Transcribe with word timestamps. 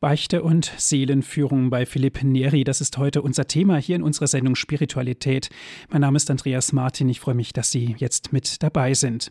Beichte 0.00 0.42
und 0.42 0.64
Seelenführung 0.64 1.68
bei 1.68 1.84
Philipp 1.84 2.22
Neri, 2.22 2.64
das 2.64 2.80
ist 2.80 2.96
heute 2.96 3.20
unser 3.20 3.46
Thema 3.46 3.76
hier 3.76 3.96
in 3.96 4.02
unserer 4.02 4.28
Sendung 4.28 4.54
Spiritualität. 4.54 5.50
Mein 5.90 6.00
Name 6.00 6.16
ist 6.16 6.30
Andreas 6.30 6.72
Martin, 6.72 7.10
ich 7.10 7.20
freue 7.20 7.34
mich, 7.34 7.52
dass 7.52 7.70
Sie 7.70 7.96
jetzt 7.98 8.32
mit 8.32 8.62
dabei 8.62 8.94
sind. 8.94 9.30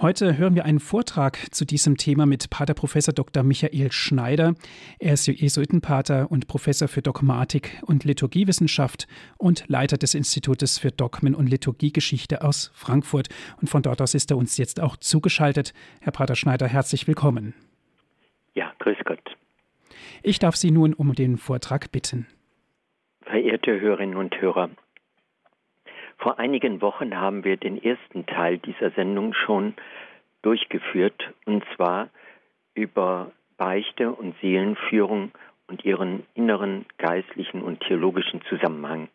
Heute 0.00 0.38
hören 0.38 0.54
wir 0.54 0.64
einen 0.64 0.80
Vortrag 0.80 1.54
zu 1.54 1.66
diesem 1.66 1.98
Thema 1.98 2.24
mit 2.24 2.48
Pater 2.48 2.72
Professor 2.72 3.12
Dr. 3.12 3.42
Michael 3.42 3.92
Schneider. 3.92 4.54
Er 4.98 5.12
ist 5.12 5.26
Jesuitenpater 5.26 6.30
und 6.30 6.48
Professor 6.48 6.88
für 6.88 7.02
Dogmatik 7.02 7.82
und 7.82 8.04
Liturgiewissenschaft 8.04 9.06
und 9.36 9.64
Leiter 9.68 9.98
des 9.98 10.14
Institutes 10.14 10.78
für 10.78 10.92
Dogmen 10.92 11.34
und 11.34 11.46
Liturgiegeschichte 11.46 12.40
aus 12.40 12.72
Frankfurt. 12.74 13.28
Und 13.60 13.68
von 13.68 13.82
dort 13.82 14.00
aus 14.00 14.14
ist 14.14 14.30
er 14.30 14.38
uns 14.38 14.56
jetzt 14.56 14.80
auch 14.80 14.96
zugeschaltet. 14.96 15.74
Herr 16.00 16.12
Pater 16.12 16.36
Schneider, 16.36 16.66
herzlich 16.68 17.06
willkommen. 17.06 17.52
Ja, 18.54 18.72
grüß 18.78 18.96
Gott. 19.04 19.36
Ich 20.22 20.38
darf 20.38 20.56
Sie 20.56 20.70
nun 20.70 20.94
um 20.94 21.14
den 21.14 21.38
Vortrag 21.38 21.92
bitten. 21.92 22.26
Verehrte 23.22 23.80
Hörerinnen 23.80 24.16
und 24.16 24.40
Hörer, 24.40 24.70
vor 26.18 26.38
einigen 26.38 26.82
Wochen 26.82 27.16
haben 27.16 27.44
wir 27.44 27.56
den 27.56 27.82
ersten 27.82 28.26
Teil 28.26 28.58
dieser 28.58 28.90
Sendung 28.90 29.32
schon 29.32 29.74
durchgeführt, 30.42 31.32
und 31.46 31.64
zwar 31.74 32.10
über 32.74 33.32
Beichte 33.56 34.12
und 34.12 34.34
Seelenführung 34.42 35.32
und 35.66 35.82
ihren 35.86 36.26
inneren 36.34 36.84
geistlichen 36.98 37.62
und 37.62 37.80
theologischen 37.80 38.42
Zusammenhang. 38.50 39.08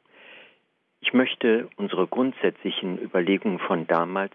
Ich 0.99 1.13
möchte 1.13 1.69
unsere 1.75 2.08
grundsätzlichen 2.08 2.99
Überlegungen 2.99 3.59
von 3.59 3.85
damals 3.85 4.33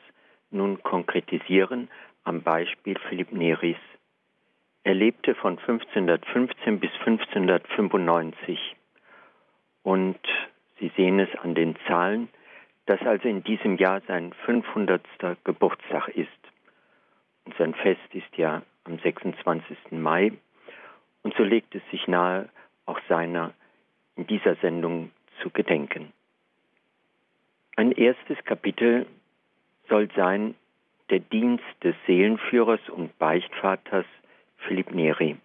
nun 0.53 0.81
konkretisieren 0.85 1.89
am 2.23 2.43
Beispiel 2.43 2.97
Philipp 3.09 3.33
Neris. 3.33 3.79
Er 4.91 4.97
lebte 4.97 5.37
von 5.37 5.57
1515 5.57 6.81
bis 6.81 6.91
1595. 7.07 8.75
Und 9.85 10.19
Sie 10.81 10.91
sehen 10.97 11.21
es 11.21 11.29
an 11.39 11.55
den 11.55 11.77
Zahlen, 11.87 12.29
dass 12.87 13.01
also 13.03 13.29
in 13.29 13.45
diesem 13.45 13.77
Jahr 13.77 14.01
sein 14.09 14.33
500. 14.47 15.01
Geburtstag 15.45 16.09
ist. 16.09 16.29
Und 17.45 17.55
sein 17.57 17.73
Fest 17.75 18.01
ist 18.15 18.37
ja 18.37 18.63
am 18.83 18.99
26. 18.99 19.79
Mai. 19.93 20.33
Und 21.23 21.37
so 21.37 21.45
legt 21.45 21.73
es 21.77 21.83
sich 21.93 22.09
nahe, 22.09 22.49
auch 22.85 22.99
seiner 23.09 23.55
in 24.17 24.27
dieser 24.27 24.57
Sendung 24.57 25.13
zu 25.41 25.51
gedenken. 25.51 26.13
Ein 27.77 27.93
erstes 27.93 28.45
Kapitel 28.45 29.07
soll 29.89 30.09
sein 30.17 30.57
der 31.11 31.21
Dienst 31.21 31.63
des 31.85 31.95
Seelenführers 32.09 32.81
und 32.89 33.17
Beichtvaters 33.21 34.07
Philipp 34.67 34.95
Neri. 34.95 35.37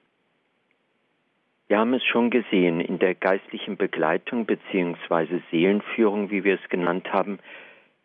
Wir 1.68 1.80
haben 1.80 1.94
es 1.94 2.04
schon 2.04 2.30
gesehen, 2.30 2.80
in 2.80 3.00
der 3.00 3.16
geistlichen 3.16 3.76
Begleitung 3.76 4.46
bzw. 4.46 5.40
Seelenführung, 5.50 6.30
wie 6.30 6.44
wir 6.44 6.56
es 6.62 6.70
genannt 6.70 7.12
haben, 7.12 7.40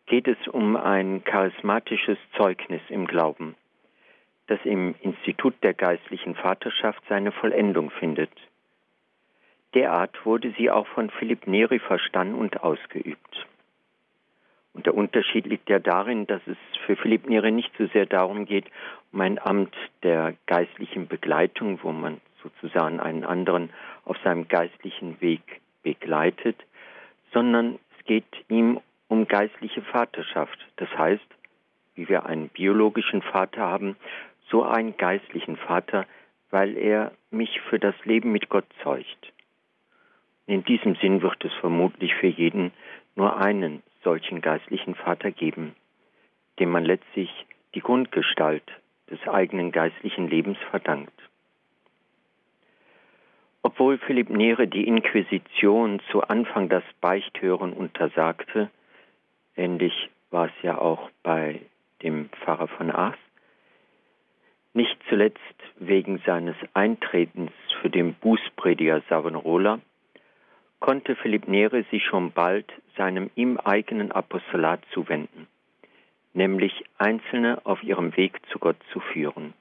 geht 0.07 0.27
es 0.27 0.49
um 0.49 0.77
ein 0.77 1.23
charismatisches 1.25 2.19
Zeugnis 2.37 2.81
im 2.89 3.07
Glauben, 3.07 3.55
das 4.47 4.59
im 4.65 4.95
Institut 5.03 5.55
der 5.63 5.75
geistlichen 5.75 6.35
Vaterschaft 6.35 7.03
seine 7.09 7.33
Vollendung 7.33 7.91
findet. 7.91 8.33
Derart 9.75 10.25
wurde 10.25 10.53
sie 10.57 10.71
auch 10.71 10.87
von 10.89 11.11
Philipp 11.11 11.47
Neri 11.47 11.79
verstanden 11.79 12.35
und 12.35 12.63
ausgeübt. 12.63 13.47
Und 14.73 14.87
der 14.87 14.95
Unterschied 14.95 15.47
liegt 15.47 15.69
ja 15.69 15.79
darin, 15.79 16.27
dass 16.27 16.41
es 16.47 16.57
für 16.87 16.97
Philipp 16.97 17.29
Neri 17.29 17.51
nicht 17.51 17.73
so 17.77 17.87
sehr 17.89 18.07
darum 18.07 18.45
geht, 18.45 18.67
um 19.13 19.21
ein 19.21 19.39
Amt 19.39 19.75
der 20.03 20.35
geistlichen 20.47 21.09
Begleitung, 21.09 21.81
wo 21.83 21.93
man 21.93 22.21
sozusagen 22.43 23.01
einen 23.01 23.25
anderen 23.25 23.71
auf 24.05 24.17
seinem 24.25 24.49
geistlichen 24.49 25.21
Weg 25.21 25.43
begleitet, 25.83 26.57
sondern 27.33 27.79
es 27.99 28.05
geht 28.05 28.25
ihm 28.49 28.81
um 29.09 29.27
geistliche 29.27 29.83
Vaterschaft. 29.83 30.59
Das 30.77 30.89
heißt, 30.97 31.27
wie 31.95 32.09
wir 32.09 32.27
einen 32.27 32.49
biologischen 32.49 33.23
Vater 33.23 33.63
haben, 33.63 33.97
so 34.49 34.63
einen 34.65 34.97
geistlichen 34.97 35.57
Vater, 35.57 36.07
weil 36.51 36.77
er 36.77 37.13
mich 37.31 37.61
für 37.69 37.79
das 37.79 37.95
Leben 38.05 38.33
mit 38.33 38.49
Gott 38.49 38.67
zeugt. 38.83 39.33
In 40.47 40.65
diesem 40.65 40.97
Sinn 40.97 41.23
wird 41.23 41.45
es 41.45 41.53
vermutlich 41.61 42.15
für 42.15 42.27
jeden 42.27 42.73
nur 43.15 43.37
einen 43.37 43.83
solchen 44.03 44.41
geistlichen 44.41 44.95
Vater 44.95 45.31
geben, 45.31 45.75
dem 46.59 46.71
man 46.71 46.85
letztlich 46.85 47.31
die 47.75 47.81
Grundgestalt 47.81 48.65
des 49.11 49.27
eigenen 49.29 49.73
geistlichen 49.73 50.29
Lebens 50.29 50.59
verdankt. 50.71 51.13
Obwohl 53.63 53.99
Philipp 53.99 54.31
Nere 54.31 54.67
die 54.67 54.87
Inquisition 54.87 56.01
zu 56.11 56.23
Anfang 56.23 56.69
das 56.69 56.85
Beichthören 57.01 57.73
untersagte, 57.73 58.71
ähnlich 59.57 60.09
war 60.31 60.47
es 60.47 60.63
ja 60.63 60.79
auch 60.79 61.11
bei 61.23 61.61
dem 62.03 62.31
Pfarrer 62.31 62.69
von 62.69 62.91
Aas, 62.91 63.17
nicht 64.73 64.97
zuletzt 65.09 65.39
wegen 65.79 66.23
seines 66.25 66.57
Eintretens 66.75 67.51
für 67.81 67.91
den 67.91 68.15
Bußprediger 68.15 69.03
Savonarola, 69.09 69.81
konnte 70.81 71.15
Philipp 71.15 71.47
Nere 71.47 71.85
sich 71.91 72.05
schon 72.05 72.33
bald 72.33 72.67
seinem 72.97 73.31
ihm 73.35 73.59
eigenen 73.59 74.11
Apostolat 74.13 74.81
zuwenden, 74.93 75.47
nämlich 76.33 76.85
Einzelne 76.99 77.61
auf 77.65 77.83
ihrem 77.83 78.17
Weg 78.17 78.41
zu 78.51 78.59
Gott 78.59 78.79
zu 78.93 79.01
führen. 79.01 79.53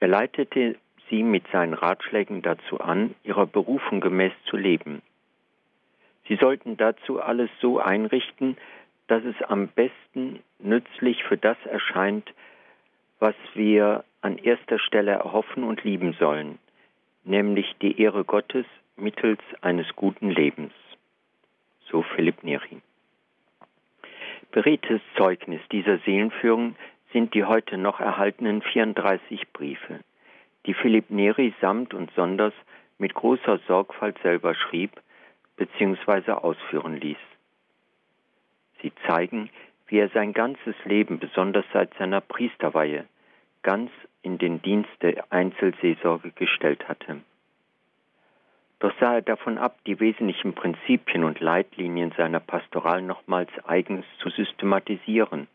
Er 0.00 0.08
leitete 0.08 0.76
sie 1.08 1.22
mit 1.22 1.44
seinen 1.52 1.74
Ratschlägen 1.74 2.42
dazu 2.42 2.80
an, 2.80 3.14
ihrer 3.22 3.46
Berufung 3.46 4.00
gemäß 4.00 4.32
zu 4.46 4.56
leben. 4.56 5.02
Sie 6.28 6.36
sollten 6.36 6.76
dazu 6.76 7.20
alles 7.20 7.50
so 7.60 7.78
einrichten, 7.78 8.56
dass 9.06 9.24
es 9.24 9.40
am 9.42 9.68
besten 9.68 10.40
nützlich 10.58 11.22
für 11.24 11.36
das 11.36 11.56
erscheint, 11.66 12.32
was 13.18 13.34
wir 13.54 14.04
an 14.22 14.38
erster 14.38 14.78
Stelle 14.78 15.12
erhoffen 15.12 15.64
und 15.64 15.84
lieben 15.84 16.14
sollen, 16.18 16.58
nämlich 17.24 17.74
die 17.80 18.00
Ehre 18.00 18.24
Gottes 18.24 18.66
mittels 18.96 19.40
eines 19.60 19.86
guten 19.96 20.30
Lebens. 20.30 20.72
So 21.90 22.02
Philipp 22.02 22.42
Neri. 22.42 22.80
Beredtes 24.50 25.00
Zeugnis 25.16 25.60
dieser 25.70 25.98
Seelenführung 25.98 26.76
sind 27.12 27.34
die 27.34 27.44
heute 27.44 27.78
noch 27.78 28.00
erhaltenen 28.00 28.62
34 28.62 29.52
Briefe, 29.52 30.00
die 30.66 30.74
Philipp 30.74 31.10
Neri 31.10 31.54
samt 31.60 31.94
und 31.94 32.10
sonders 32.14 32.54
mit 32.98 33.14
großer 33.14 33.58
Sorgfalt 33.66 34.18
selber 34.22 34.54
schrieb 34.54 35.00
bzw. 35.56 36.32
ausführen 36.32 36.96
ließ. 36.96 37.18
Sie 38.80 38.92
zeigen, 39.06 39.50
wie 39.86 39.98
er 39.98 40.08
sein 40.08 40.32
ganzes 40.32 40.74
Leben, 40.84 41.18
besonders 41.18 41.64
seit 41.72 41.92
seiner 41.94 42.20
Priesterweihe, 42.20 43.06
ganz 43.62 43.90
in 44.22 44.38
den 44.38 44.62
Dienst 44.62 44.90
der 45.02 45.24
Einzelseelsorge 45.30 46.30
gestellt 46.32 46.88
hatte. 46.88 47.20
Doch 48.82 48.92
sah 48.98 49.14
er 49.14 49.22
davon 49.22 49.58
ab, 49.58 49.76
die 49.86 50.00
wesentlichen 50.00 50.54
Prinzipien 50.54 51.22
und 51.22 51.38
Leitlinien 51.38 52.12
seiner 52.16 52.40
Pastoral 52.40 53.00
nochmals 53.00 53.48
eigens 53.64 54.04
zu 54.18 54.28
systematisieren. 54.28 55.46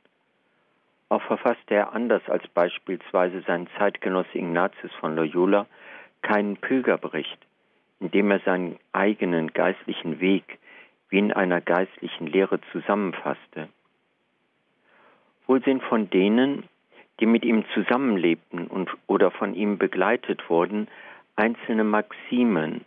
Auch 1.09 1.21
verfasste 1.23 1.75
er 1.75 1.91
anders 1.91 2.21
als 2.29 2.47
beispielsweise 2.47 3.41
sein 3.41 3.67
Zeitgenosse 3.77 4.38
Ignatius 4.38 4.93
von 5.01 5.17
Loyola 5.17 5.65
keinen 6.21 6.55
Pilgerbericht, 6.55 7.38
in 7.99 8.11
dem 8.11 8.31
er 8.31 8.39
seinen 8.45 8.79
eigenen 8.93 9.51
geistlichen 9.51 10.21
Weg 10.21 10.57
wie 11.09 11.19
in 11.19 11.33
einer 11.33 11.59
geistlichen 11.59 12.27
Lehre 12.27 12.61
zusammenfasste. 12.71 13.67
Wohl 15.47 15.61
sind 15.65 15.83
von 15.83 16.09
denen, 16.09 16.63
die 17.19 17.25
mit 17.25 17.44
ihm 17.44 17.65
zusammenlebten 17.73 18.67
und 18.67 18.89
oder 19.05 19.31
von 19.31 19.53
ihm 19.53 19.77
begleitet 19.77 20.49
wurden, 20.49 20.88
einzelne 21.35 21.83
Maximen, 21.83 22.85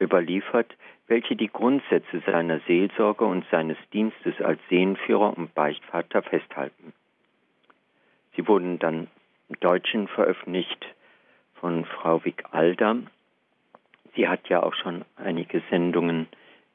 überliefert, 0.00 0.74
welche 1.06 1.36
die 1.36 1.48
Grundsätze 1.48 2.22
seiner 2.26 2.60
Seelsorge 2.60 3.24
und 3.24 3.44
seines 3.50 3.76
Dienstes 3.92 4.40
als 4.40 4.60
Seelenführer 4.68 5.36
und 5.36 5.54
Beichtvater 5.54 6.22
festhalten. 6.22 6.92
Sie 8.36 8.46
wurden 8.48 8.78
dann 8.78 9.08
im 9.48 9.60
Deutschen 9.60 10.08
veröffentlicht 10.08 10.84
von 11.54 11.84
Frau 11.84 12.24
Wick 12.24 12.44
Alder. 12.50 12.96
Sie 14.14 14.28
hat 14.28 14.48
ja 14.48 14.62
auch 14.62 14.74
schon 14.74 15.04
einige 15.16 15.62
Sendungen 15.70 16.26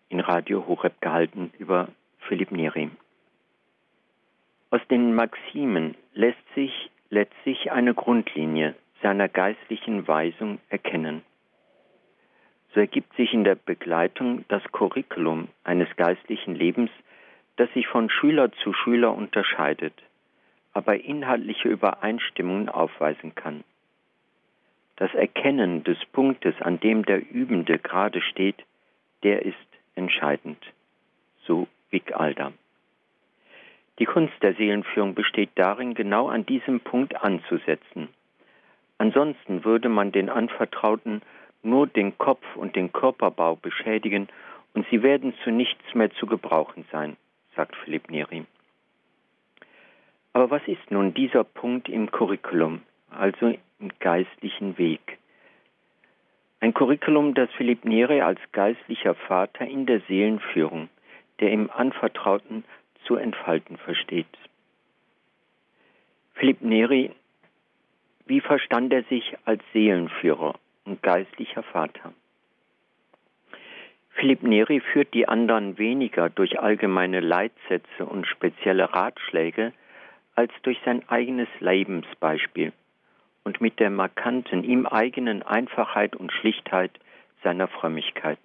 in 0.10 0.20
Radio 0.20 0.66
Horeb 0.68 1.02
gehalten 1.02 1.52
über 1.58 1.90
Philipp 2.20 2.52
Neri. 2.52 2.90
Aus 4.72 4.82
den 4.90 5.16
Maximen 5.16 5.96
lässt 6.14 6.38
sich 6.54 6.92
letztlich 7.10 7.72
eine 7.72 7.96
Grundlinie 7.96 8.76
seiner 9.02 9.28
geistlichen 9.28 10.08
Weisung 10.08 10.60
erkennen 10.70 11.24
so 12.74 12.80
ergibt 12.80 13.16
sich 13.16 13.34
in 13.34 13.44
der 13.44 13.56
Begleitung 13.56 14.46
das 14.48 14.64
Curriculum 14.72 15.48
eines 15.64 15.88
geistlichen 15.96 16.56
Lebens, 16.56 16.92
das 17.56 17.72
sich 17.74 17.88
von 17.88 18.10
Schüler 18.10 18.52
zu 18.52 18.74
Schüler 18.74 19.14
unterscheidet, 19.14 19.94
aber 20.74 21.04
inhaltliche 21.04 21.68
Übereinstimmungen 21.68 22.70
aufweisen 22.70 23.36
kann. 23.36 23.64
das 25.00 25.14
Erkennen 25.14 25.86
des 25.86 25.98
Punktes, 26.12 26.56
an 26.62 26.80
dem 26.82 27.06
der 27.06 27.22
Übende 27.32 27.80
gerade 27.80 28.22
steht, 28.22 28.58
der 29.24 29.46
ist 29.46 29.56
entscheidend. 29.96 30.62
So 31.46 31.68
Vic 31.90 32.14
Alder. 32.14 32.52
Die 33.98 34.06
Kunst 34.06 34.34
der 34.42 34.56
Seelenführung 34.56 35.16
besteht 35.16 35.52
darin, 35.56 35.94
genau 35.94 36.28
an 36.28 36.46
diesem 36.46 36.82
Punkt 36.82 37.16
anzusetzen. 37.16 38.10
Ansonsten 38.98 39.64
würde 39.64 39.88
man 39.88 40.12
den 40.12 40.30
Anvertrauten 40.30 41.22
nur 41.64 41.88
den 41.88 42.18
Kopf 42.18 42.44
und 42.56 42.76
den 42.76 42.92
Körperbau 42.92 43.56
beschädigen 43.56 44.28
und 44.74 44.86
sie 44.90 45.04
werden 45.04 45.34
zu 45.44 45.52
nichts 45.52 45.94
mehr 45.94 46.12
zu 46.12 46.26
gebrauchen 46.26 46.86
sein, 46.92 47.18
sagt 47.56 47.76
Philipp 47.76 48.10
Neri. 48.10 48.46
Aber 50.34 50.52
was 50.52 50.62
ist 50.68 50.92
nun 50.92 51.14
dieser 51.14 51.44
Punkt 51.44 51.90
im 51.90 52.12
Curriculum, 52.12 52.82
also 53.10 53.54
im 53.80 53.92
geistlichen 54.00 54.78
Weg? 54.78 55.18
Ein 56.62 56.74
Curriculum, 56.74 57.34
das 57.34 57.50
Philipp 57.58 57.86
Neri 57.86 58.22
als 58.22 58.40
geistlicher 58.52 59.16
Vater 59.16 59.66
in 59.66 59.86
der 59.86 60.02
Seelenführung, 60.02 60.90
der 61.40 61.52
im 61.52 61.70
Anvertrauten 61.72 62.64
zu 63.06 63.16
entfalten 63.16 63.78
versteht. 63.78 64.28
Philipp 66.34 66.62
Neri 66.62 67.12
wie 68.30 68.42
verstand 68.42 68.94
er 68.94 69.04
sich 69.06 69.36
als 69.46 69.62
Seelenführer 69.74 70.54
und 70.86 71.02
geistlicher 71.02 71.64
Vater? 71.64 72.14
Philipp 74.12 74.44
Neri 74.44 74.82
führt 74.82 75.14
die 75.14 75.28
anderen 75.28 75.78
weniger 75.78 76.30
durch 76.30 76.60
allgemeine 76.60 77.22
Leitsätze 77.22 78.06
und 78.06 78.28
spezielle 78.28 78.94
Ratschläge 78.94 79.72
als 80.36 80.52
durch 80.64 80.78
sein 80.84 81.08
eigenes 81.08 81.48
Lebensbeispiel 81.60 82.74
und 83.44 83.62
mit 83.62 83.80
der 83.80 83.90
markanten, 83.90 84.64
ihm 84.64 84.86
eigenen 84.86 85.42
Einfachheit 85.42 86.16
und 86.16 86.32
Schlichtheit 86.32 86.92
seiner 87.44 87.68
Frömmigkeit. 87.68 88.40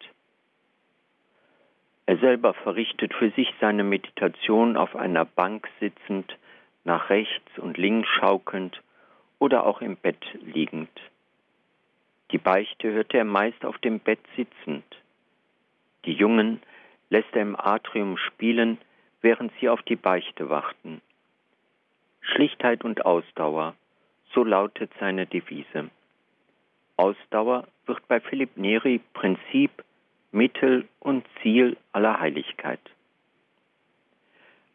Er 2.07 2.19
selber 2.19 2.55
verrichtet 2.55 3.15
für 3.15 3.31
sich 3.31 3.53
seine 3.61 3.83
Meditation 3.83 4.77
auf 4.77 4.95
einer 4.95 5.25
Bank 5.25 5.69
sitzend, 5.81 6.37
nach 6.85 7.09
rechts 7.09 7.59
und 7.59 7.79
links 7.79 8.09
schaukelnd 8.09 8.83
oder 9.39 9.67
auch 9.67 9.81
im 9.81 9.97
Bett 9.97 10.23
liegend. 10.43 10.91
Die 12.35 12.39
Beichte 12.39 12.91
hörte 12.91 13.19
er 13.19 13.25
meist 13.25 13.65
auf 13.65 13.79
dem 13.79 14.01
Bett 14.01 14.19
sitzend. 14.35 14.85
Die 16.05 16.15
Jungen 16.15 16.61
lässt 17.09 17.33
er 17.33 17.43
im 17.43 17.55
Atrium 17.55 18.17
spielen, 18.17 18.79
während 19.23 19.53
sie 19.61 19.69
auf 19.69 19.81
die 19.83 19.95
Beichte 19.95 20.51
warten. 20.51 21.01
Schlichtheit 22.23 22.83
und 22.83 23.07
Ausdauer, 23.07 23.77
so 24.33 24.43
lautet 24.43 24.91
seine 24.99 25.27
Devise. 25.27 25.91
Ausdauer 26.97 27.69
wird 27.87 28.09
bei 28.09 28.19
Philipp 28.19 28.57
Neri 28.57 29.01
Prinzip, 29.13 29.71
Mittel 30.33 30.89
und 30.99 31.25
Ziel 31.41 31.77
aller 31.93 32.19
Heiligkeit. 32.19 32.81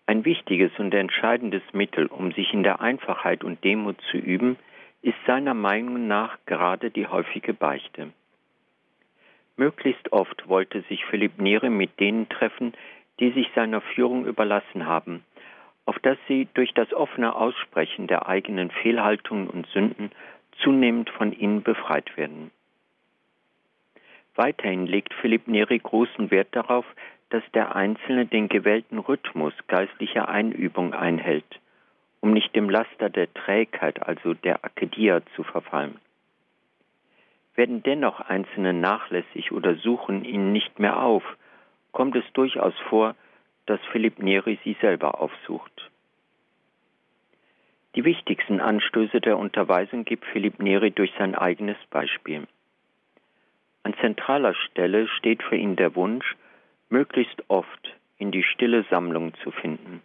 Ein 0.05 0.23
wichtiges 0.23 0.71
und 0.79 0.93
entscheidendes 0.93 1.63
Mittel, 1.73 2.05
um 2.05 2.31
sich 2.31 2.53
in 2.53 2.63
der 2.63 2.79
Einfachheit 2.79 3.43
und 3.43 3.61
Demut 3.65 3.99
zu 4.11 4.15
üben, 4.17 4.55
ist 5.01 5.17
seiner 5.25 5.53
Meinung 5.53 6.07
nach 6.07 6.37
gerade 6.45 6.91
die 6.91 7.07
häufige 7.07 7.53
Beichte. 7.53 8.11
Möglichst 9.55 10.11
oft 10.11 10.47
wollte 10.47 10.81
sich 10.83 11.05
Philipp 11.05 11.39
Nere 11.39 11.69
mit 11.69 11.99
denen 11.99 12.29
treffen, 12.29 12.73
die 13.19 13.31
sich 13.31 13.49
seiner 13.55 13.81
Führung 13.81 14.25
überlassen 14.25 14.85
haben, 14.85 15.23
auf 15.85 15.99
dass 15.99 16.17
sie 16.27 16.47
durch 16.53 16.73
das 16.73 16.93
offene 16.93 17.35
Aussprechen 17.35 18.07
der 18.07 18.27
eigenen 18.27 18.71
Fehlhaltungen 18.71 19.49
und 19.49 19.67
Sünden 19.67 20.11
zunehmend 20.61 21.09
von 21.09 21.33
ihnen 21.33 21.63
befreit 21.63 22.15
werden. 22.17 22.51
Weiterhin 24.35 24.85
legt 24.85 25.13
Philipp 25.15 25.47
Neri 25.47 25.79
großen 25.79 26.31
Wert 26.31 26.49
darauf, 26.51 26.85
dass 27.29 27.43
der 27.53 27.75
Einzelne 27.75 28.25
den 28.25 28.47
gewählten 28.47 28.99
Rhythmus 28.99 29.53
geistlicher 29.67 30.29
Einübung 30.29 30.93
einhält, 30.93 31.59
um 32.21 32.31
nicht 32.31 32.55
dem 32.55 32.69
Laster 32.69 33.09
der 33.09 33.33
Trägheit, 33.33 34.01
also 34.05 34.33
der 34.33 34.63
Akedia, 34.65 35.21
zu 35.35 35.43
verfallen. 35.43 35.99
Werden 37.55 37.83
dennoch 37.83 38.21
Einzelne 38.21 38.73
nachlässig 38.73 39.51
oder 39.51 39.75
suchen 39.75 40.23
ihn 40.23 40.51
nicht 40.51 40.79
mehr 40.79 41.01
auf, 41.01 41.23
kommt 41.91 42.15
es 42.15 42.25
durchaus 42.33 42.77
vor, 42.89 43.15
dass 43.65 43.79
Philipp 43.91 44.19
Neri 44.19 44.59
sie 44.63 44.77
selber 44.81 45.21
aufsucht. 45.21 45.89
Die 47.95 48.05
wichtigsten 48.05 48.61
Anstöße 48.61 49.19
der 49.19 49.37
Unterweisung 49.37 50.05
gibt 50.05 50.25
Philipp 50.25 50.59
Neri 50.59 50.91
durch 50.91 51.11
sein 51.17 51.35
eigenes 51.35 51.77
Beispiel. 51.89 52.47
An 53.83 53.95
zentraler 53.95 54.53
Stelle 54.53 55.07
steht 55.07 55.41
für 55.41 55.55
ihn 55.55 55.75
der 55.75 55.95
Wunsch, 55.95 56.35
möglichst 56.89 57.43
oft 57.47 57.95
in 58.17 58.31
die 58.31 58.43
stille 58.43 58.85
Sammlung 58.89 59.33
zu 59.43 59.51
finden. 59.51 60.01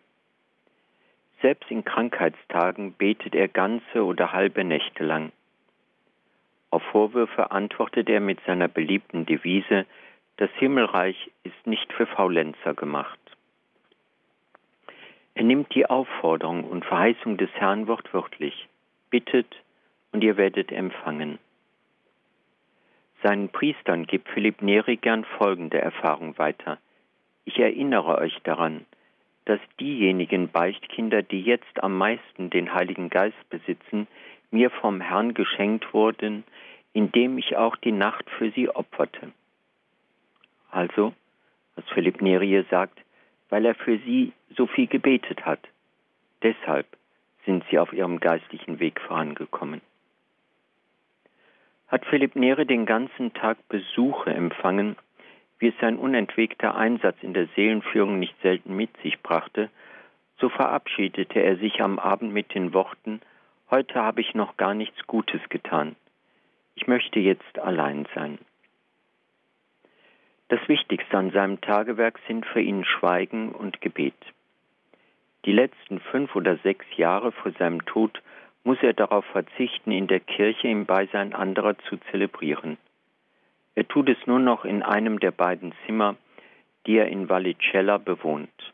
Selbst 1.45 1.71
in 1.71 1.85
Krankheitstagen 1.85 2.95
betet 2.95 3.35
er 3.35 3.49
ganze 3.49 4.03
oder 4.03 4.33
halbe 4.33 4.65
Nächte 4.65 5.05
lang. 5.05 5.31
Auf 6.71 6.83
Vorwürfe 6.85 7.51
antwortet 7.51 8.09
er 8.09 8.21
mit 8.21 8.41
seiner 8.47 8.67
beliebten 8.67 9.27
Devise, 9.27 9.85
das 10.39 10.49
Himmelreich 10.55 11.31
ist 11.43 11.67
nicht 11.67 11.93
für 11.93 12.07
Faulenzer 12.07 12.73
gemacht. 12.73 13.19
Er 15.35 15.45
nimmt 15.45 15.75
die 15.75 15.85
Aufforderung 15.85 16.65
und 16.65 16.87
Verheißung 16.87 17.37
des 17.37 17.51
Herrn 17.53 17.89
wortwörtlich. 17.89 18.67
Bittet 19.11 19.55
und 20.13 20.25
ihr 20.25 20.39
werdet 20.39 20.73
empfangen. 20.73 21.39
Seinen 23.23 23.51
Priestern 23.51 24.07
gibt 24.07 24.31
Philipp 24.31 24.63
Neri 24.63 24.97
gern 24.97 25.27
folgende 25.37 25.79
Erfahrung 25.79 26.39
weiter. 26.39 26.79
Ich 27.45 27.59
erinnere 27.59 28.17
euch 28.17 28.39
daran, 28.45 28.87
dass 29.45 29.61
diejenigen 29.79 30.49
Beichtkinder, 30.49 31.23
die 31.23 31.43
jetzt 31.43 31.83
am 31.83 31.97
meisten 31.99 32.51
den 32.51 32.73
Heiligen 32.73 33.11
Geist 33.11 33.49
besitzen, 33.51 34.07
mir 34.51 34.71
vom 34.71 35.01
Herrn 35.01 35.35
geschenkt 35.35 35.93
wurden, 35.93 36.45
indem 36.93 37.39
ich 37.39 37.57
auch 37.57 37.77
die 37.77 37.93
Nacht 37.93 38.29
für 38.31 38.51
sie 38.53 38.69
opferte. 38.69 39.33
Also, 40.71 41.13
was 41.77 41.85
Philipp 41.91 42.23
Neri 42.23 42.65
sagt, 42.71 42.99
weil 43.49 43.67
er 43.67 43.75
für 43.75 43.99
sie 43.99 44.33
so 44.57 44.67
viel 44.67 44.87
gebetet 44.87 45.45
hat. 45.45 45.61
Deshalb 46.43 46.87
sind 47.45 47.65
sie 47.71 47.79
auf 47.79 47.93
ihrem 47.93 48.21
geistlichen 48.21 48.81
Weg 48.81 49.01
vorangekommen 49.01 49.81
hat 51.95 52.07
Philipp 52.07 52.35
Nere 52.35 52.67
den 52.67 52.87
ganzen 52.87 53.33
Tag 53.35 53.57
Besuche 53.69 54.31
empfangen, 54.31 54.97
wie 55.59 55.69
es 55.69 55.75
sein 55.81 55.97
unentwegter 55.97 56.75
Einsatz 56.75 57.17
in 57.23 57.35
der 57.35 57.49
Seelenführung 57.55 58.19
nicht 58.19 58.35
selten 58.43 58.77
mit 58.77 58.91
sich 59.03 59.21
brachte, 59.23 59.71
so 60.39 60.49
verabschiedete 60.49 61.41
er 61.41 61.57
sich 61.57 61.81
am 61.81 61.99
Abend 61.99 62.33
mit 62.33 62.55
den 62.55 62.75
Worten 62.75 63.21
Heute 63.71 63.95
habe 63.95 64.21
ich 64.21 64.35
noch 64.35 64.57
gar 64.57 64.75
nichts 64.75 65.07
Gutes 65.07 65.41
getan. 65.49 65.97
Ich 66.75 66.87
möchte 66.87 67.19
jetzt 67.19 67.59
allein 67.59 68.07
sein. 68.15 68.39
Das 70.49 70.61
Wichtigste 70.69 71.17
an 71.17 71.31
seinem 71.31 71.61
Tagewerk 71.61 72.21
sind 72.29 72.45
für 72.45 72.61
ihn 72.61 72.85
Schweigen 72.85 73.53
und 73.53 73.81
Gebet. 73.81 74.15
Die 75.47 75.53
letzten 75.53 75.99
fünf 75.99 76.37
oder 76.37 76.57
sechs 76.59 76.87
Jahre 76.97 77.33
vor 77.33 77.53
seinem 77.53 77.85
Tod 77.87 78.23
muss 78.65 78.79
er 78.83 78.93
darauf 78.93 79.25
verzichten, 79.27 79.91
in 79.91 80.07
der 80.07 80.21
Kirche 80.21 80.69
im 80.69 80.87
Beisein 80.87 81.35
anderer 81.35 81.77
zu 81.89 81.97
zelebrieren. 82.11 82.77
Er 83.75 83.87
tut 83.89 84.09
es 84.09 84.27
nur 84.27 84.39
noch 84.39 84.65
in 84.65 84.83
einem 84.83 85.19
der 85.21 85.33
beiden 85.33 85.73
Zimmer, 85.85 86.17
die 86.87 86.97
er 86.97 87.09
in 87.09 87.29
Vallicella 87.29 87.99
bewohnt. 87.99 88.73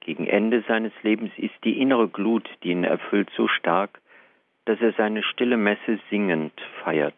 Gegen 0.00 0.26
Ende 0.26 0.62
seines 0.66 0.92
Lebens 1.02 1.32
ist 1.36 1.54
die 1.64 1.80
innere 1.80 2.08
Glut, 2.08 2.48
die 2.62 2.70
ihn 2.70 2.84
erfüllt, 2.84 3.30
so 3.36 3.48
stark, 3.48 4.00
dass 4.64 4.80
er 4.80 4.92
seine 4.92 5.22
stille 5.22 5.56
Messe 5.56 5.98
singend 6.08 6.52
feiert. 6.82 7.14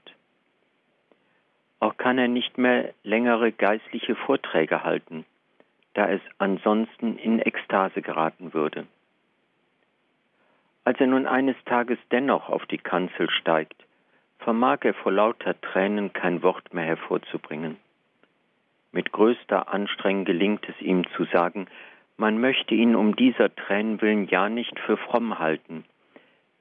Auch 1.80 1.96
kann 1.96 2.18
er 2.18 2.28
nicht 2.28 2.58
mehr 2.58 2.94
längere 3.02 3.52
geistliche 3.52 4.14
Vorträge 4.14 4.84
halten, 4.84 5.24
da 5.94 6.08
es 6.08 6.20
ansonsten 6.38 7.18
in 7.18 7.40
Ekstase 7.40 8.02
geraten 8.02 8.54
würde. 8.54 8.86
Als 10.84 10.98
er 11.00 11.06
nun 11.06 11.26
eines 11.26 11.56
Tages 11.64 11.98
dennoch 12.10 12.48
auf 12.48 12.66
die 12.66 12.78
Kanzel 12.78 13.30
steigt, 13.30 13.84
vermag 14.44 14.78
er 14.82 14.94
vor 14.94 15.12
lauter 15.12 15.60
Tränen 15.60 16.12
kein 16.12 16.42
Wort 16.42 16.74
mehr 16.74 16.84
hervorzubringen. 16.84 17.76
Mit 18.92 19.12
größter 19.12 19.72
Anstrengung 19.72 20.24
gelingt 20.24 20.68
es 20.68 20.80
ihm 20.80 21.06
zu 21.16 21.24
sagen, 21.24 21.66
man 22.16 22.40
möchte 22.40 22.74
ihn 22.74 22.94
um 22.94 23.16
dieser 23.16 23.54
Tränen 23.54 24.00
willen 24.02 24.28
ja 24.28 24.48
nicht 24.48 24.78
für 24.80 24.96
fromm 24.96 25.38
halten, 25.38 25.84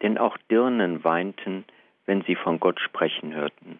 denn 0.01 0.17
auch 0.17 0.37
Dirnen 0.49 1.03
weinten, 1.03 1.65
wenn 2.05 2.21
sie 2.23 2.35
von 2.35 2.59
Gott 2.59 2.79
sprechen 2.79 3.33
hörten. 3.33 3.79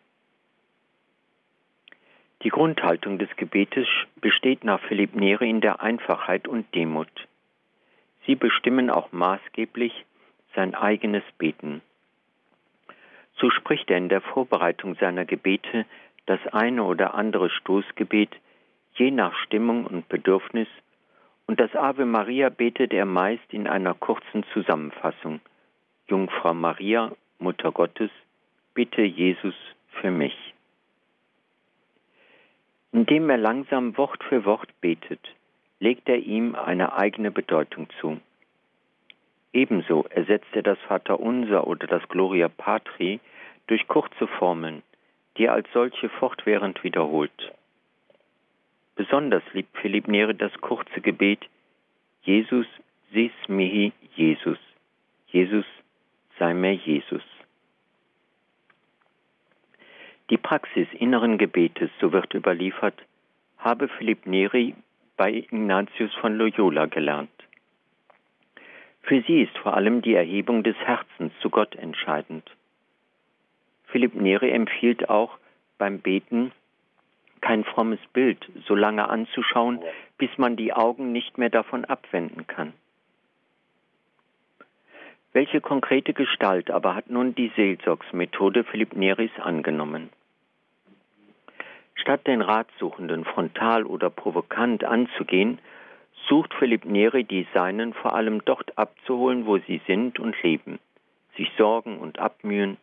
Die 2.43 2.50
Grundhaltung 2.50 3.20
des 3.20 3.29
Gebetes 3.36 3.88
besteht 4.15 4.63
nach 4.63 4.81
Philipp 4.81 5.15
Neri 5.15 5.50
in 5.50 5.62
der 5.62 5.81
Einfachheit 5.81 6.48
und 6.48 6.74
Demut. 6.74 7.27
Sie 8.25 8.36
bestimmen 8.36 8.89
auch 8.89 9.12
maßgeblich, 9.12 10.05
sein 10.55 10.75
eigenes 10.75 11.24
Beten. 11.38 11.81
So 13.41 13.50
spricht 13.50 13.89
er 13.89 13.98
in 13.98 14.07
der 14.07 14.21
Vorbereitung 14.21 14.95
seiner 14.95 15.25
Gebete 15.25 15.86
das 16.27 16.39
eine 16.53 16.83
oder 16.83 17.15
andere 17.15 17.50
Stoßgebet, 17.50 18.29
je 18.93 19.10
nach 19.10 19.36
Stimmung 19.39 19.86
und 19.88 20.07
Bedürfnis, 20.07 20.67
und 21.48 21.60
das 21.60 21.75
Ave 21.75 22.05
Maria 22.05 22.50
betet 22.50 22.93
er 22.93 23.05
meist 23.05 23.51
in 23.51 23.67
einer 23.67 23.95
kurzen 23.95 24.45
Zusammenfassung. 24.53 25.41
Jungfrau 26.07 26.53
Maria, 26.53 27.12
Mutter 27.39 27.71
Gottes, 27.71 28.12
bitte 28.75 29.01
Jesus 29.01 29.55
für 29.89 30.12
mich. 30.12 30.53
Indem 32.91 33.29
er 33.29 33.38
langsam 33.38 33.98
Wort 33.98 34.24
für 34.24 34.45
Wort 34.45 34.69
betet, 34.81 35.19
legt 35.79 36.07
er 36.07 36.19
ihm 36.19 36.53
eine 36.53 36.93
eigene 36.93 37.31
Bedeutung 37.31 37.88
zu. 38.00 38.21
Ebenso 39.51 40.05
ersetzt 40.10 40.53
er 40.53 40.63
das 40.63 40.77
Vaterunser 40.88 41.67
oder 41.67 41.88
das 41.88 42.07
Gloria 42.07 42.48
Patri 42.48 43.19
durch 43.71 43.87
kurze 43.87 44.27
Formeln, 44.27 44.83
die 45.37 45.45
er 45.45 45.53
als 45.53 45.67
solche 45.71 46.09
fortwährend 46.09 46.83
wiederholt. 46.83 47.53
Besonders 48.95 49.43
liebt 49.53 49.77
Philipp 49.77 50.09
Neri 50.09 50.35
das 50.35 50.51
kurze 50.59 50.99
Gebet 50.99 51.39
Jesus 52.23 52.67
sis 53.13 53.31
mihi 53.47 53.93
Jesus. 54.17 54.57
Jesus 55.27 55.63
sei 56.37 56.53
mir 56.53 56.73
Jesus. 56.73 57.23
Die 60.29 60.37
Praxis 60.37 60.89
inneren 60.91 61.37
Gebetes, 61.37 61.89
so 62.01 62.11
wird 62.11 62.33
überliefert, 62.33 63.01
habe 63.57 63.87
Philipp 63.87 64.25
Neri 64.25 64.75
bei 65.15 65.31
Ignatius 65.31 66.13
von 66.15 66.35
Loyola 66.35 66.87
gelernt. 66.87 67.31
Für 69.03 69.21
sie 69.21 69.43
ist 69.43 69.57
vor 69.59 69.77
allem 69.77 70.01
die 70.01 70.13
Erhebung 70.13 70.61
des 70.61 70.75
Herzens 70.75 71.31
zu 71.39 71.49
Gott 71.49 71.73
entscheidend. 71.75 72.51
Philipp 73.91 74.15
Neri 74.15 74.51
empfiehlt 74.51 75.10
auch 75.10 75.38
beim 75.77 76.00
Beten 76.00 76.51
kein 77.41 77.63
frommes 77.63 78.00
Bild 78.13 78.50
so 78.67 78.75
lange 78.75 79.10
anzuschauen, 79.10 79.81
bis 80.17 80.29
man 80.38 80.55
die 80.55 80.74
Augen 80.74 81.12
nicht 81.12 81.38
mehr 81.38 81.50
davon 81.50 81.86
abwenden 81.86 82.45
kann. 82.48 82.74
Welche 85.33 85.62
konkrete 85.62 86.13
Gestalt 86.13 86.69
aber 86.69 86.93
hat 86.93 87.10
nun 87.10 87.33
die 87.36 87.51
Seelsorgsmethode 87.55 88.63
Philipp 88.63 88.95
Neris 88.95 89.31
angenommen? 89.39 90.10
Statt 91.95 92.27
den 92.27 92.41
Ratsuchenden 92.41 93.25
frontal 93.25 93.86
oder 93.86 94.10
provokant 94.10 94.83
anzugehen, 94.83 95.60
sucht 96.27 96.53
Philipp 96.53 96.86
Neri 96.86 97.24
die 97.24 97.48
Seinen 97.53 97.93
vor 97.93 98.13
allem 98.13 98.43
dort 98.45 98.77
abzuholen, 98.77 99.45
wo 99.45 99.57
sie 99.57 99.81
sind 99.88 100.19
und 100.19 100.36
leben, 100.43 100.79
sich 101.38 101.50
sorgen 101.57 101.98
und 101.98 102.19
abmühen, 102.19 102.77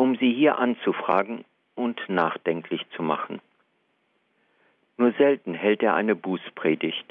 um 0.00 0.16
sie 0.16 0.32
hier 0.32 0.56
anzufragen 0.56 1.44
und 1.74 2.00
nachdenklich 2.08 2.86
zu 2.96 3.02
machen. 3.02 3.42
Nur 4.96 5.12
selten 5.18 5.52
hält 5.52 5.82
er 5.82 5.94
eine 5.94 6.14
Bußpredigt. 6.14 7.04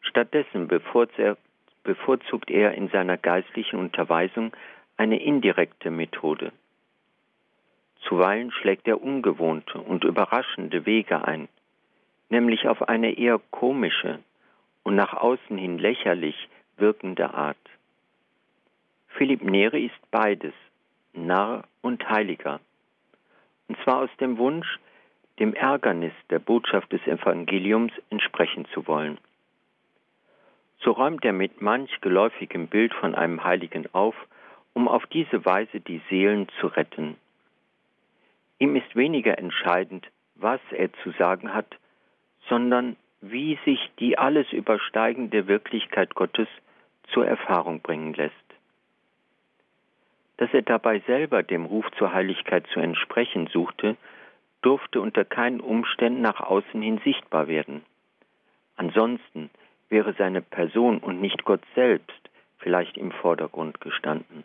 Stattdessen 0.00 0.66
bevorzugt 0.66 2.50
er 2.50 2.74
in 2.74 2.88
seiner 2.88 3.18
geistlichen 3.18 3.78
Unterweisung 3.78 4.50
eine 4.96 5.22
indirekte 5.22 5.92
Methode. 5.92 6.50
Zuweilen 8.00 8.50
schlägt 8.50 8.88
er 8.88 9.00
ungewohnte 9.00 9.78
und 9.78 10.02
überraschende 10.02 10.86
Wege 10.86 11.24
ein, 11.24 11.48
nämlich 12.30 12.66
auf 12.66 12.88
eine 12.88 13.16
eher 13.16 13.40
komische 13.52 14.18
und 14.82 14.96
nach 14.96 15.12
außen 15.14 15.56
hin 15.56 15.78
lächerlich 15.78 16.48
wirkende 16.78 17.32
Art. 17.32 17.64
Philipp 19.06 19.44
Neri 19.44 19.86
ist 19.86 20.10
beides, 20.10 20.54
Narr 21.26 21.64
und 21.82 22.08
Heiliger. 22.08 22.60
Und 23.68 23.78
zwar 23.84 23.98
aus 23.98 24.10
dem 24.20 24.38
Wunsch, 24.38 24.78
dem 25.38 25.54
Ärgernis 25.54 26.12
der 26.30 26.38
Botschaft 26.38 26.92
des 26.92 27.06
Evangeliums 27.06 27.92
entsprechen 28.10 28.66
zu 28.72 28.86
wollen. 28.86 29.18
So 30.80 30.92
räumt 30.92 31.24
er 31.24 31.32
mit 31.32 31.60
manch 31.60 32.00
geläufigem 32.00 32.68
Bild 32.68 32.94
von 32.94 33.14
einem 33.14 33.44
Heiligen 33.44 33.86
auf, 33.92 34.14
um 34.74 34.88
auf 34.88 35.06
diese 35.06 35.44
Weise 35.44 35.80
die 35.80 36.00
Seelen 36.08 36.48
zu 36.60 36.68
retten. 36.68 37.16
Ihm 38.58 38.76
ist 38.76 38.94
weniger 38.96 39.38
entscheidend, 39.38 40.06
was 40.34 40.60
er 40.70 40.92
zu 41.02 41.10
sagen 41.12 41.52
hat, 41.52 41.76
sondern 42.48 42.96
wie 43.20 43.58
sich 43.64 43.90
die 43.98 44.18
alles 44.18 44.52
übersteigende 44.52 45.48
Wirklichkeit 45.48 46.14
Gottes 46.14 46.48
zur 47.12 47.26
Erfahrung 47.26 47.80
bringen 47.80 48.14
lässt 48.14 48.47
dass 50.38 50.54
er 50.54 50.62
dabei 50.62 51.00
selber 51.00 51.42
dem 51.42 51.66
Ruf 51.66 51.84
zur 51.98 52.12
Heiligkeit 52.12 52.66
zu 52.72 52.80
entsprechen 52.80 53.48
suchte, 53.48 53.96
durfte 54.62 55.00
unter 55.00 55.24
keinen 55.24 55.60
Umständen 55.60 56.22
nach 56.22 56.40
außen 56.40 56.80
hin 56.80 57.00
sichtbar 57.04 57.48
werden. 57.48 57.84
Ansonsten 58.76 59.50
wäre 59.88 60.14
seine 60.14 60.40
Person 60.40 60.98
und 60.98 61.20
nicht 61.20 61.44
Gott 61.44 61.62
selbst 61.74 62.30
vielleicht 62.58 62.96
im 62.96 63.10
Vordergrund 63.12 63.80
gestanden. 63.80 64.44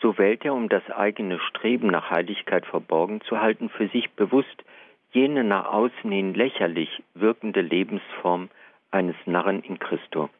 So 0.00 0.16
wählt 0.16 0.44
er, 0.44 0.54
um 0.54 0.68
das 0.68 0.88
eigene 0.90 1.40
Streben 1.40 1.88
nach 1.88 2.10
Heiligkeit 2.10 2.66
verborgen 2.66 3.20
zu 3.22 3.40
halten, 3.40 3.68
für 3.68 3.88
sich 3.88 4.10
bewusst 4.12 4.64
jene 5.10 5.42
nach 5.42 5.66
außen 5.66 6.10
hin 6.10 6.34
lächerlich 6.34 7.02
wirkende 7.14 7.62
Lebensform 7.62 8.48
eines 8.92 9.16
Narren 9.26 9.62
in 9.62 9.80
Christo. 9.80 10.30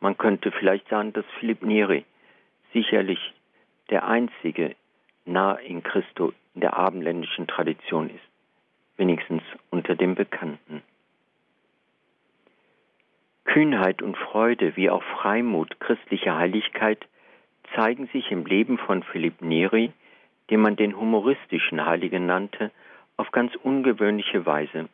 Man 0.00 0.18
könnte 0.18 0.52
vielleicht 0.52 0.88
sagen, 0.88 1.14
dass 1.14 1.24
Philipp 1.38 1.62
Neri 1.62 2.04
sicherlich 2.72 3.32
der 3.90 4.06
einzige 4.06 4.74
nah 5.24 5.54
in 5.54 5.82
Christo 5.82 6.32
in 6.54 6.60
der 6.60 6.76
abendländischen 6.76 7.46
Tradition 7.46 8.10
ist, 8.10 8.24
wenigstens 8.96 9.42
unter 9.70 9.94
den 9.94 10.14
Bekannten. 10.14 10.82
Kühnheit 13.44 14.02
und 14.02 14.16
Freude 14.16 14.76
wie 14.76 14.90
auch 14.90 15.02
Freimut, 15.02 15.78
christliche 15.80 16.36
Heiligkeit 16.36 17.06
zeigen 17.74 18.06
sich 18.08 18.30
im 18.30 18.44
Leben 18.44 18.78
von 18.78 19.02
Philipp 19.02 19.40
Neri, 19.40 19.92
den 20.50 20.60
man 20.60 20.76
den 20.76 20.96
humoristischen 20.96 21.84
Heiligen 21.84 22.26
nannte, 22.26 22.70
auf 23.16 23.30
ganz 23.32 23.54
ungewöhnliche 23.56 24.44
Weise, 24.46 24.88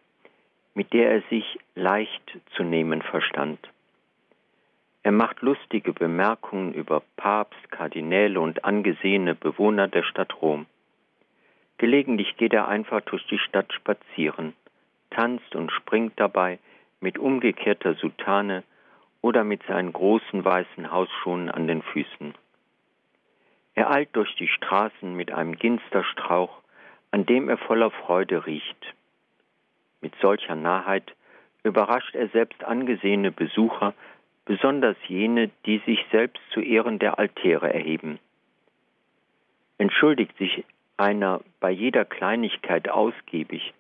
mit 0.75 0.93
der 0.93 1.11
er 1.11 1.23
sich 1.23 1.59
leicht 1.75 2.38
zu 2.57 2.62
nehmen 2.62 3.02
verstand. 3.02 3.59
Er 5.04 5.12
macht 5.12 5.40
lustige 5.40 5.92
Bemerkungen 5.92 6.73
über 6.75 7.02
Papst, 7.16 7.71
Kardinäle 7.73 8.40
und 8.40 8.64
angesehene 8.64 9.35
Bewohner 9.35 9.88
der 9.88 10.04
Stadt 10.04 10.40
Rom. 10.40 10.66
Gelegentlich 11.78 12.37
geht 12.37 12.52
er 12.52 12.68
einfach 12.68 13.00
durch 13.00 13.26
die 13.26 13.38
Stadt 13.38 13.73
spazieren, 13.73 14.52
tanzt 15.11 15.56
und 15.56 15.73
springt 15.73 16.12
dabei 16.16 16.61
mit 17.00 17.18
umgekehrter 17.18 17.94
Soutane 17.94 18.62
oder 19.23 19.42
mit 19.42 19.64
seinen 19.64 19.92
großen 19.92 20.44
weißen 20.44 20.92
Hausschuhen 20.92 21.50
an 21.50 21.66
den 21.66 21.82
Füßen. 21.82 22.35
Er 23.75 23.90
eilt 23.90 24.14
durch 24.14 24.32
die 24.37 24.49
Straßen 24.49 25.14
mit 25.14 25.32
einem 25.32 25.56
Ginsterstrauch, 25.56 26.61
an 27.11 27.26
dem 27.26 27.49
er 27.49 27.59
voller 27.59 27.90
Freude 27.90 28.47
riecht. 28.47 28.94
Mit 30.00 30.14
solcher 30.21 30.54
Nahheit 30.54 31.14
überrascht 31.64 32.14
er 32.14 32.28
selbst 32.28 32.62
angesehene 32.62 33.32
Besucher 33.32 33.94
besonders 34.44 34.96
jene, 35.06 35.50
die 35.66 35.78
sich 35.87 36.04
selbst 36.11 36.42
zu 36.50 36.61
Ehren 36.61 36.99
der 36.99 37.18
Altäre 37.18 37.72
erheben. 37.72 38.18
Entschuldigt 39.78 40.37
sich 40.38 40.64
einer 40.96 41.40
bei 41.61 41.70
jeder 41.70 42.04
Kleinigkeit 42.04 42.88
ausgiebig, 42.88 43.72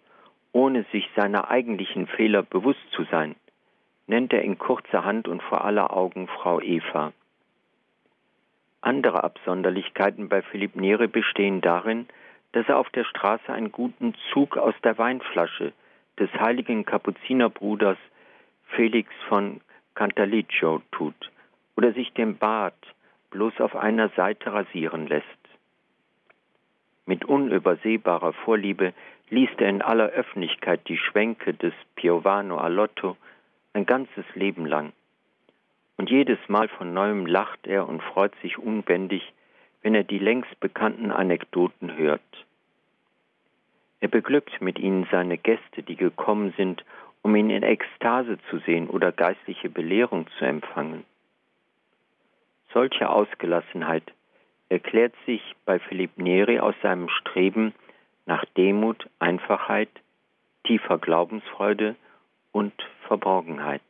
ohne 0.52 0.84
sich 0.92 1.08
seiner 1.16 1.50
eigentlichen 1.50 2.06
Fehler 2.06 2.42
bewusst 2.42 2.90
zu 2.92 3.04
sein, 3.04 3.36
nennt 4.06 4.32
er 4.32 4.42
in 4.42 4.58
kurzer 4.58 5.04
Hand 5.04 5.28
und 5.28 5.42
vor 5.42 5.64
aller 5.64 5.96
Augen 5.96 6.28
Frau 6.28 6.60
Eva. 6.60 7.12
Andere 8.80 9.22
Absonderlichkeiten 9.22 10.28
bei 10.28 10.42
Philipp 10.42 10.74
Nere 10.76 11.08
bestehen 11.08 11.60
darin, 11.60 12.08
dass 12.50 12.68
er 12.68 12.78
auf 12.78 12.90
der 12.90 13.04
Straße 13.04 13.52
einen 13.52 13.72
guten 13.72 14.14
Zug 14.32 14.56
aus 14.56 14.74
der 14.82 14.98
Weinflasche 14.98 15.72
des 16.18 16.30
heiligen 16.34 16.84
Kapuzinerbruders 16.84 17.96
Felix 18.74 19.10
von 19.28 19.60
Cantaliccio 19.94 20.82
tut 20.90 21.30
oder 21.76 21.92
sich 21.92 22.12
den 22.12 22.38
Bart 22.38 22.74
bloß 23.30 23.60
auf 23.60 23.76
einer 23.76 24.08
Seite 24.10 24.52
rasieren 24.52 25.06
lässt. 25.06 25.26
Mit 27.06 27.24
unübersehbarer 27.24 28.32
Vorliebe 28.32 28.92
liest 29.28 29.60
er 29.60 29.68
in 29.68 29.82
aller 29.82 30.10
Öffentlichkeit 30.10 30.86
die 30.88 30.98
Schwänke 30.98 31.54
des 31.54 31.72
Piovano 31.96 32.58
Alotto 32.58 33.16
ein 33.72 33.86
ganzes 33.86 34.24
Leben 34.34 34.66
lang. 34.66 34.92
Und 35.96 36.10
jedes 36.10 36.38
Mal 36.48 36.68
von 36.68 36.92
neuem 36.92 37.26
lacht 37.26 37.66
er 37.66 37.88
und 37.88 38.02
freut 38.02 38.34
sich 38.42 38.58
unbändig, 38.58 39.32
wenn 39.82 39.94
er 39.94 40.04
die 40.04 40.18
längst 40.18 40.58
bekannten 40.60 41.10
Anekdoten 41.10 41.96
hört. 41.96 42.20
Er 44.00 44.08
beglückt 44.08 44.60
mit 44.60 44.78
ihnen 44.78 45.06
seine 45.10 45.38
Gäste, 45.38 45.82
die 45.82 45.96
gekommen 45.96 46.52
sind, 46.56 46.84
um 47.22 47.34
ihn 47.36 47.50
in 47.50 47.62
Ekstase 47.62 48.38
zu 48.50 48.58
sehen 48.58 48.88
oder 48.88 49.12
geistliche 49.12 49.70
Belehrung 49.70 50.26
zu 50.38 50.44
empfangen. 50.44 51.04
Solche 52.72 53.08
Ausgelassenheit 53.08 54.12
erklärt 54.68 55.14
sich 55.26 55.42
bei 55.64 55.78
Philipp 55.78 56.16
Neri 56.16 56.58
aus 56.58 56.74
seinem 56.82 57.08
Streben 57.08 57.74
nach 58.26 58.44
Demut, 58.56 59.08
Einfachheit, 59.18 59.90
tiefer 60.64 60.98
Glaubensfreude 60.98 61.96
und 62.52 62.72
Verborgenheit. 63.06 63.82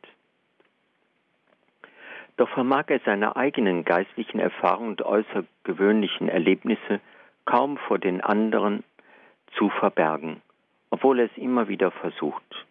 Doch 2.37 2.49
vermag 2.49 2.85
er 2.87 2.99
seine 3.05 3.35
eigenen 3.35 3.85
geistlichen 3.85 4.39
Erfahrungen 4.39 4.89
und 4.89 5.01
äußergewöhnlichen 5.03 6.29
Erlebnisse 6.29 6.99
kaum 7.45 7.77
vor 7.77 7.99
den 7.99 8.21
anderen 8.21 8.83
zu 9.57 9.69
verbergen, 9.69 10.41
obwohl 10.89 11.19
er 11.19 11.25
es 11.25 11.37
immer 11.37 11.67
wieder 11.67 11.91
versucht. 11.91 12.65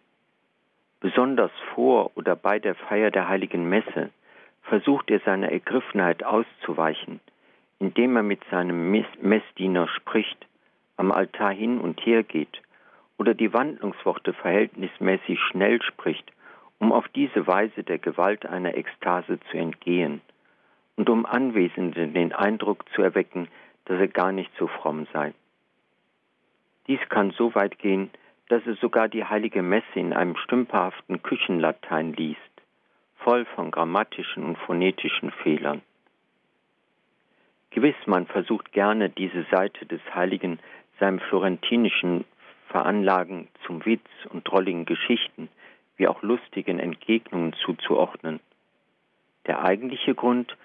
Besonders 1.03 1.51
vor 1.75 2.11
oder 2.15 2.37
bei 2.37 2.59
der 2.59 2.75
Feier 2.75 3.11
der 3.11 3.27
heiligen 3.27 3.67
Messe 3.67 4.09
versucht 4.61 5.11
er 5.11 5.19
seiner 5.19 5.51
Ergriffenheit 5.51 6.23
auszuweichen, 6.23 7.19
indem 7.77 8.15
er 8.15 8.23
mit 8.23 8.39
seinem 8.49 8.89
Messdiener 9.19 9.89
spricht, 9.89 10.47
am 10.95 11.11
Altar 11.11 11.51
hin 11.51 11.81
und 11.81 11.99
her 12.05 12.23
geht 12.23 12.61
oder 13.17 13.33
die 13.33 13.51
Wandlungsworte 13.51 14.31
verhältnismäßig 14.31 15.41
schnell 15.41 15.81
spricht, 15.81 16.31
um 16.79 16.93
auf 16.93 17.09
diese 17.09 17.47
Weise 17.47 17.83
der 17.83 17.97
Gewalt 17.97 18.45
einer 18.45 18.77
Ekstase 18.77 19.41
zu 19.51 19.57
entgehen 19.57 20.21
und 20.95 21.09
um 21.09 21.25
Anwesenden 21.25 22.13
den 22.13 22.31
Eindruck 22.31 22.85
zu 22.95 23.01
erwecken, 23.01 23.49
dass 23.83 23.99
er 23.99 24.07
gar 24.07 24.31
nicht 24.31 24.51
so 24.57 24.67
fromm 24.67 25.05
sei. 25.11 25.33
Dies 26.87 27.01
kann 27.09 27.31
so 27.31 27.53
weit 27.55 27.77
gehen, 27.77 28.09
dass 28.53 28.67
er 28.67 28.75
sogar 28.75 29.09
die 29.09 29.25
heilige 29.25 29.63
Messe 29.63 29.95
in 29.95 30.13
einem 30.13 30.35
stümperhaften 30.35 31.23
Küchenlatein 31.23 32.13
liest, 32.13 32.39
voll 33.15 33.45
von 33.45 33.71
grammatischen 33.71 34.43
und 34.43 34.59
phonetischen 34.59 35.31
Fehlern. 35.31 35.81
Gewiss, 37.71 37.95
man 38.05 38.27
versucht 38.27 38.71
gerne 38.71 39.09
diese 39.09 39.43
Seite 39.49 39.87
des 39.87 40.01
Heiligen 40.13 40.59
seinem 40.99 41.19
florentinischen 41.19 42.25
Veranlagen 42.67 43.47
zum 43.65 43.83
Witz 43.87 44.05
und 44.29 44.47
drolligen 44.47 44.85
Geschichten 44.85 45.49
wie 45.97 46.07
auch 46.07 46.21
lustigen 46.21 46.77
Entgegnungen 46.77 47.53
zuzuordnen. 47.53 48.39
Der 49.47 49.63
eigentliche 49.63 50.13
Grund 50.13 50.55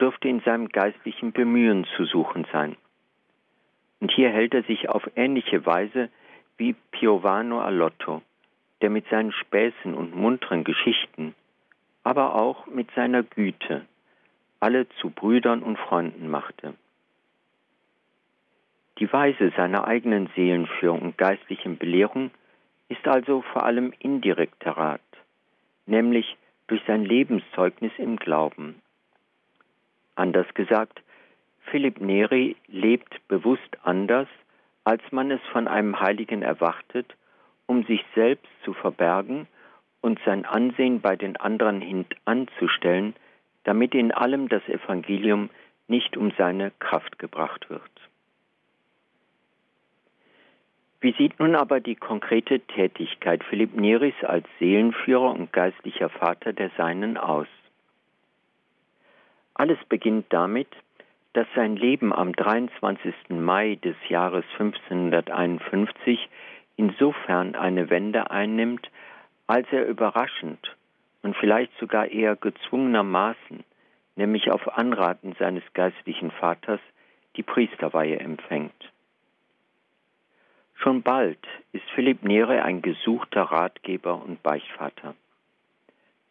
dürfte 0.00 0.28
in 0.28 0.40
seinem 0.40 0.70
geistlichen 0.70 1.32
Bemühen 1.32 1.84
zu 1.94 2.06
suchen 2.06 2.46
sein. 2.50 2.76
Und 4.00 4.12
hier 4.12 4.30
hält 4.30 4.54
er 4.54 4.62
sich 4.62 4.88
auf 4.88 5.10
ähnliche 5.14 5.66
Weise 5.66 6.08
wie 6.56 6.74
Piovano 6.90 7.60
Allotto, 7.60 8.22
der 8.80 8.90
mit 8.90 9.08
seinen 9.08 9.32
Späßen 9.32 9.94
und 9.94 10.14
munteren 10.14 10.64
Geschichten, 10.64 11.34
aber 12.02 12.34
auch 12.34 12.66
mit 12.66 12.90
seiner 12.94 13.22
Güte 13.22 13.86
alle 14.64 14.88
zu 15.00 15.10
Brüdern 15.10 15.62
und 15.62 15.78
Freunden 15.78 16.30
machte. 16.30 16.72
Die 18.98 19.12
Weise 19.12 19.52
seiner 19.56 19.86
eigenen 19.86 20.30
Seelenführung 20.34 21.02
und 21.02 21.18
geistlichen 21.18 21.76
Belehrung 21.76 22.30
ist 22.88 23.06
also 23.06 23.42
vor 23.52 23.64
allem 23.64 23.92
indirekter 23.98 24.70
Rat, 24.70 25.02
nämlich 25.84 26.38
durch 26.66 26.80
sein 26.86 27.04
Lebenszeugnis 27.04 27.92
im 27.98 28.16
Glauben. 28.16 28.80
Anders 30.14 30.46
gesagt, 30.54 31.02
Philipp 31.70 32.00
Neri 32.00 32.56
lebt 32.68 33.20
bewusst 33.28 33.76
anders, 33.82 34.28
als 34.84 35.02
man 35.10 35.30
es 35.30 35.40
von 35.52 35.66
einem 35.66 35.98
Heiligen 36.00 36.42
erwartet, 36.42 37.16
um 37.66 37.84
sich 37.84 38.04
selbst 38.14 38.50
zu 38.64 38.74
verbergen 38.74 39.48
und 40.00 40.20
sein 40.24 40.44
Ansehen 40.44 41.00
bei 41.00 41.16
den 41.16 41.36
anderen 41.36 41.80
hintanzustellen, 41.80 43.14
damit 43.64 43.94
in 43.94 44.12
allem 44.12 44.48
das 44.48 44.62
Evangelium 44.68 45.48
nicht 45.88 46.16
um 46.16 46.30
seine 46.36 46.70
Kraft 46.78 47.18
gebracht 47.18 47.70
wird. 47.70 47.90
Wie 51.00 51.12
sieht 51.12 51.38
nun 51.38 51.54
aber 51.54 51.80
die 51.80 51.96
konkrete 51.96 52.60
Tätigkeit 52.60 53.44
Philipp 53.44 53.74
Neris 53.74 54.14
als 54.22 54.46
Seelenführer 54.58 55.32
und 55.32 55.52
geistlicher 55.52 56.08
Vater 56.08 56.54
der 56.54 56.70
Seinen 56.78 57.18
aus? 57.18 57.46
Alles 59.52 59.78
beginnt 59.88 60.26
damit, 60.30 60.68
dass 61.34 61.46
sein 61.54 61.76
Leben 61.76 62.12
am 62.12 62.32
23. 62.32 63.12
Mai 63.30 63.76
des 63.82 63.96
Jahres 64.08 64.44
1551 64.52 66.28
insofern 66.76 67.56
eine 67.56 67.90
Wende 67.90 68.30
einnimmt, 68.30 68.88
als 69.46 69.66
er 69.72 69.86
überraschend 69.86 70.76
und 71.22 71.36
vielleicht 71.36 71.76
sogar 71.78 72.06
eher 72.06 72.36
gezwungenermaßen, 72.36 73.64
nämlich 74.14 74.50
auf 74.50 74.78
Anraten 74.78 75.34
seines 75.38 75.64
geistlichen 75.74 76.30
Vaters, 76.30 76.80
die 77.36 77.42
Priesterweihe 77.42 78.20
empfängt. 78.20 78.92
Schon 80.74 81.02
bald 81.02 81.44
ist 81.72 81.88
Philipp 81.94 82.22
Nere 82.22 82.62
ein 82.62 82.80
gesuchter 82.80 83.42
Ratgeber 83.42 84.22
und 84.22 84.42
Beichtvater. 84.42 85.16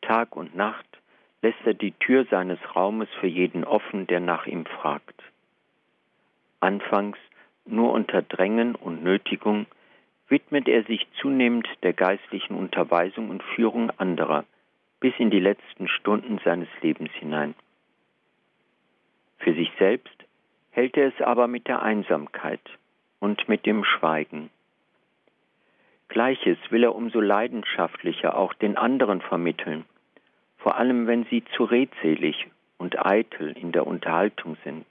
Tag 0.01 0.35
und 0.35 0.55
Nacht 0.55 0.85
lässt 1.43 1.59
er 1.65 1.73
die 1.73 1.91
Tür 1.91 2.25
seines 2.31 2.57
Raumes 2.73 3.09
für 3.19 3.27
jeden 3.27 3.65
offen, 3.65 4.07
der 4.07 4.21
nach 4.21 4.47
ihm 4.47 4.65
fragt. 4.65 5.21
Anfangs 6.61 7.17
nur 7.65 7.91
unter 7.91 8.21
Drängen 8.21 8.75
und 8.75 9.03
Nötigung 9.03 9.67
widmet 10.29 10.69
er 10.69 10.83
sich 10.85 11.05
zunehmend 11.19 11.67
der 11.83 11.91
geistlichen 11.91 12.55
Unterweisung 12.55 13.29
und 13.29 13.43
Führung 13.43 13.91
anderer 13.97 14.45
bis 15.01 15.13
in 15.17 15.29
die 15.29 15.41
letzten 15.41 15.89
Stunden 15.89 16.39
seines 16.45 16.69
Lebens 16.81 17.11
hinein. 17.11 17.55
Für 19.39 19.53
sich 19.53 19.69
selbst 19.77 20.15
hält 20.71 20.95
er 20.95 21.09
es 21.09 21.21
aber 21.21 21.49
mit 21.49 21.67
der 21.67 21.81
Einsamkeit 21.81 22.61
und 23.19 23.49
mit 23.49 23.65
dem 23.65 23.83
Schweigen. 23.83 24.49
Gleiches 26.07 26.57
will 26.69 26.85
er 26.85 26.95
umso 26.95 27.19
leidenschaftlicher 27.19 28.37
auch 28.37 28.53
den 28.53 28.77
anderen 28.77 29.19
vermitteln, 29.19 29.83
vor 30.63 30.77
allem 30.77 31.07
wenn 31.07 31.25
sie 31.25 31.43
zu 31.55 31.65
redselig 31.65 32.47
und 32.77 33.05
eitel 33.05 33.51
in 33.51 33.73
der 33.73 33.85
Unterhaltung 33.85 34.55
sind. 34.63 34.85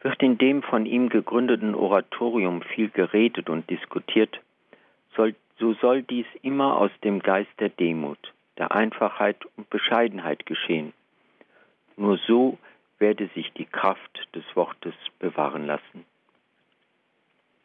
Wird 0.00 0.22
in 0.22 0.36
dem 0.36 0.62
von 0.62 0.84
ihm 0.84 1.08
gegründeten 1.08 1.74
Oratorium 1.74 2.60
viel 2.60 2.90
geredet 2.90 3.48
und 3.48 3.68
diskutiert, 3.70 4.40
soll, 5.16 5.34
so 5.58 5.72
soll 5.72 6.02
dies 6.02 6.26
immer 6.42 6.76
aus 6.76 6.90
dem 7.02 7.20
Geist 7.20 7.50
der 7.58 7.70
Demut, 7.70 8.18
der 8.58 8.72
Einfachheit 8.72 9.38
und 9.56 9.70
Bescheidenheit 9.70 10.44
geschehen. 10.44 10.92
Nur 11.96 12.18
so 12.18 12.58
werde 12.98 13.28
sich 13.34 13.52
die 13.54 13.64
Kraft 13.64 14.28
des 14.34 14.44
Wortes 14.54 14.94
bewahren 15.18 15.66
lassen. 15.66 16.04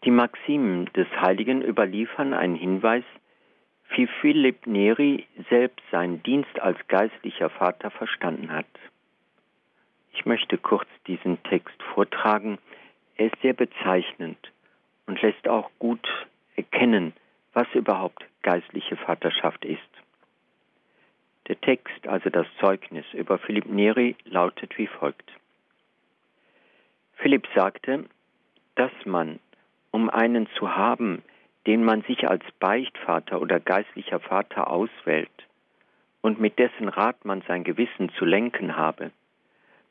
Die 0.05 0.11
Maximen 0.11 0.85
des 0.95 1.07
Heiligen 1.19 1.61
überliefern 1.61 2.33
einen 2.33 2.55
Hinweis, 2.55 3.03
wie 3.95 4.07
Philipp 4.07 4.65
Neri 4.67 5.27
selbst 5.49 5.81
seinen 5.91 6.23
Dienst 6.23 6.59
als 6.59 6.77
geistlicher 6.87 7.49
Vater 7.49 7.91
verstanden 7.91 8.51
hat. 8.51 8.65
Ich 10.13 10.25
möchte 10.25 10.57
kurz 10.57 10.87
diesen 11.07 11.41
Text 11.43 11.81
vortragen. 11.93 12.57
Er 13.17 13.27
ist 13.27 13.41
sehr 13.41 13.53
bezeichnend 13.53 14.51
und 15.07 15.21
lässt 15.21 15.47
auch 15.47 15.69
gut 15.79 16.07
erkennen, 16.55 17.13
was 17.53 17.67
überhaupt 17.73 18.23
geistliche 18.43 18.95
Vaterschaft 18.97 19.65
ist. 19.65 19.81
Der 21.47 21.59
Text, 21.59 22.07
also 22.07 22.29
das 22.29 22.47
Zeugnis 22.59 23.05
über 23.13 23.37
Philipp 23.39 23.65
Neri, 23.65 24.15
lautet 24.25 24.77
wie 24.77 24.87
folgt. 24.87 25.29
Philipp 27.15 27.47
sagte, 27.53 28.05
dass 28.75 28.91
man, 29.05 29.39
um 29.91 30.09
einen 30.09 30.47
zu 30.57 30.75
haben, 30.75 31.23
den 31.67 31.83
man 31.83 32.01
sich 32.03 32.27
als 32.27 32.43
Beichtvater 32.59 33.41
oder 33.41 33.59
geistlicher 33.59 34.19
Vater 34.19 34.69
auswählt 34.69 35.29
und 36.21 36.39
mit 36.39 36.59
dessen 36.59 36.87
Rat 36.89 37.25
man 37.25 37.41
sein 37.47 37.63
Gewissen 37.63 38.09
zu 38.17 38.25
lenken 38.25 38.77
habe, 38.77 39.11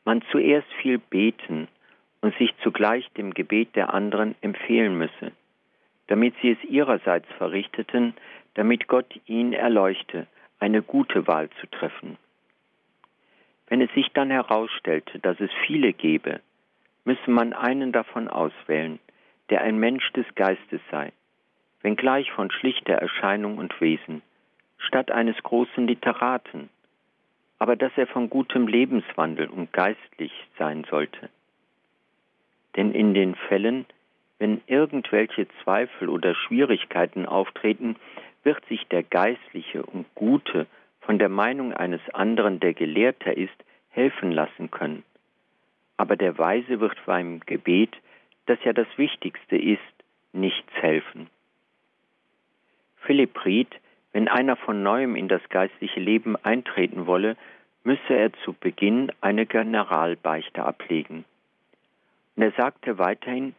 man 0.04 0.22
zuerst 0.30 0.72
viel 0.80 0.98
beten 0.98 1.68
und 2.20 2.36
sich 2.36 2.54
zugleich 2.62 3.08
dem 3.12 3.34
Gebet 3.34 3.76
der 3.76 3.94
anderen 3.94 4.34
empfehlen 4.40 4.96
müsse, 4.96 5.32
damit 6.08 6.34
sie 6.42 6.50
es 6.52 6.64
ihrerseits 6.64 7.28
verrichteten, 7.38 8.14
damit 8.54 8.88
Gott 8.88 9.20
ihn 9.26 9.52
erleuchte, 9.52 10.26
eine 10.58 10.82
gute 10.82 11.26
Wahl 11.26 11.48
zu 11.60 11.66
treffen. 11.68 12.18
Wenn 13.68 13.80
es 13.80 13.92
sich 13.94 14.08
dann 14.12 14.30
herausstellte, 14.30 15.20
dass 15.20 15.38
es 15.40 15.50
viele 15.66 15.92
gebe, 15.92 16.40
müsse 17.04 17.30
man 17.30 17.52
einen 17.52 17.92
davon 17.92 18.28
auswählen, 18.28 18.98
der 19.48 19.62
ein 19.62 19.78
Mensch 19.78 20.12
des 20.12 20.26
Geistes 20.34 20.80
sei, 20.90 21.12
wenngleich 21.82 22.30
von 22.32 22.50
schlichter 22.50 22.94
Erscheinung 22.94 23.58
und 23.58 23.80
Wesen, 23.80 24.22
statt 24.78 25.10
eines 25.10 25.36
großen 25.42 25.86
Literaten, 25.86 26.68
aber 27.58 27.76
dass 27.76 27.92
er 27.96 28.06
von 28.06 28.30
gutem 28.30 28.66
Lebenswandel 28.66 29.48
und 29.48 29.72
geistlich 29.72 30.32
sein 30.58 30.84
sollte. 30.90 31.28
Denn 32.76 32.92
in 32.92 33.14
den 33.14 33.34
Fällen, 33.34 33.86
wenn 34.38 34.62
irgendwelche 34.66 35.46
Zweifel 35.62 36.08
oder 36.08 36.34
Schwierigkeiten 36.34 37.26
auftreten, 37.26 37.96
wird 38.42 38.64
sich 38.66 38.86
der 38.88 39.02
Geistliche 39.02 39.82
und 39.84 40.06
Gute 40.14 40.66
von 41.00 41.18
der 41.18 41.28
Meinung 41.28 41.74
eines 41.74 42.00
anderen, 42.14 42.60
der 42.60 42.72
Gelehrter 42.72 43.36
ist, 43.36 43.56
helfen 43.90 44.32
lassen 44.32 44.70
können. 44.70 45.02
aber 46.00 46.16
der 46.16 46.38
Weise 46.38 46.80
wird 46.80 46.96
beim 47.04 47.40
Gebet, 47.40 47.94
das 48.46 48.58
ja 48.64 48.72
das 48.72 48.88
Wichtigste 48.96 49.58
ist, 49.58 49.80
nichts 50.32 50.72
helfen. 50.72 51.28
Philipp 53.00 53.44
riet, 53.44 53.68
wenn 54.12 54.28
einer 54.28 54.56
von 54.56 54.82
neuem 54.82 55.16
in 55.16 55.28
das 55.28 55.46
geistliche 55.48 56.00
Leben 56.00 56.36
eintreten 56.36 57.06
wolle, 57.06 57.36
müsse 57.84 58.14
er 58.14 58.32
zu 58.44 58.52
Beginn 58.52 59.10
eine 59.20 59.46
Generalbeichte 59.46 60.62
ablegen. 60.62 61.24
Und 62.36 62.42
er 62.42 62.52
sagte 62.52 62.98
weiterhin, 62.98 63.54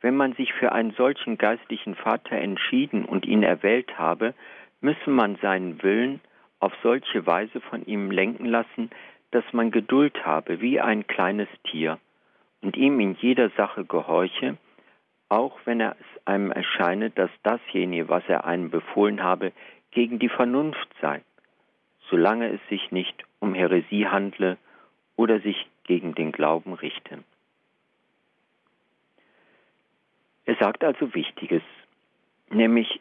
wenn 0.00 0.16
man 0.16 0.34
sich 0.34 0.52
für 0.52 0.72
einen 0.72 0.92
solchen 0.92 1.38
geistlichen 1.38 1.94
Vater 1.94 2.36
entschieden 2.36 3.04
und 3.04 3.24
ihn 3.24 3.42
erwählt 3.42 3.98
habe, 3.98 4.34
müsse 4.80 5.10
man 5.10 5.36
seinen 5.36 5.82
Willen 5.82 6.20
auf 6.60 6.72
solche 6.82 7.26
Weise 7.26 7.60
von 7.60 7.84
ihm 7.86 8.10
lenken 8.10 8.46
lassen, 8.46 8.90
dass 9.30 9.44
man 9.52 9.70
Geduld 9.70 10.24
habe 10.24 10.60
wie 10.60 10.80
ein 10.80 11.06
kleines 11.06 11.48
Tier 11.64 11.98
und 12.60 12.76
ihm 12.76 13.00
in 13.00 13.14
jeder 13.14 13.50
Sache 13.50 13.84
gehorche, 13.84 14.56
auch 15.34 15.58
wenn 15.64 15.80
es 15.80 15.96
einem 16.24 16.52
erscheine, 16.52 17.10
dass 17.10 17.30
dasjenige, 17.42 18.08
was 18.08 18.22
er 18.28 18.44
einem 18.44 18.70
befohlen 18.70 19.22
habe, 19.22 19.52
gegen 19.90 20.18
die 20.20 20.28
Vernunft 20.28 20.88
sei, 21.00 21.22
solange 22.08 22.48
es 22.52 22.60
sich 22.68 22.92
nicht 22.92 23.24
um 23.40 23.52
Häresie 23.52 24.06
handle 24.06 24.56
oder 25.16 25.40
sich 25.40 25.66
gegen 25.84 26.14
den 26.14 26.30
Glauben 26.30 26.72
richte. 26.72 27.24
Er 30.44 30.56
sagt 30.56 30.84
also 30.84 31.14
Wichtiges, 31.14 31.62
nämlich 32.50 33.00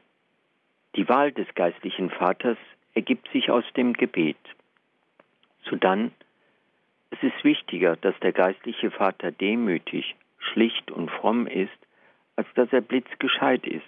die 0.95 1.07
Wahl 1.09 1.31
des 1.31 1.47
geistlichen 1.53 2.09
Vaters 2.09 2.57
ergibt 2.95 3.27
sich 3.29 3.51
aus 3.51 3.65
dem 3.75 3.93
Gebet. 3.93 4.37
Sodann, 5.69 6.11
es 7.11 7.21
ist 7.21 7.43
wichtiger, 7.43 7.95
dass 7.95 8.19
der 8.21 8.31
geistliche 8.31 8.89
Vater 8.89 9.31
demütig, 9.31 10.15
schlicht 10.39 10.89
und 10.89 11.11
fromm 11.11 11.47
ist, 11.47 11.71
als 12.35 12.47
dass 12.55 12.71
er 12.71 12.81
blitzgescheit 12.81 13.65
ist. 13.65 13.83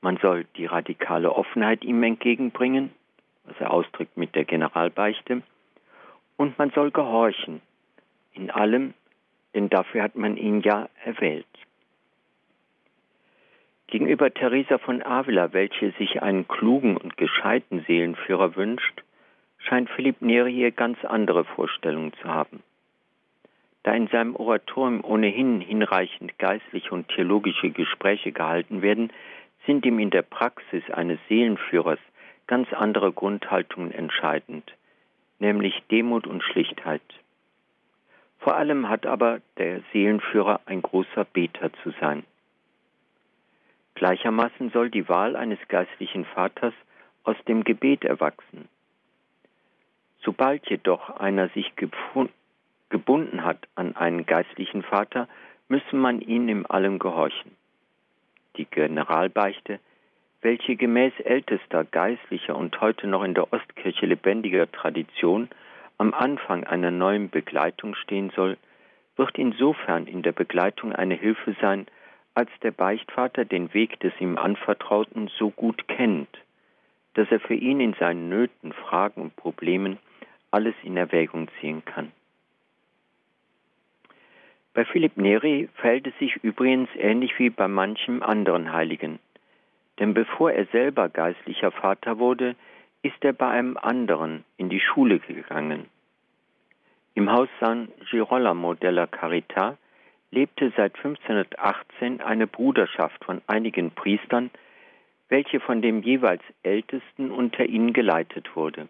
Man 0.00 0.18
soll 0.18 0.44
die 0.56 0.66
radikale 0.66 1.32
Offenheit 1.32 1.84
ihm 1.84 2.02
entgegenbringen, 2.02 2.90
was 3.44 3.56
er 3.58 3.72
ausdrückt 3.72 4.16
mit 4.16 4.34
der 4.34 4.44
Generalbeichte, 4.44 5.42
und 6.36 6.58
man 6.58 6.70
soll 6.70 6.90
gehorchen 6.90 7.60
in 8.32 8.50
allem, 8.50 8.94
denn 9.54 9.70
dafür 9.70 10.02
hat 10.02 10.16
man 10.16 10.36
ihn 10.36 10.60
ja 10.60 10.88
erwählt. 11.04 11.46
Gegenüber 13.86 14.32
Teresa 14.34 14.78
von 14.78 15.02
Avila, 15.02 15.52
welche 15.52 15.92
sich 15.92 16.20
einen 16.20 16.48
klugen 16.48 16.96
und 16.96 17.16
gescheiten 17.16 17.84
Seelenführer 17.86 18.56
wünscht, 18.56 19.04
scheint 19.58 19.88
Philipp 19.90 20.20
Neri 20.20 20.52
hier 20.52 20.72
ganz 20.72 21.04
andere 21.04 21.44
Vorstellungen 21.44 22.12
zu 22.14 22.24
haben. 22.24 22.62
Da 23.84 23.92
in 23.92 24.08
seinem 24.08 24.34
Oratorium 24.34 25.04
ohnehin 25.04 25.60
hinreichend 25.60 26.38
geistliche 26.38 26.90
und 26.90 27.08
theologische 27.08 27.70
Gespräche 27.70 28.32
gehalten 28.32 28.82
werden, 28.82 29.12
sind 29.66 29.84
ihm 29.84 29.98
in 29.98 30.10
der 30.10 30.22
Praxis 30.22 30.82
eines 30.90 31.18
Seelenführers 31.28 31.98
ganz 32.46 32.72
andere 32.72 33.12
Grundhaltungen 33.12 33.92
entscheidend, 33.92 34.72
nämlich 35.38 35.82
Demut 35.90 36.26
und 36.26 36.42
Schlichtheit. 36.42 37.02
Vor 38.38 38.56
allem 38.56 38.88
hat 38.88 39.06
aber 39.06 39.40
der 39.58 39.80
Seelenführer 39.92 40.60
ein 40.66 40.82
großer 40.82 41.24
Beter 41.24 41.70
zu 41.82 41.92
sein. 42.00 42.24
Gleichermaßen 43.94 44.70
soll 44.70 44.90
die 44.90 45.08
Wahl 45.08 45.36
eines 45.36 45.58
geistlichen 45.68 46.24
Vaters 46.24 46.74
aus 47.22 47.36
dem 47.48 47.64
Gebet 47.64 48.04
erwachsen. 48.04 48.68
Sobald 50.22 50.68
jedoch 50.68 51.10
einer 51.10 51.48
sich 51.50 51.76
gebunden 52.94 53.42
hat 53.42 53.66
an 53.74 53.96
einen 53.96 54.24
geistlichen 54.24 54.84
Vater, 54.84 55.26
müsse 55.66 55.96
man 55.96 56.20
ihm 56.20 56.48
in 56.48 56.64
allem 56.64 57.00
gehorchen. 57.00 57.50
Die 58.56 58.66
Generalbeichte, 58.66 59.80
welche 60.42 60.76
gemäß 60.76 61.12
ältester 61.24 61.82
geistlicher 61.82 62.54
und 62.54 62.80
heute 62.80 63.08
noch 63.08 63.24
in 63.24 63.34
der 63.34 63.52
Ostkirche 63.52 64.06
lebendiger 64.06 64.70
Tradition 64.70 65.48
am 65.98 66.14
Anfang 66.14 66.62
einer 66.62 66.92
neuen 66.92 67.30
Begleitung 67.30 67.96
stehen 67.96 68.30
soll, 68.36 68.56
wird 69.16 69.38
insofern 69.38 70.06
in 70.06 70.22
der 70.22 70.30
Begleitung 70.30 70.92
eine 70.92 71.16
Hilfe 71.16 71.56
sein, 71.60 71.88
als 72.34 72.50
der 72.62 72.70
Beichtvater 72.70 73.44
den 73.44 73.74
Weg 73.74 73.98
des 73.98 74.12
ihm 74.20 74.38
Anvertrauten 74.38 75.28
so 75.36 75.50
gut 75.50 75.88
kennt, 75.88 76.28
dass 77.14 77.28
er 77.32 77.40
für 77.40 77.54
ihn 77.54 77.80
in 77.80 77.94
seinen 77.94 78.28
Nöten, 78.28 78.72
Fragen 78.72 79.20
und 79.20 79.34
Problemen 79.34 79.98
alles 80.52 80.76
in 80.84 80.96
Erwägung 80.96 81.48
ziehen 81.58 81.84
kann. 81.84 82.12
Bei 84.74 84.84
Philipp 84.84 85.16
Neri 85.16 85.68
verhält 85.76 86.08
es 86.08 86.18
sich 86.18 86.36
übrigens 86.42 86.88
ähnlich 86.96 87.38
wie 87.38 87.48
bei 87.48 87.68
manchem 87.68 88.22
anderen 88.22 88.72
Heiligen. 88.72 89.20
Denn 90.00 90.14
bevor 90.14 90.50
er 90.50 90.66
selber 90.66 91.08
geistlicher 91.08 91.70
Vater 91.70 92.18
wurde, 92.18 92.56
ist 93.02 93.22
er 93.24 93.32
bei 93.32 93.48
einem 93.48 93.76
anderen 93.76 94.44
in 94.56 94.68
die 94.68 94.80
Schule 94.80 95.20
gegangen. 95.20 95.86
Im 97.14 97.30
Haus 97.30 97.48
San 97.60 97.88
Girolamo 98.10 98.74
della 98.74 99.04
Carità 99.04 99.76
lebte 100.32 100.72
seit 100.76 100.96
1518 100.96 102.20
eine 102.20 102.48
Bruderschaft 102.48 103.24
von 103.24 103.40
einigen 103.46 103.92
Priestern, 103.92 104.50
welche 105.28 105.60
von 105.60 105.82
dem 105.82 106.02
jeweils 106.02 106.42
Ältesten 106.64 107.30
unter 107.30 107.64
ihnen 107.64 107.92
geleitet 107.92 108.56
wurde. 108.56 108.88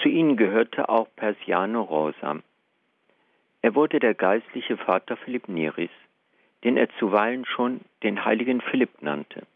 Zu 0.00 0.08
ihnen 0.08 0.36
gehörte 0.36 0.88
auch 0.88 1.08
Persiano 1.16 1.82
Rosa. 1.82 2.38
Er 3.62 3.76
wurde 3.76 4.00
der 4.00 4.14
geistliche 4.14 4.76
Vater 4.76 5.16
Philipp 5.16 5.48
Neris, 5.48 5.90
den 6.64 6.76
er 6.76 6.88
zuweilen 6.98 7.44
schon 7.44 7.80
den 8.02 8.24
heiligen 8.24 8.60
Philipp 8.60 9.00
nannte. 9.02 9.46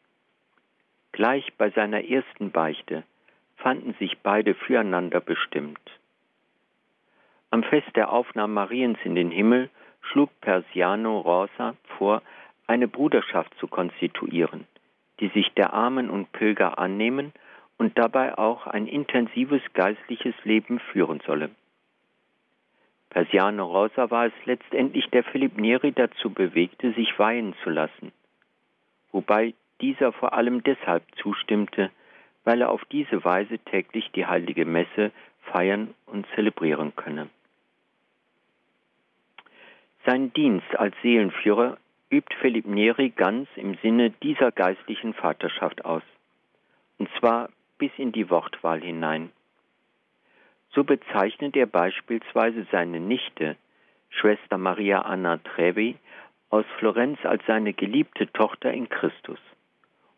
Gleich 1.11 1.53
bei 1.59 1.71
seiner 1.71 2.05
ersten 2.05 2.53
Beichte 2.53 3.03
fanden 3.57 3.95
sich 3.99 4.19
beide 4.19 4.55
füreinander 4.55 5.21
bestimmt. 5.21 5.81
Am 7.51 7.65
Fest 7.65 7.95
der 7.97 8.13
Aufnahme 8.13 8.55
Mariens 8.55 8.99
in 9.03 9.17
den 9.17 9.31
Himmel 9.31 9.71
schlug 10.03 10.31
Persiano 10.41 11.21
Rosa 11.21 11.75
vor, 11.99 12.23
eine 12.69 12.87
Bruderschaft 12.87 13.53
zu 13.59 13.67
konstituieren, 13.67 14.67
die 15.21 15.29
sich 15.29 15.53
der 15.55 15.73
Armen 15.73 16.11
und 16.11 16.31
Pilger 16.33 16.79
annehmen 16.79 17.33
und 17.77 17.99
dabei 17.99 18.39
auch 18.39 18.67
ein 18.67 18.87
intensives 18.87 19.63
geistliches 19.73 20.35
Leben 20.45 20.79
führen 20.79 21.21
solle. 21.27 21.51
Persiano 23.17 23.65
Rosa 23.65 24.11
war 24.11 24.27
es 24.27 24.35
letztendlich, 24.45 25.07
der 25.07 25.25
Philipp 25.25 25.57
Neri 25.57 25.91
dazu 25.91 26.29
bewegte, 26.29 26.93
sich 26.93 27.19
weihen 27.19 27.55
zu 27.63 27.71
lassen, 27.71 28.13
wobei 29.11 29.55
dieser 29.81 30.13
vor 30.13 30.35
allem 30.35 30.63
deshalb 30.63 31.03
zustimmte, 31.23 31.91
weil 32.45 32.61
er 32.61 32.71
auf 32.71 32.85
diese 32.93 33.25
Weise 33.25 33.59
täglich 33.59 34.11
die 34.15 34.27
heilige 34.27 34.67
Messe 34.67 35.13
feiern 35.51 35.95
und 36.05 36.27
zelebrieren 36.35 36.95
könne. 36.95 37.31
Seinen 40.05 40.35
Dienst 40.35 40.79
als 40.79 40.95
Seelenführer 41.01 41.79
übt 42.11 42.37
Philipp 42.43 42.67
Neri 42.67 43.09
ganz 43.09 43.49
im 43.57 43.79
Sinne 43.79 44.11
dieser 44.11 44.53
geistlichen 44.53 45.15
Vaterschaft 45.15 45.87
aus, 45.87 46.03
und 46.99 47.09
zwar 47.19 47.49
bis 47.79 47.93
in 47.97 48.13
die 48.13 48.29
Wortwahl 48.29 48.83
hinein. 48.83 49.31
So 50.77 50.85
bezeichnet 50.85 51.57
er 51.57 51.65
beispielsweise 51.65 52.67
seine 52.71 53.01
Nichte, 53.01 53.57
Schwester 54.11 54.59
Maria 54.59 55.01
Anna 55.01 55.39
Trevi, 55.39 55.97
aus 56.51 56.67
Florenz 56.79 57.19
als 57.25 57.43
seine 57.47 57.73
geliebte 57.73 58.31
Tochter 58.31 58.73
in 58.73 58.91
Christus 58.91 59.39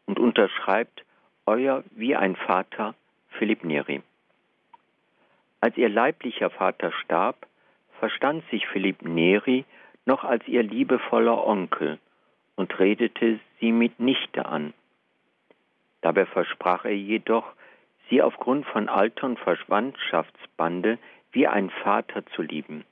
und 0.07 0.19
unterschreibt 0.19 1.05
Euer 1.47 1.85
wie 1.93 2.17
ein 2.17 2.35
Vater 2.35 2.97
Philipp 3.29 3.63
Neri. 3.63 4.03
Als 5.61 5.77
ihr 5.77 5.89
leiblicher 5.89 6.51
Vater 6.51 6.91
starb, 7.05 7.47
verstand 8.01 8.43
sich 8.51 8.67
Philipp 8.67 9.03
Neri 9.03 9.65
noch 10.07 10.25
als 10.25 10.47
ihr 10.49 10.65
liebevoller 10.65 11.47
Onkel 11.47 12.01
und 12.57 12.77
redete 12.81 13.39
sie 13.61 13.71
mit 13.71 14.01
Nichte 14.01 14.45
an. 14.45 14.75
Dabei 16.01 16.27
versprach 16.27 16.85
er 16.85 16.97
jedoch, 16.97 17.55
sie 18.09 18.23
aufgrund 18.23 18.67
von 18.67 18.89
Alter 18.89 19.27
und 19.27 19.39
Verwandtschaftsbande 19.39 20.99
wie 21.33 21.47
ein 21.47 21.71
Vater 21.71 22.25
zu 22.27 22.43
lieben. 22.43 22.85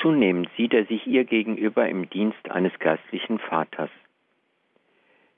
Zunehmend 0.00 0.48
sieht 0.56 0.74
er 0.74 0.84
sich 0.84 1.06
ihr 1.06 1.24
gegenüber 1.24 1.88
im 1.88 2.08
Dienst 2.10 2.50
eines 2.50 2.78
geistlichen 2.78 3.38
Vaters. 3.38 3.90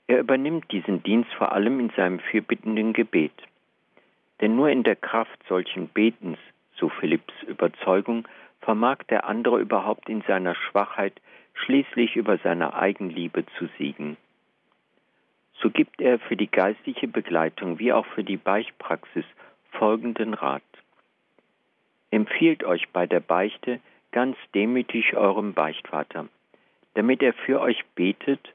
Er 0.07 0.19
übernimmt 0.19 0.71
diesen 0.71 1.01
Dienst 1.03 1.31
vor 1.33 1.51
allem 1.51 1.79
in 1.79 1.91
seinem 1.91 2.19
fürbittenden 2.19 2.93
Gebet. 2.93 3.31
Denn 4.41 4.55
nur 4.55 4.69
in 4.69 4.83
der 4.83 4.95
Kraft 4.95 5.39
solchen 5.47 5.87
Betens, 5.87 6.37
so 6.75 6.89
Philipps 6.89 7.33
Überzeugung, 7.43 8.27
vermag 8.61 9.03
der 9.09 9.25
andere 9.25 9.59
überhaupt 9.59 10.09
in 10.09 10.21
seiner 10.23 10.55
Schwachheit 10.55 11.13
schließlich 11.53 12.15
über 12.15 12.37
seine 12.37 12.73
Eigenliebe 12.73 13.45
zu 13.57 13.67
siegen. 13.77 14.17
So 15.61 15.69
gibt 15.69 16.01
er 16.01 16.19
für 16.19 16.37
die 16.37 16.49
geistliche 16.49 17.07
Begleitung 17.07 17.79
wie 17.79 17.91
auch 17.91 18.05
für 18.05 18.23
die 18.23 18.37
Beichtpraxis 18.37 19.25
folgenden 19.71 20.33
Rat. 20.33 20.63
empfiehlt 22.11 22.63
euch 22.63 22.89
bei 22.89 23.05
der 23.05 23.19
Beichte 23.19 23.79
ganz 24.11 24.35
demütig 24.55 25.15
eurem 25.15 25.53
Beichtvater, 25.53 26.27
damit 26.95 27.21
er 27.21 27.33
für 27.33 27.61
euch 27.61 27.83
betet 27.95 28.53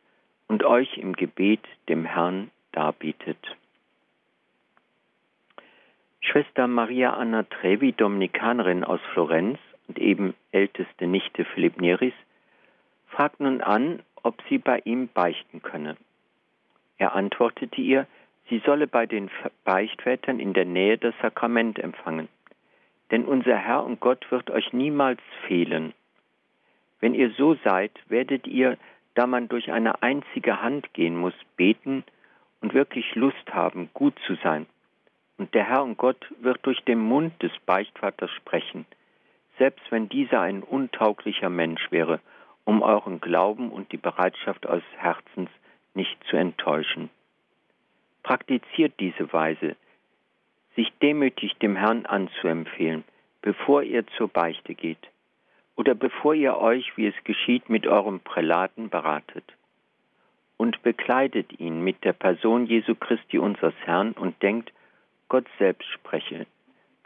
und 0.49 0.65
euch 0.65 0.99
im 0.99 1.15
Gebet 1.15 1.61
dem 1.89 2.05
Herrn 2.05 2.51
darbietet. 2.73 3.39
Schwester 6.21 6.67
Maria 6.67 7.13
Anna 7.15 7.45
Trevi, 7.45 7.93
Dominikanerin 7.93 8.83
aus 8.83 9.01
Florenz 9.13 9.59
und 9.87 9.99
eben 9.99 10.35
älteste 10.53 11.07
Nichte 11.07 11.45
Philipp 11.45 11.81
Neris, 11.81 12.15
fragt 13.09 13.41
nun 13.41 13.61
an, 13.61 14.03
ob 14.23 14.43
sie 14.49 14.59
bei 14.59 14.81
ihm 14.85 15.09
beichten 15.09 15.63
könne. 15.63 15.97
Er 16.99 17.15
antwortete 17.15 17.81
ihr, 17.81 18.07
sie 18.49 18.63
solle 18.65 18.87
bei 18.87 19.07
den 19.07 19.31
Beichtvätern 19.65 20.39
in 20.39 20.53
der 20.53 20.65
Nähe 20.65 20.99
das 20.99 21.15
Sakrament 21.21 21.79
empfangen. 21.79 22.29
Denn 23.11 23.25
unser 23.25 23.57
Herr 23.57 23.85
und 23.85 24.01
Gott 24.01 24.31
wird 24.31 24.51
euch 24.51 24.73
niemals 24.73 25.21
fehlen. 25.47 25.93
Wenn 27.01 27.15
ihr 27.15 27.31
so 27.33 27.55
seid, 27.65 27.93
werdet 28.09 28.47
ihr, 28.47 28.79
da 29.15 29.27
man 29.27 29.49
durch 29.49 29.71
eine 29.71 30.03
einzige 30.03 30.63
Hand 30.63 30.93
gehen 30.95 31.17
muss, 31.17 31.35
beten 31.57 32.05
und 32.61 32.75
wirklich 32.75 33.15
Lust 33.15 33.53
haben, 33.53 33.91
gut 33.93 34.15
zu 34.27 34.35
sein. 34.37 34.67
Und 35.37 35.53
der 35.55 35.65
Herr 35.65 35.83
und 35.83 35.99
Gott 35.99 36.33
wird 36.41 36.65
durch 36.65 36.81
den 36.85 36.99
Mund 36.99 37.43
des 37.43 37.53
Beichtvaters 37.67 38.31
sprechen, 38.31 38.87
selbst 39.59 39.85
wenn 39.91 40.09
dieser 40.09 40.41
ein 40.41 40.63
untauglicher 40.63 41.51
Mensch 41.51 41.91
wäre, 41.91 42.21
um 42.65 42.83
euren 42.83 43.21
Glauben 43.21 43.71
und 43.71 43.93
die 43.93 43.97
Bereitschaft 43.99 44.67
eures 44.67 44.85
Herzens 44.97 45.51
nicht 45.95 46.17
zu 46.29 46.37
enttäuschen. 46.37 47.11
Praktiziert 48.23 48.95
diese 49.01 49.33
Weise, 49.33 49.77
sich 50.77 50.93
demütig 51.03 51.55
dem 51.59 51.77
Herrn 51.77 52.07
anzuempfehlen, 52.07 53.05
bevor 53.43 53.83
ihr 53.83 54.07
zur 54.09 54.29
Beichte 54.29 54.75
geht 54.75 55.11
oder 55.77 55.95
bevor 55.95 56.35
ihr 56.35 56.57
euch, 56.57 56.97
wie 56.97 57.07
es 57.07 57.25
geschieht, 57.25 57.69
mit 57.69 57.87
eurem 57.87 58.21
Prälaten 58.21 58.91
beratet. 58.91 59.45
Und 60.57 60.83
bekleidet 60.83 61.59
ihn 61.59 61.83
mit 61.83 62.05
der 62.05 62.13
Person 62.13 62.67
Jesu 62.67 62.95
Christi 62.95 63.39
unseres 63.39 63.75
Herrn 63.85 64.13
und 64.13 64.41
denkt, 64.43 64.73
Gott 65.29 65.47
selbst 65.59 65.89
spreche 65.91 66.47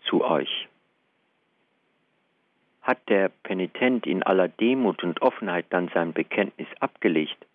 zu 0.04 0.22
euch. 0.22 0.68
Hat 2.82 2.98
der 3.08 3.30
Penitent 3.42 4.06
in 4.06 4.22
aller 4.22 4.48
Demut 4.48 5.02
und 5.02 5.22
Offenheit 5.22 5.66
dann 5.70 5.90
sein 5.94 6.12
Bekenntnis 6.12 6.68
abgelegt 6.80 7.47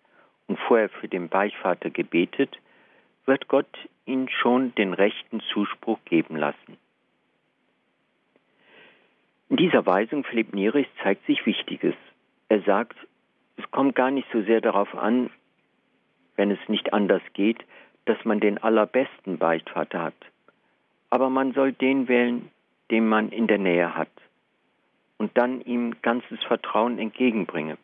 und 0.46 0.58
vorher 0.58 0.88
für 0.88 1.08
den 1.08 1.28
Beichtvater 1.28 1.90
gebetet, 1.90 2.58
wird 3.26 3.48
Gott 3.48 3.68
ihn 4.06 4.28
schon 4.28 4.74
den 4.74 4.92
rechten 4.92 5.40
Zuspruch 5.52 5.98
geben 6.04 6.36
lassen. 6.36 6.76
In 9.48 9.56
dieser 9.56 9.86
Weisung 9.86 10.24
Philipp 10.24 10.52
Nieris 10.52 10.86
zeigt 11.02 11.24
sich 11.26 11.46
Wichtiges. 11.46 11.94
Er 12.48 12.62
sagt, 12.62 12.96
es 13.56 13.70
kommt 13.70 13.94
gar 13.94 14.10
nicht 14.10 14.26
so 14.32 14.42
sehr 14.42 14.60
darauf 14.60 14.94
an, 14.94 15.30
wenn 16.36 16.50
es 16.50 16.58
nicht 16.68 16.92
anders 16.92 17.22
geht, 17.32 17.64
dass 18.04 18.22
man 18.24 18.40
den 18.40 18.58
allerbesten 18.58 19.38
Beichtvater 19.38 20.02
hat. 20.02 20.14
Aber 21.10 21.30
man 21.30 21.52
soll 21.52 21.72
den 21.72 22.08
wählen, 22.08 22.50
den 22.90 23.08
man 23.08 23.30
in 23.30 23.46
der 23.46 23.58
Nähe 23.58 23.94
hat 23.94 24.10
und 25.18 25.36
dann 25.38 25.60
ihm 25.62 25.94
ganzes 26.02 26.42
Vertrauen 26.44 26.98
entgegenbringe. 26.98 27.78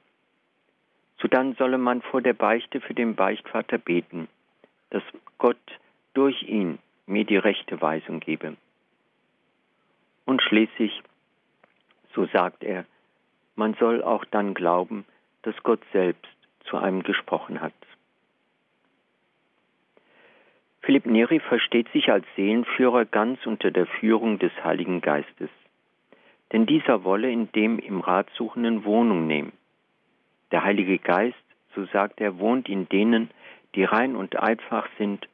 Sodann 1.20 1.54
solle 1.56 1.78
man 1.78 2.02
vor 2.02 2.22
der 2.22 2.32
Beichte 2.32 2.80
für 2.80 2.94
den 2.94 3.14
Beichtvater 3.14 3.78
beten, 3.78 4.28
dass 4.90 5.02
Gott 5.38 5.58
durch 6.14 6.42
ihn 6.42 6.78
mir 7.06 7.24
die 7.24 7.36
rechte 7.36 7.80
Weisung 7.80 8.20
gebe. 8.20 8.56
Und 10.24 10.42
schließlich, 10.42 11.02
so 12.14 12.26
sagt 12.26 12.62
er, 12.62 12.84
man 13.56 13.74
soll 13.74 14.02
auch 14.02 14.24
dann 14.24 14.54
glauben, 14.54 15.04
dass 15.42 15.54
Gott 15.62 15.80
selbst 15.92 16.30
zu 16.64 16.76
einem 16.76 17.02
gesprochen 17.02 17.60
hat. 17.60 17.74
Philipp 20.82 21.06
Neri 21.06 21.40
versteht 21.40 21.88
sich 21.92 22.10
als 22.10 22.24
Seelenführer 22.36 23.04
ganz 23.04 23.44
unter 23.46 23.70
der 23.70 23.86
Führung 23.86 24.38
des 24.38 24.52
Heiligen 24.64 25.00
Geistes. 25.00 25.50
Denn 26.52 26.66
dieser 26.66 27.04
wolle 27.04 27.30
in 27.30 27.52
dem 27.52 27.78
im 27.78 28.00
Ratsuchenden 28.00 28.84
Wohnung 28.84 29.26
nehmen. 29.26 29.52
Der 30.52 30.64
Heilige 30.64 30.98
Geist, 30.98 31.36
so 31.74 31.84
sagt 31.86 32.20
er, 32.20 32.38
wohnt 32.38 32.68
in 32.68 32.88
denen, 32.88 33.30
die 33.74 33.84
rein 33.84 34.16
und 34.16 34.36
einfach 34.36 34.88
sind, 34.98 35.28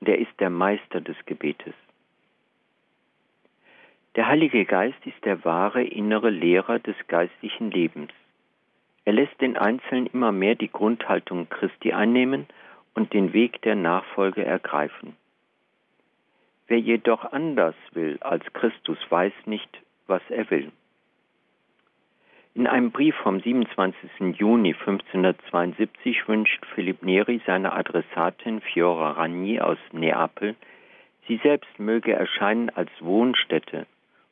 und 0.00 0.08
er 0.08 0.18
ist 0.18 0.38
der 0.38 0.50
Meister 0.50 1.00
des 1.00 1.16
Gebetes. 1.26 1.74
Der 4.14 4.26
Heilige 4.26 4.64
Geist 4.64 4.98
ist 5.06 5.24
der 5.24 5.44
wahre 5.44 5.82
innere 5.82 6.30
Lehrer 6.30 6.78
des 6.78 6.96
geistlichen 7.06 7.70
Lebens. 7.70 8.10
Er 9.04 9.12
lässt 9.12 9.40
den 9.40 9.56
Einzelnen 9.56 10.06
immer 10.06 10.32
mehr 10.32 10.54
die 10.54 10.70
Grundhaltung 10.70 11.48
Christi 11.48 11.92
einnehmen 11.92 12.46
und 12.94 13.12
den 13.12 13.32
Weg 13.32 13.62
der 13.62 13.74
Nachfolge 13.74 14.44
ergreifen. 14.44 15.16
Wer 16.66 16.80
jedoch 16.80 17.32
anders 17.32 17.76
will 17.92 18.18
als 18.20 18.44
Christus, 18.52 18.98
weiß 19.08 19.32
nicht, 19.46 19.70
was 20.06 20.22
er 20.28 20.50
will. 20.50 20.72
In 22.58 22.66
einem 22.66 22.90
Brief 22.90 23.14
vom 23.22 23.38
27. 23.38 24.36
Juni 24.36 24.74
1572 24.74 26.26
wünscht 26.26 26.66
Philipp 26.74 27.04
Neri 27.04 27.40
seiner 27.46 27.72
Adressatin 27.72 28.60
Fiora 28.62 29.12
Ragni 29.12 29.60
aus 29.60 29.78
Neapel, 29.92 30.56
sie 31.28 31.36
selbst 31.44 31.78
möge 31.78 32.12
erscheinen 32.12 32.68
als 32.70 32.90
Wohnstätte 32.98 33.86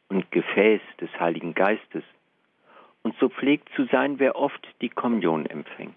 und 0.08 0.28
Gefäß 0.32 0.80
des 1.00 1.08
Heiligen 1.20 1.54
Geistes 1.54 2.02
und 3.04 3.14
so 3.20 3.28
pflegt 3.28 3.68
zu 3.76 3.84
sein, 3.92 4.18
wer 4.18 4.34
oft 4.34 4.66
die 4.80 4.88
Kommunion 4.88 5.46
empfängt. 5.46 5.94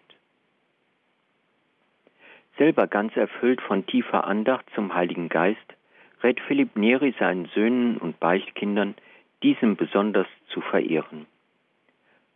Selber 2.59 2.85
ganz 2.85 3.17
erfüllt 3.17 3.59
von 3.59 3.87
tiefer 3.87 4.25
Andacht 4.25 4.67
zum 4.75 4.93
Heiligen 4.93 5.29
Geist, 5.29 5.73
rät 6.21 6.39
Philipp 6.41 6.75
Neri 6.75 7.15
seinen 7.17 7.47
Söhnen 7.55 7.97
und 7.97 8.19
Beichtkindern, 8.19 8.93
diesem 9.41 9.75
besonders 9.77 10.27
zu 10.49 10.61
verehren. 10.61 11.25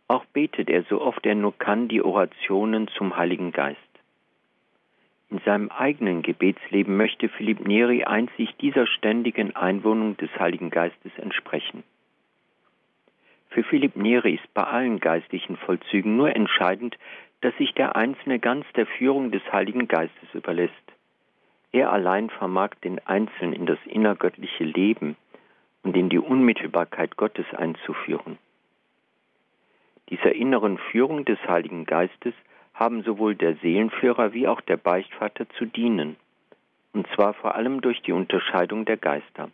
Auch 0.08 0.24
betet 0.26 0.68
er 0.68 0.82
so 0.84 1.00
oft 1.00 1.24
er 1.24 1.34
nur 1.34 1.56
kann 1.56 1.88
die 1.88 2.02
Orationen 2.02 2.88
zum 2.88 3.16
Heiligen 3.16 3.52
Geist. 3.52 3.78
In 5.30 5.38
seinem 5.40 5.70
eigenen 5.70 6.22
Gebetsleben 6.22 6.96
möchte 6.96 7.28
Philipp 7.28 7.66
Neri 7.66 8.04
einzig 8.04 8.54
dieser 8.58 8.86
ständigen 8.86 9.56
Einwohnung 9.56 10.16
des 10.16 10.30
Heiligen 10.38 10.70
Geistes 10.70 11.12
entsprechen. 11.16 11.82
Für 13.48 13.64
Philipp 13.64 13.96
Neri 13.96 14.34
ist 14.34 14.54
bei 14.54 14.64
allen 14.64 15.00
geistlichen 15.00 15.56
Vollzügen 15.56 16.16
nur 16.16 16.34
entscheidend, 16.36 16.96
dass 17.40 17.56
sich 17.56 17.72
der 17.72 17.96
Einzelne 17.96 18.38
ganz 18.38 18.66
der 18.74 18.86
Führung 18.86 19.30
des 19.30 19.42
Heiligen 19.52 19.88
Geistes 19.88 20.34
überlässt. 20.34 20.74
Er 21.72 21.92
allein 21.92 22.30
vermag 22.30 22.70
den 22.84 23.04
Einzelnen 23.06 23.52
in 23.52 23.66
das 23.66 23.78
innergöttliche 23.86 24.64
Leben 24.64 25.16
und 25.82 25.96
in 25.96 26.08
die 26.08 26.18
Unmittelbarkeit 26.18 27.16
Gottes 27.16 27.46
einzuführen. 27.54 28.38
Dieser 30.10 30.34
inneren 30.34 30.78
Führung 30.78 31.24
des 31.24 31.38
Heiligen 31.46 31.86
Geistes 31.86 32.34
haben 32.74 33.02
sowohl 33.02 33.34
der 33.34 33.56
Seelenführer 33.56 34.32
wie 34.32 34.46
auch 34.48 34.60
der 34.60 34.76
Beichtvater 34.76 35.48
zu 35.50 35.64
dienen, 35.64 36.16
und 36.92 37.06
zwar 37.14 37.34
vor 37.34 37.54
allem 37.54 37.80
durch 37.80 38.02
die 38.02 38.12
Unterscheidung 38.12 38.84
der 38.84 38.96
Geister, 38.96 39.50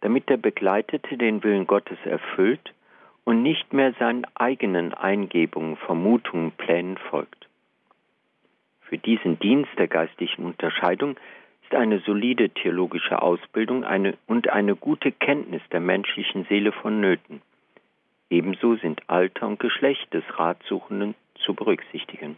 damit 0.00 0.28
der 0.28 0.36
Begleitete 0.36 1.16
den 1.16 1.42
Willen 1.42 1.66
Gottes 1.66 1.98
erfüllt 2.04 2.74
und 3.24 3.42
nicht 3.42 3.72
mehr 3.72 3.92
seinen 3.98 4.24
eigenen 4.34 4.94
Eingebungen, 4.94 5.76
Vermutungen, 5.76 6.52
Plänen 6.52 6.96
folgt. 6.96 7.48
Für 8.82 8.98
diesen 8.98 9.38
Dienst 9.40 9.70
der 9.78 9.88
geistlichen 9.88 10.44
Unterscheidung 10.44 11.16
ist 11.64 11.74
eine 11.74 11.98
solide 12.00 12.50
theologische 12.50 13.20
Ausbildung 13.20 13.84
eine, 13.84 14.14
und 14.26 14.48
eine 14.50 14.76
gute 14.76 15.10
Kenntnis 15.10 15.62
der 15.72 15.80
menschlichen 15.80 16.44
Seele 16.44 16.70
vonnöten. 16.70 17.42
Ebenso 18.30 18.76
sind 18.76 19.08
Alter 19.08 19.46
und 19.46 19.60
Geschlecht 19.60 20.12
des 20.12 20.24
Ratsuchenden 20.38 21.14
zu 21.44 21.54
berücksichtigen. 21.54 22.36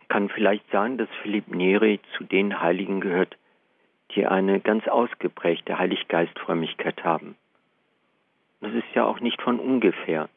Ich 0.00 0.08
kann 0.08 0.28
vielleicht 0.28 0.70
sagen, 0.70 0.98
dass 0.98 1.08
Philipp 1.22 1.48
Neri 1.48 2.00
zu 2.16 2.24
den 2.24 2.60
Heiligen 2.60 3.00
gehört, 3.00 3.36
die 4.14 4.26
eine 4.26 4.60
ganz 4.60 4.86
ausgeprägte 4.88 5.78
Heiliggeistfrömmigkeit 5.78 7.04
haben. 7.04 7.36
Es 8.60 8.72
ist 8.72 8.94
ja 8.94 9.04
auch 9.04 9.20
nicht 9.20 9.42
von 9.42 9.60
ungefähr, 9.60 10.28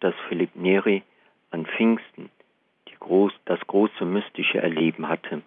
dass 0.00 0.14
Philipp 0.28 0.54
Neri 0.56 1.02
an 1.50 1.66
Pfingsten 1.66 2.30
groß, 3.00 3.32
das 3.44 3.60
große 3.66 4.04
mystische 4.04 4.58
Erleben 4.58 5.08
hatte 5.08 5.42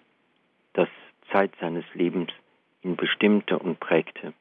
das 0.74 0.88
Zeit 1.32 1.52
seines 1.60 1.86
Lebens 1.94 2.30
ihn 2.82 2.96
bestimmte 2.96 3.60
und 3.60 3.80
prägte. 3.80 4.34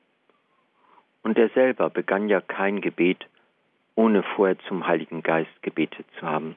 Und 1.22 1.38
er 1.38 1.50
selber 1.50 1.90
begann 1.90 2.28
ja 2.28 2.40
kein 2.40 2.80
Gebet, 2.80 3.26
ohne 3.94 4.22
vorher 4.22 4.58
zum 4.60 4.86
Heiligen 4.86 5.22
Geist 5.22 5.62
gebetet 5.62 6.06
zu 6.18 6.26
haben. 6.26 6.56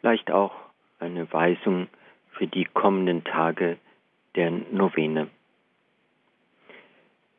Vielleicht 0.00 0.30
auch 0.30 0.54
eine 0.98 1.32
Weisung 1.32 1.88
für 2.32 2.46
die 2.46 2.64
kommenden 2.64 3.24
Tage 3.24 3.78
der 4.34 4.50
Novene. 4.50 5.28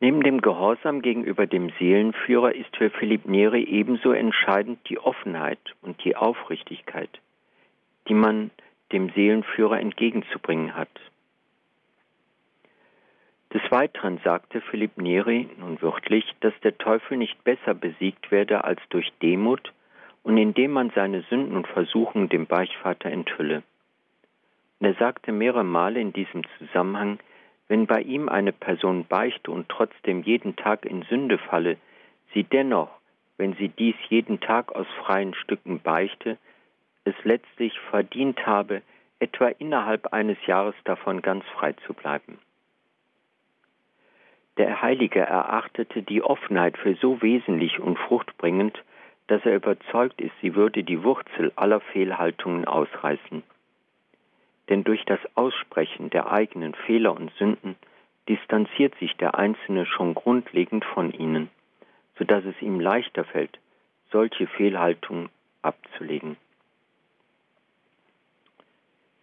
Neben 0.00 0.22
dem 0.22 0.40
Gehorsam 0.40 1.02
gegenüber 1.02 1.46
dem 1.46 1.70
Seelenführer 1.78 2.54
ist 2.54 2.76
für 2.76 2.90
Philipp 2.90 3.26
Neri 3.26 3.64
ebenso 3.64 4.12
entscheidend 4.12 4.78
die 4.88 4.98
Offenheit 4.98 5.58
und 5.80 6.04
die 6.04 6.14
Aufrichtigkeit, 6.14 7.08
die 8.08 8.14
man 8.14 8.50
dem 8.92 9.10
Seelenführer 9.10 9.80
entgegenzubringen 9.80 10.74
hat. 10.74 10.90
Des 13.54 13.62
Weiteren 13.70 14.18
sagte 14.24 14.60
Philipp 14.60 14.98
Neri 14.98 15.48
nun 15.58 15.80
wörtlich, 15.80 16.24
dass 16.40 16.52
der 16.64 16.76
Teufel 16.76 17.16
nicht 17.16 17.44
besser 17.44 17.72
besiegt 17.72 18.32
werde 18.32 18.64
als 18.64 18.80
durch 18.88 19.12
Demut 19.22 19.72
und 20.24 20.36
indem 20.36 20.72
man 20.72 20.90
seine 20.90 21.22
Sünden 21.30 21.56
und 21.56 21.68
Versuchungen 21.68 22.28
dem 22.28 22.46
Beichtvater 22.46 23.10
enthülle. 23.10 23.62
Und 24.80 24.88
er 24.88 24.94
sagte 24.94 25.30
mehrere 25.30 25.62
Male 25.62 26.00
in 26.00 26.12
diesem 26.12 26.42
Zusammenhang, 26.58 27.20
wenn 27.68 27.86
bei 27.86 28.00
ihm 28.00 28.28
eine 28.28 28.52
Person 28.52 29.06
beichte 29.06 29.52
und 29.52 29.68
trotzdem 29.68 30.24
jeden 30.24 30.56
Tag 30.56 30.84
in 30.84 31.02
Sünde 31.02 31.38
falle, 31.38 31.76
sie 32.32 32.42
dennoch, 32.42 32.90
wenn 33.36 33.54
sie 33.54 33.68
dies 33.68 33.94
jeden 34.08 34.40
Tag 34.40 34.74
aus 34.74 34.88
freien 35.04 35.32
Stücken 35.32 35.78
beichte, 35.78 36.38
es 37.04 37.14
letztlich 37.22 37.78
verdient 37.90 38.44
habe, 38.46 38.82
etwa 39.20 39.46
innerhalb 39.46 40.12
eines 40.12 40.44
Jahres 40.44 40.74
davon 40.82 41.22
ganz 41.22 41.44
frei 41.54 41.74
zu 41.86 41.94
bleiben. 41.94 42.38
Der 44.56 44.82
Heilige 44.82 45.20
erachtete 45.20 46.02
die 46.02 46.22
Offenheit 46.22 46.78
für 46.78 46.94
so 46.94 47.20
wesentlich 47.22 47.80
und 47.80 47.98
fruchtbringend, 47.98 48.82
dass 49.26 49.44
er 49.44 49.56
überzeugt 49.56 50.20
ist, 50.20 50.34
sie 50.40 50.54
würde 50.54 50.84
die 50.84 51.02
Wurzel 51.02 51.52
aller 51.56 51.80
Fehlhaltungen 51.80 52.64
ausreißen. 52.64 53.42
Denn 54.68 54.84
durch 54.84 55.04
das 55.06 55.18
Aussprechen 55.34 56.10
der 56.10 56.30
eigenen 56.30 56.74
Fehler 56.74 57.14
und 57.14 57.32
Sünden 57.34 57.74
distanziert 58.28 58.94
sich 58.96 59.16
der 59.16 59.34
Einzelne 59.34 59.86
schon 59.86 60.14
grundlegend 60.14 60.84
von 60.84 61.12
ihnen, 61.12 61.50
so 62.16 62.24
dass 62.24 62.44
es 62.44 62.60
ihm 62.62 62.80
leichter 62.80 63.24
fällt, 63.24 63.58
solche 64.10 64.46
Fehlhaltungen 64.46 65.30
abzulegen. 65.62 66.36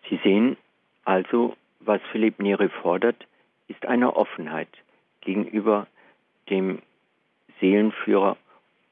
Sie 0.10 0.20
sehen 0.24 0.58
also, 1.06 1.56
was 1.80 2.02
Philipp 2.12 2.40
Neri 2.40 2.70
fordert, 2.70 3.26
ist 3.68 3.86
eine 3.86 4.16
Offenheit 4.16 4.68
gegenüber 5.22 5.88
dem 6.50 6.82
Seelenführer 7.60 8.38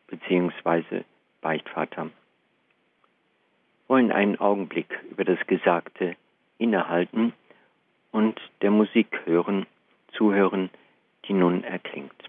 bzw. 0.07 1.03
Beichtvater. 1.41 2.09
Wollen 3.87 4.11
einen 4.11 4.39
Augenblick 4.39 4.99
über 5.09 5.25
das 5.25 5.39
Gesagte 5.47 6.15
innehalten 6.57 7.33
und 8.11 8.39
der 8.61 8.71
Musik 8.71 9.21
hören, 9.25 9.65
zuhören, 10.13 10.69
die 11.25 11.33
nun 11.33 11.63
erklingt. 11.63 12.28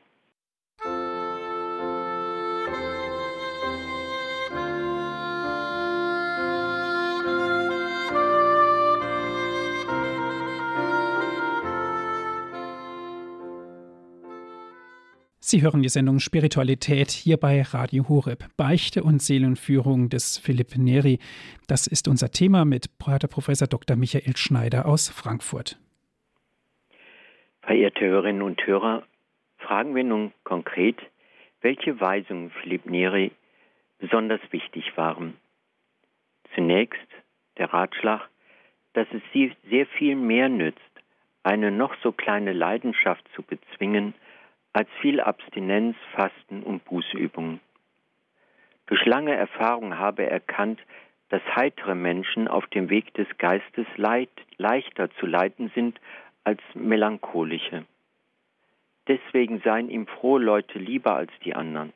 Sie 15.50 15.62
hören 15.62 15.82
die 15.82 15.88
Sendung 15.88 16.20
Spiritualität 16.20 17.10
hier 17.10 17.36
bei 17.36 17.62
Radio 17.62 18.08
Horeb. 18.08 18.44
Beichte 18.56 19.02
und 19.02 19.20
Seelenführung 19.20 20.08
des 20.08 20.38
Philipp 20.38 20.78
Neri. 20.78 21.18
Das 21.66 21.88
ist 21.88 22.06
unser 22.06 22.30
Thema 22.30 22.64
mit 22.64 23.00
Pater 23.00 23.26
Professor 23.26 23.66
Dr. 23.66 23.96
Michael 23.96 24.36
Schneider 24.36 24.86
aus 24.86 25.08
Frankfurt. 25.08 25.76
Verehrte 27.62 28.06
Hörerinnen 28.06 28.42
und 28.42 28.64
Hörer, 28.64 29.02
fragen 29.58 29.96
wir 29.96 30.04
nun 30.04 30.30
konkret, 30.44 30.98
welche 31.62 32.00
Weisungen 32.00 32.52
Philipp 32.62 32.86
Neri 32.86 33.32
besonders 33.98 34.40
wichtig 34.52 34.96
waren. 34.96 35.34
Zunächst 36.54 37.08
der 37.58 37.72
Ratschlag, 37.72 38.28
dass 38.92 39.08
es 39.12 39.22
sie 39.32 39.50
sehr 39.68 39.86
viel 39.86 40.14
mehr 40.14 40.48
nützt, 40.48 40.78
eine 41.42 41.72
noch 41.72 41.96
so 42.04 42.12
kleine 42.12 42.52
Leidenschaft 42.52 43.24
zu 43.34 43.42
bezwingen, 43.42 44.14
als 44.72 44.88
viel 45.00 45.20
Abstinenz, 45.20 45.96
Fasten 46.14 46.62
und 46.62 46.84
Bußübungen. 46.84 47.60
Durch 48.86 49.04
lange 49.04 49.34
Erfahrung 49.34 49.98
habe 49.98 50.24
er 50.24 50.32
erkannt, 50.32 50.80
dass 51.28 51.42
heitere 51.54 51.94
Menschen 51.94 52.48
auf 52.48 52.66
dem 52.66 52.90
Weg 52.90 53.14
des 53.14 53.28
Geistes 53.38 53.86
leid, 53.96 54.30
leichter 54.58 55.10
zu 55.12 55.26
leiten 55.26 55.70
sind 55.74 56.00
als 56.44 56.60
melancholische. 56.74 57.84
Deswegen 59.06 59.60
seien 59.60 59.90
ihm 59.90 60.06
frohe 60.06 60.40
Leute 60.40 60.78
lieber 60.78 61.14
als 61.14 61.32
die 61.44 61.54
anderen. 61.54 61.92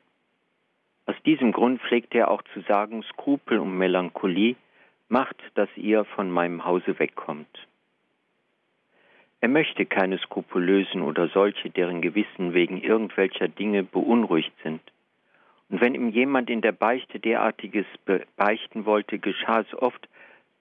Aus 1.05 1.15
diesem 1.25 1.51
Grund 1.51 1.81
pflegte 1.81 2.17
er 2.19 2.31
auch 2.31 2.41
zu 2.53 2.61
sagen, 2.61 3.03
Skrupel 3.03 3.59
und 3.59 3.77
Melancholie 3.77 4.55
macht, 5.07 5.37
dass 5.53 5.69
ihr 5.75 6.05
von 6.05 6.31
meinem 6.31 6.65
Hause 6.65 6.97
wegkommt. 6.97 7.67
Er 9.45 9.49
möchte 9.49 9.85
keine 9.85 10.17
Skrupulösen 10.17 11.03
oder 11.03 11.27
solche, 11.27 11.69
deren 11.69 12.01
Gewissen 12.01 12.55
wegen 12.55 12.81
irgendwelcher 12.81 13.47
Dinge 13.47 13.83
beunruhigt 13.83 14.51
sind. 14.63 14.81
Und 15.69 15.81
wenn 15.81 15.93
ihm 15.93 16.09
jemand 16.09 16.49
in 16.49 16.61
der 16.61 16.71
Beichte 16.71 17.19
derartiges 17.19 17.85
beichten 18.37 18.87
wollte, 18.87 19.19
geschah 19.19 19.59
es 19.59 19.71
oft, 19.79 20.09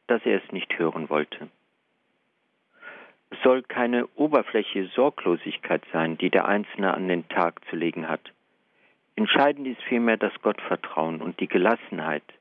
dass 0.06 0.20
er 0.26 0.44
es 0.44 0.52
nicht 0.52 0.78
hören 0.78 1.08
wollte. 1.08 1.48
Es 3.30 3.38
soll 3.42 3.62
keine 3.62 4.06
oberflächliche 4.16 4.90
Sorglosigkeit 4.94 5.82
sein, 5.90 6.18
die 6.18 6.28
der 6.28 6.46
Einzelne 6.46 6.92
an 6.92 7.08
den 7.08 7.26
Tag 7.30 7.64
zu 7.70 7.76
legen 7.76 8.06
hat. 8.06 8.34
Entscheidend 9.16 9.66
ist 9.66 9.82
vielmehr 9.84 10.18
das 10.18 10.34
Gottvertrauen 10.42 11.22
und 11.22 11.40
die 11.40 11.48
Gelassenheit, 11.48 12.34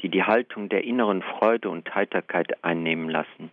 die 0.00 0.08
die 0.08 0.24
Haltung 0.24 0.70
der 0.70 0.84
inneren 0.84 1.20
Freude 1.20 1.68
und 1.68 1.94
Heiterkeit 1.94 2.64
einnehmen 2.64 3.10
lassen. 3.10 3.50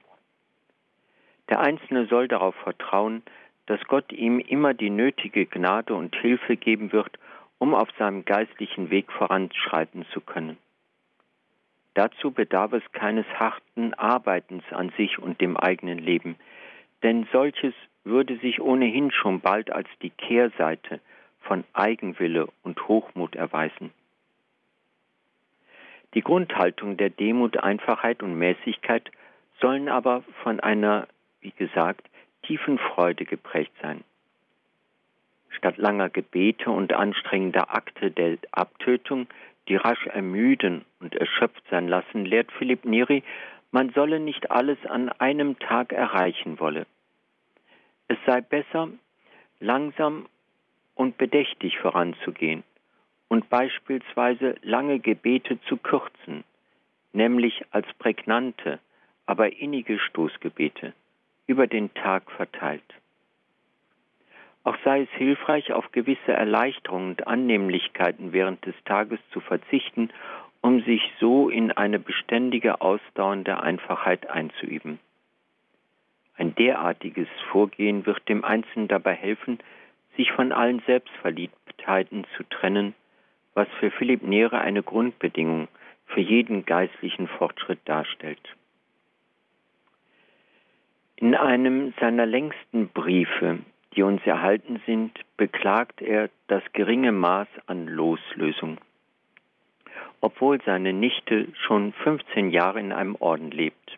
Der 1.50 1.60
Einzelne 1.60 2.06
soll 2.08 2.28
darauf 2.28 2.56
vertrauen, 2.56 3.24
dass 3.66 3.84
Gott 3.88 4.12
ihm 4.12 4.40
immer 4.40 4.74
die 4.74 4.90
nötige 4.90 5.46
Gnade 5.46 5.94
und 5.94 6.16
Hilfe 6.16 6.58
geben 6.58 6.92
wird, 6.92 7.18
um 7.60 7.74
auf 7.74 7.90
seinem 7.98 8.26
geistlichen 8.26 8.90
Weg 8.90 9.12
voranschreiten 9.12 10.06
zu 10.12 10.22
können. 10.22 10.58
Dazu 11.94 12.32
bedarf 12.32 12.74
es 12.74 12.84
keines 12.92 13.26
harten 13.36 13.94
Arbeitens 13.94 14.64
an 14.72 14.92
sich 14.98 15.20
und 15.20 15.40
dem 15.42 15.58
eigenen 15.58 16.00
Leben, 16.00 16.36
denn 17.04 17.28
solches 17.32 17.74
würde 18.04 18.38
sich 18.38 18.60
ohnehin 18.60 19.12
schon 19.12 19.40
bald 19.40 19.72
als 19.72 19.88
die 20.02 20.10
Kehrseite 20.10 21.00
von 21.42 21.64
Eigenwille 21.74 22.48
und 22.64 22.88
Hochmut 22.88 23.36
erweisen. 23.36 23.92
Die 26.14 26.22
Grundhaltung 26.22 26.98
der 26.98 27.10
Demut, 27.10 27.58
Einfachheit 27.58 28.24
und 28.24 28.38
Mäßigkeit 28.38 29.12
sollen 29.60 29.90
aber 29.90 30.24
von 30.44 30.60
einer 30.60 31.08
wie 31.44 31.52
gesagt, 31.52 32.10
tiefen 32.44 32.80
Freude 32.80 33.26
geprägt 33.26 33.74
sein. 33.82 34.04
Statt 35.50 35.78
langer 35.78 36.10
Gebete 36.10 36.72
und 36.72 36.94
anstrengender 36.94 37.74
Akte 37.74 38.12
der 38.12 38.38
Abtötung, 38.52 39.28
die 39.68 39.76
rasch 39.76 40.08
ermüden 40.08 40.84
und 41.00 41.16
erschöpft 41.16 41.64
sein 41.70 41.88
lassen, 41.88 42.26
lehrt 42.26 42.52
Philipp 42.52 42.86
Neri, 42.86 43.24
man 43.72 43.92
solle 43.92 44.20
nicht 44.20 44.52
alles 44.52 44.78
an 44.86 45.10
einem 45.10 45.58
Tag 45.60 45.94
erreichen 45.94 46.60
wolle. 46.60 46.86
Es 48.08 48.18
sei 48.26 48.42
besser, 48.42 48.90
langsam 49.60 50.28
und 50.96 51.18
bedächtig 51.18 51.80
voranzugehen 51.80 52.64
und 53.30 53.50
beispielsweise 53.50 54.56
lange 54.62 55.00
Gebete 55.00 55.60
zu 55.62 55.78
kürzen, 55.78 56.44
nämlich 57.14 57.64
als 57.72 57.88
prägnante, 57.98 58.80
aber 59.26 59.54
innige 59.54 59.98
Stoßgebete 59.98 60.94
über 61.48 61.68
den 61.68 61.94
Tag 61.94 62.32
verteilt. 62.32 62.84
Auch 64.64 64.78
sei 64.86 65.02
es 65.02 65.10
hilfreich, 65.12 65.74
auf 65.74 65.92
gewisse 65.92 66.32
Erleichterungen 66.32 67.10
und 67.12 67.28
Annehmlichkeiten 67.28 68.32
während 68.32 68.66
des 68.66 68.76
Tages 68.86 69.20
zu 69.32 69.42
verzichten, 69.42 70.10
um 70.62 70.82
sich 70.84 71.02
so 71.20 71.50
in 71.50 71.72
eine 71.72 72.00
beständige, 72.00 72.80
ausdauernde 72.80 73.62
Einfachheit 73.62 74.30
einzuüben. 74.30 75.00
Ein 76.38 76.56
derartiges 76.56 77.28
Vorgehen 77.52 78.06
wird 78.06 78.28
dem 78.30 78.46
Einzelnen 78.46 78.88
dabei 78.88 79.14
helfen, 79.14 79.60
sich 80.16 80.32
von 80.32 80.54
allen 80.54 80.82
Selbstverliebtheiten 80.86 82.26
zu 82.38 82.44
trennen, 82.44 82.96
was 83.54 83.68
für 83.80 83.92
Philipp 83.92 84.24
Nehre 84.24 84.62
eine 84.62 84.82
Grundbedingung 84.82 85.68
für 86.06 86.22
jeden 86.22 86.66
geistlichen 86.66 87.28
Fortschritt 87.28 87.80
darstellt. 87.86 88.56
In 91.16 91.36
einem 91.36 91.94
seiner 92.00 92.26
längsten 92.26 92.90
Briefe, 92.90 93.60
die 93.96 94.04
uns 94.04 94.26
erhalten 94.26 94.82
sind, 94.86 95.18
beklagt 95.38 96.02
er 96.02 96.30
das 96.48 96.64
geringe 96.74 97.12
Maß 97.12 97.48
an 97.68 97.88
Loslösung, 97.88 98.78
obwohl 100.22 100.62
seine 100.64 100.94
Nichte 100.94 101.48
schon 101.54 101.94
15 101.94 102.50
Jahre 102.50 102.80
in 102.80 102.92
einem 102.92 103.16
Orden 103.20 103.52
lebt. 103.52 103.98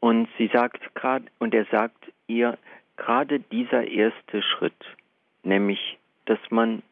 Und 0.00 0.28
sie 0.36 0.48
sagt 0.48 0.94
gerade, 0.94 1.26
und 1.38 1.54
er 1.54 1.64
sagt 1.66 2.12
ihr, 2.26 2.58
gerade 2.96 3.40
dieser 3.40 3.86
erste 3.86 4.42
Schritt, 4.42 4.96
nämlich, 5.42 5.98
dass 6.26 6.38
man 6.50 6.82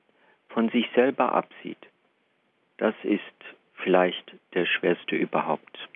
von 0.48 0.70
sich 0.70 0.88
selber 0.94 1.32
absieht, 1.32 1.78
das 2.78 2.94
ist 3.02 3.20
vielleicht 3.74 4.32
der 4.54 4.66
schwerste 4.66 5.16
überhaupt. 5.16 5.88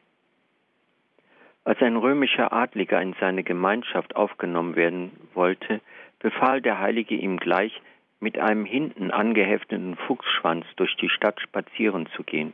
Als 1.64 1.80
ein 1.82 1.96
römischer 1.96 2.52
Adliger 2.52 3.00
in 3.02 3.14
seine 3.20 3.42
Gemeinschaft 3.44 4.16
aufgenommen 4.16 4.76
werden 4.76 5.12
wollte, 5.34 5.80
befahl 6.18 6.60
der 6.62 6.78
Heilige 6.78 7.14
ihm 7.14 7.36
gleich, 7.38 7.80
mit 8.18 8.38
einem 8.38 8.64
hinten 8.64 9.10
angehefteten 9.10 9.96
Fuchsschwanz 9.96 10.66
durch 10.76 10.94
die 10.96 11.08
Stadt 11.08 11.40
spazieren 11.40 12.06
zu 12.14 12.22
gehen. 12.22 12.52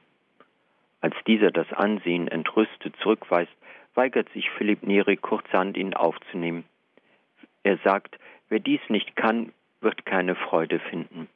Als 1.00 1.14
dieser 1.26 1.50
das 1.50 1.72
Ansehen 1.72 2.28
entrüstet 2.28 2.96
zurückweist, 2.96 3.52
weigert 3.94 4.28
sich 4.30 4.50
Philipp 4.50 4.82
Neri 4.82 5.16
kurzhand 5.16 5.76
ihn 5.76 5.94
aufzunehmen. 5.94 6.64
Er 7.62 7.78
sagt, 7.78 8.18
wer 8.48 8.60
dies 8.60 8.80
nicht 8.88 9.16
kann, 9.16 9.52
wird 9.80 10.04
keine 10.04 10.34
Freude 10.34 10.78
finden. 10.78 11.28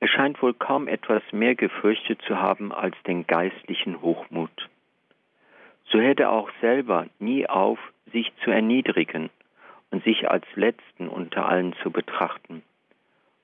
Er 0.00 0.08
scheint 0.08 0.40
wohl 0.42 0.54
kaum 0.54 0.86
etwas 0.86 1.22
mehr 1.32 1.54
gefürchtet 1.54 2.22
zu 2.22 2.40
haben 2.40 2.72
als 2.72 2.96
den 3.06 3.26
geistlichen 3.26 4.00
Hochmut. 4.00 4.68
So 5.90 6.00
hört 6.00 6.20
er 6.20 6.32
auch 6.32 6.50
selber 6.60 7.06
nie 7.18 7.46
auf, 7.46 7.78
sich 8.12 8.32
zu 8.44 8.50
erniedrigen 8.50 9.30
und 9.90 10.04
sich 10.04 10.30
als 10.30 10.44
Letzten 10.54 11.08
unter 11.08 11.46
allen 11.46 11.74
zu 11.82 11.90
betrachten. 11.90 12.62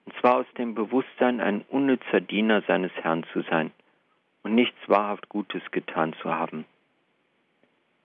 Und 0.04 0.14
zwar 0.20 0.36
aus 0.36 0.46
dem 0.58 0.74
Bewusstsein, 0.74 1.40
ein 1.40 1.64
unnützer 1.68 2.20
Diener 2.20 2.62
seines 2.62 2.92
Herrn 2.96 3.24
zu 3.32 3.42
sein 3.42 3.70
und 4.42 4.54
nichts 4.54 4.78
wahrhaft 4.86 5.28
Gutes 5.28 5.62
getan 5.70 6.14
zu 6.20 6.34
haben. 6.34 6.66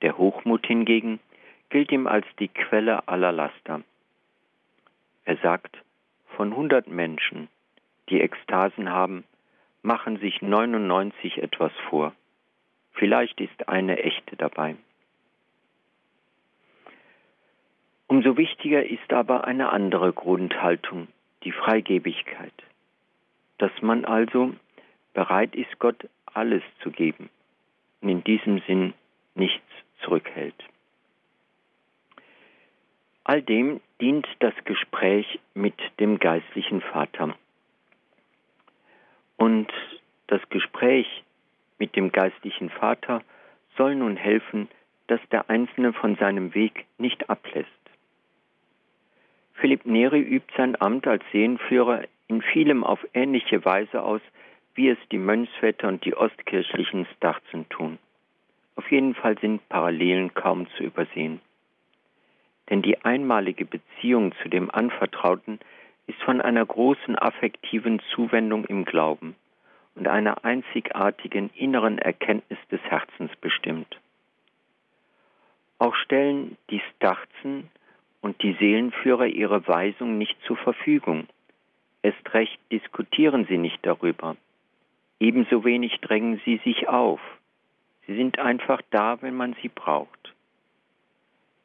Der 0.01 0.17
Hochmut 0.17 0.65
hingegen 0.65 1.19
gilt 1.69 1.91
ihm 1.91 2.07
als 2.07 2.25
die 2.39 2.47
Quelle 2.47 3.07
aller 3.07 3.33
Laster. 3.33 3.81
Er 5.25 5.37
sagt, 5.37 5.77
von 6.35 6.55
hundert 6.55 6.87
Menschen, 6.87 7.49
die 8.09 8.21
Ekstasen 8.21 8.89
haben, 8.89 9.25
machen 9.81 10.17
sich 10.19 10.41
99 10.41 11.37
etwas 11.43 11.73
vor. 11.89 12.13
Vielleicht 12.99 13.39
ist 13.39 13.69
eine 13.69 14.03
echte 14.03 14.35
dabei. 14.35 14.75
Umso 18.07 18.35
wichtiger 18.35 18.85
ist 18.85 19.13
aber 19.13 19.45
eine 19.45 19.69
andere 19.69 20.11
Grundhaltung, 20.11 21.07
die 21.43 21.53
Freigebigkeit. 21.53 22.51
Dass 23.57 23.71
man 23.81 24.03
also 24.03 24.53
bereit 25.13 25.55
ist, 25.55 25.79
Gott 25.79 26.09
alles 26.25 26.61
zu 26.83 26.91
geben 26.91 27.29
und 28.01 28.09
in 28.09 28.23
diesem 28.25 28.59
Sinn 28.67 28.93
nichts 29.33 29.63
zurückhält. 30.01 30.61
All 33.23 33.41
dem 33.41 33.79
dient 34.01 34.27
das 34.39 34.53
Gespräch 34.65 35.39
mit 35.53 35.75
dem 36.01 36.19
geistlichen 36.19 36.81
Vater. 36.81 37.33
Und 39.37 39.71
das 40.27 40.41
Gespräch 40.49 41.07
mit 41.79 41.95
dem 41.95 42.11
geistlichen 42.11 42.69
Vater 42.69 43.23
soll 43.77 43.95
nun 43.95 44.17
helfen, 44.17 44.67
dass 45.07 45.21
der 45.31 45.49
Einzelne 45.49 45.93
von 45.93 46.15
seinem 46.17 46.53
Weg 46.53 46.85
nicht 46.97 47.29
ablässt. 47.29 47.69
Philipp 49.53 49.85
Neri 49.85 50.21
übt 50.21 50.53
sein 50.55 50.79
Amt 50.79 51.07
als 51.07 51.23
Seelenführer 51.31 52.03
in 52.27 52.41
vielem 52.41 52.83
auf 52.83 53.05
ähnliche 53.13 53.65
Weise 53.65 54.03
aus, 54.03 54.21
wie 54.75 54.89
es 54.89 54.97
die 55.11 55.17
Mönchsväter 55.17 55.87
und 55.87 56.05
die 56.05 56.15
ostkirchlichen 56.15 57.07
Starzen 57.17 57.67
tun. 57.69 57.97
Auf 58.75 58.89
jeden 58.91 59.15
Fall 59.15 59.37
sind 59.39 59.67
Parallelen 59.67 60.33
kaum 60.33 60.67
zu 60.77 60.83
übersehen. 60.83 61.41
Denn 62.69 62.81
die 62.81 63.03
einmalige 63.03 63.65
Beziehung 63.65 64.33
zu 64.41 64.47
dem 64.47 64.69
Anvertrauten 64.69 65.59
ist 66.07 66.21
von 66.21 66.39
einer 66.39 66.65
großen 66.65 67.17
affektiven 67.17 67.99
Zuwendung 68.13 68.65
im 68.65 68.85
Glauben 68.85 69.35
und 69.99 70.07
einer 70.07 70.45
einzigartigen 70.45 71.49
inneren 71.53 71.99
Erkenntnis 71.99 72.57
des 72.71 72.79
Herzens 72.83 73.35
bestimmt. 73.41 73.99
Auch 75.77 75.93
stellen 75.93 76.57
die 76.69 76.81
Starzen 76.95 77.69
und 78.21 78.41
die 78.41 78.53
Seelenführer 78.53 79.27
ihre 79.27 79.67
Weisung 79.67 80.17
nicht 80.17 80.41
zur 80.43 80.55
Verfügung. 80.55 81.27
Erst 82.01 82.33
recht 82.33 82.57
diskutieren 82.71 83.45
sie 83.49 83.57
nicht 83.57 83.85
darüber. 83.85 84.37
Ebenso 85.19 85.65
wenig 85.65 85.99
drängen 85.99 86.41
sie 86.45 86.61
sich 86.63 86.87
auf. 86.87 87.19
Sie 88.07 88.15
sind 88.15 88.39
einfach 88.39 88.81
da, 88.91 89.21
wenn 89.21 89.35
man 89.35 89.53
sie 89.61 89.67
braucht. 89.67 90.33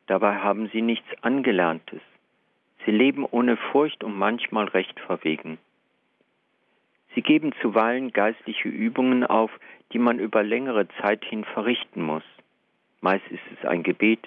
Dabei 0.08 0.38
haben 0.38 0.68
sie 0.72 0.82
nichts 0.82 1.06
Angelerntes. 1.22 2.02
Sie 2.84 2.90
leben 2.90 3.24
ohne 3.30 3.56
Furcht 3.56 4.02
und 4.02 4.18
manchmal 4.18 4.66
recht 4.66 4.98
verwegen. 4.98 5.58
Sie 7.14 7.22
geben 7.22 7.52
zuweilen 7.60 8.12
geistliche 8.12 8.68
Übungen 8.68 9.24
auf, 9.24 9.50
die 9.92 9.98
man 9.98 10.18
über 10.18 10.42
längere 10.42 10.88
Zeit 11.00 11.24
hin 11.24 11.44
verrichten 11.44 12.02
muss. 12.02 12.24
Meist 13.00 13.26
ist 13.30 13.42
es 13.52 13.68
ein 13.68 13.82
Gebet, 13.82 14.26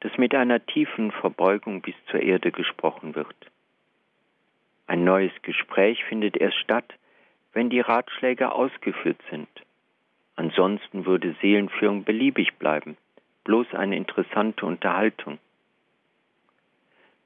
das 0.00 0.16
mit 0.16 0.34
einer 0.34 0.64
tiefen 0.64 1.10
Verbeugung 1.12 1.82
bis 1.82 1.94
zur 2.10 2.20
Erde 2.20 2.52
gesprochen 2.52 3.14
wird. 3.14 3.36
Ein 4.86 5.04
neues 5.04 5.32
Gespräch 5.42 6.04
findet 6.04 6.36
erst 6.36 6.58
statt, 6.58 6.94
wenn 7.52 7.70
die 7.70 7.80
Ratschläge 7.80 8.52
ausgeführt 8.52 9.20
sind. 9.30 9.48
Ansonsten 10.36 11.06
würde 11.06 11.34
Seelenführung 11.40 12.04
beliebig 12.04 12.54
bleiben, 12.54 12.96
bloß 13.44 13.74
eine 13.74 13.96
interessante 13.96 14.64
Unterhaltung. 14.66 15.38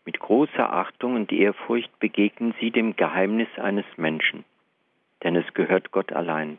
Mit 0.04 0.18
großer 0.18 0.72
Achtung 0.72 1.16
und 1.16 1.32
Ehrfurcht 1.32 1.98
begegnen 1.98 2.54
sie 2.60 2.70
dem 2.70 2.96
Geheimnis 2.96 3.48
eines 3.58 3.84
Menschen, 3.96 4.44
denn 5.22 5.36
es 5.36 5.54
gehört 5.54 5.90
Gott 5.90 6.12
allein. 6.12 6.58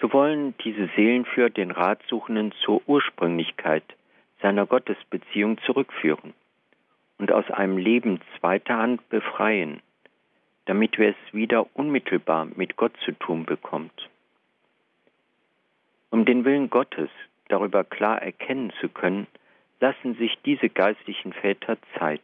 So 0.00 0.12
wollen 0.12 0.54
diese 0.58 0.88
Seelenführer 0.94 1.50
den 1.50 1.70
Ratsuchenden 1.70 2.52
zur 2.64 2.82
Ursprünglichkeit 2.86 3.84
seiner 4.42 4.66
Gottesbeziehung 4.66 5.58
zurückführen 5.58 6.34
und 7.18 7.32
aus 7.32 7.50
einem 7.50 7.78
Leben 7.78 8.20
zweiter 8.38 8.76
Hand 8.76 9.08
befreien, 9.08 9.80
damit 10.66 10.98
wir 10.98 11.10
es 11.10 11.34
wieder 11.34 11.66
unmittelbar 11.74 12.46
mit 12.56 12.76
Gott 12.76 12.92
zu 13.04 13.12
tun 13.12 13.44
bekommt. 13.44 14.10
Um 16.10 16.24
den 16.24 16.44
Willen 16.44 16.70
Gottes 16.70 17.10
darüber 17.48 17.84
klar 17.84 18.20
erkennen 18.20 18.72
zu 18.80 18.88
können, 18.88 19.26
lassen 19.80 20.14
sich 20.16 20.38
diese 20.44 20.68
geistlichen 20.68 21.32
Väter 21.32 21.78
Zeit. 21.98 22.22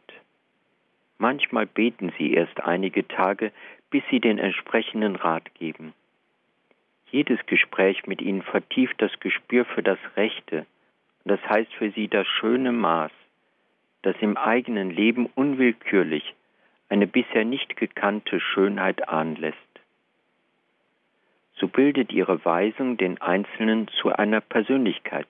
Manchmal 1.17 1.65
beten 1.65 2.11
sie 2.17 2.33
erst 2.33 2.59
einige 2.61 3.07
Tage, 3.07 3.51
bis 3.93 4.03
sie 4.09 4.19
den 4.19 4.39
entsprechenden 4.39 5.15
Rat 5.15 5.53
geben. 5.53 5.93
Jedes 7.11 7.45
Gespräch 7.45 8.07
mit 8.07 8.23
ihnen 8.23 8.41
vertieft 8.41 8.99
das 8.99 9.11
Gespür 9.19 9.65
für 9.65 9.83
das 9.83 9.99
Rechte, 10.15 10.65
das 11.25 11.39
heißt 11.47 11.71
für 11.75 11.91
sie 11.91 12.07
das 12.07 12.25
schöne 12.25 12.71
Maß, 12.71 13.11
das 14.01 14.15
im 14.19 14.35
eigenen 14.35 14.89
Leben 14.89 15.27
unwillkürlich 15.35 16.33
eine 16.89 17.05
bisher 17.05 17.45
nicht 17.45 17.77
gekannte 17.77 18.39
Schönheit 18.39 19.07
anlässt. 19.09 19.57
So 21.53 21.67
bildet 21.67 22.11
ihre 22.11 22.43
Weisung 22.43 22.97
den 22.97 23.21
Einzelnen 23.21 23.89
zu 23.89 24.11
einer 24.11 24.41
Persönlichkeit, 24.41 25.27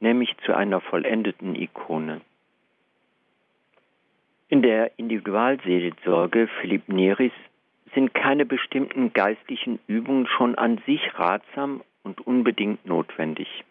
nämlich 0.00 0.36
zu 0.44 0.52
einer 0.52 0.80
vollendeten 0.80 1.54
Ikone. 1.54 2.22
In 4.48 4.62
der 4.62 4.98
Individualseelsorge 4.98 6.48
Philipp 6.60 6.88
Neris 6.88 7.32
sind 7.94 8.14
keine 8.14 8.44
bestimmten 8.44 9.12
geistlichen 9.12 9.78
Übungen 9.86 10.26
schon 10.26 10.54
an 10.56 10.80
sich 10.86 11.00
ratsam 11.18 11.82
und 12.02 12.26
unbedingt 12.26 12.84
notwendig. 12.86 13.64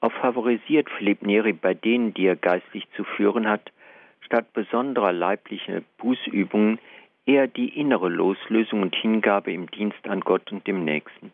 Auch 0.00 0.12
favorisiert 0.12 0.90
Philipp 0.90 1.22
Neri 1.22 1.52
bei 1.52 1.74
denen, 1.74 2.12
die 2.12 2.26
er 2.26 2.36
geistlich 2.36 2.86
zu 2.96 3.04
führen 3.04 3.48
hat, 3.48 3.72
statt 4.20 4.52
besonderer 4.52 5.12
leiblicher 5.12 5.82
Bußübungen 5.98 6.78
eher 7.26 7.46
die 7.46 7.68
innere 7.68 8.08
Loslösung 8.08 8.82
und 8.82 8.94
Hingabe 8.94 9.52
im 9.52 9.70
Dienst 9.70 10.06
an 10.06 10.20
Gott 10.20 10.52
und 10.52 10.66
dem 10.66 10.84
Nächsten. 10.84 11.32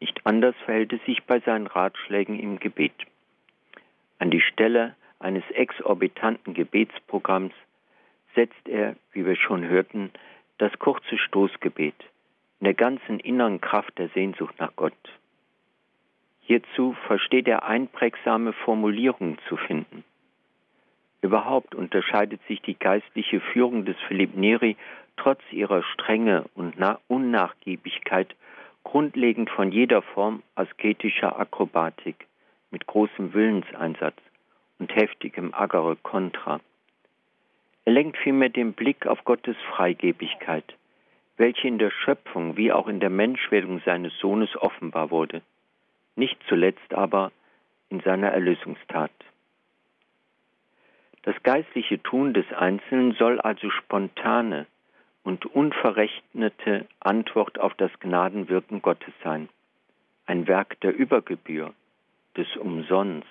Nicht 0.00 0.24
anders 0.24 0.54
verhält 0.64 0.92
es 0.92 1.04
sich 1.04 1.24
bei 1.24 1.40
seinen 1.40 1.66
Ratschlägen 1.66 2.38
im 2.38 2.58
Gebet. 2.58 2.94
An 4.18 4.30
die 4.30 4.40
Stelle 4.40 4.94
eines 5.18 5.44
exorbitanten 5.50 6.54
Gebetsprogramms 6.54 7.54
setzt 8.34 8.68
er, 8.68 8.96
wie 9.12 9.24
wir 9.26 9.36
schon 9.36 9.66
hörten, 9.66 10.10
das 10.58 10.72
kurze 10.78 11.18
Stoßgebet 11.18 11.94
in 12.60 12.64
der 12.64 12.74
ganzen 12.74 13.20
inneren 13.20 13.60
Kraft 13.60 13.98
der 13.98 14.08
Sehnsucht 14.10 14.54
nach 14.58 14.74
Gott. 14.76 14.92
Hierzu 16.40 16.94
versteht 17.06 17.48
er 17.48 17.64
einprägsame 17.64 18.52
Formulierungen 18.52 19.38
zu 19.48 19.56
finden. 19.56 20.04
Überhaupt 21.20 21.74
unterscheidet 21.74 22.40
sich 22.46 22.60
die 22.60 22.78
geistliche 22.78 23.40
Führung 23.40 23.84
des 23.84 23.96
Philipp 24.08 24.36
Neri 24.36 24.76
trotz 25.16 25.40
ihrer 25.50 25.82
Strenge 25.82 26.44
und 26.54 26.74
Unnachgiebigkeit 27.08 28.34
grundlegend 28.82 29.48
von 29.50 29.72
jeder 29.72 30.02
Form 30.02 30.42
asketischer 30.54 31.38
Akrobatik, 31.38 32.26
mit 32.70 32.86
großem 32.86 33.32
Willenseinsatz 33.32 34.16
und 34.78 34.94
heftigem 34.94 35.54
Agere 35.54 35.96
Kontra. 35.96 36.60
Er 37.84 37.92
lenkt 37.92 38.16
vielmehr 38.18 38.48
den 38.48 38.72
Blick 38.72 39.06
auf 39.06 39.24
Gottes 39.24 39.56
Freigebigkeit, 39.74 40.64
welche 41.36 41.68
in 41.68 41.78
der 41.78 41.90
Schöpfung 41.90 42.56
wie 42.56 42.72
auch 42.72 42.88
in 42.88 43.00
der 43.00 43.10
Menschwerdung 43.10 43.80
seines 43.84 44.16
Sohnes 44.18 44.56
offenbar 44.56 45.10
wurde, 45.10 45.42
nicht 46.16 46.38
zuletzt 46.48 46.94
aber 46.94 47.32
in 47.90 48.00
seiner 48.00 48.28
Erlösungstat. 48.28 49.12
Das 51.22 51.42
geistliche 51.42 52.02
Tun 52.02 52.34
des 52.34 52.50
Einzelnen 52.52 53.12
soll 53.12 53.40
also 53.40 53.70
spontane 53.70 54.66
und 55.22 55.46
unverrechnete 55.46 56.86
Antwort 57.00 57.58
auf 57.58 57.74
das 57.74 57.90
Gnadenwirken 58.00 58.82
Gottes 58.82 59.14
sein, 59.22 59.48
ein 60.26 60.46
Werk 60.46 60.80
der 60.80 60.94
Übergebühr, 60.94 61.72
des 62.36 62.56
Umsonst. 62.56 63.26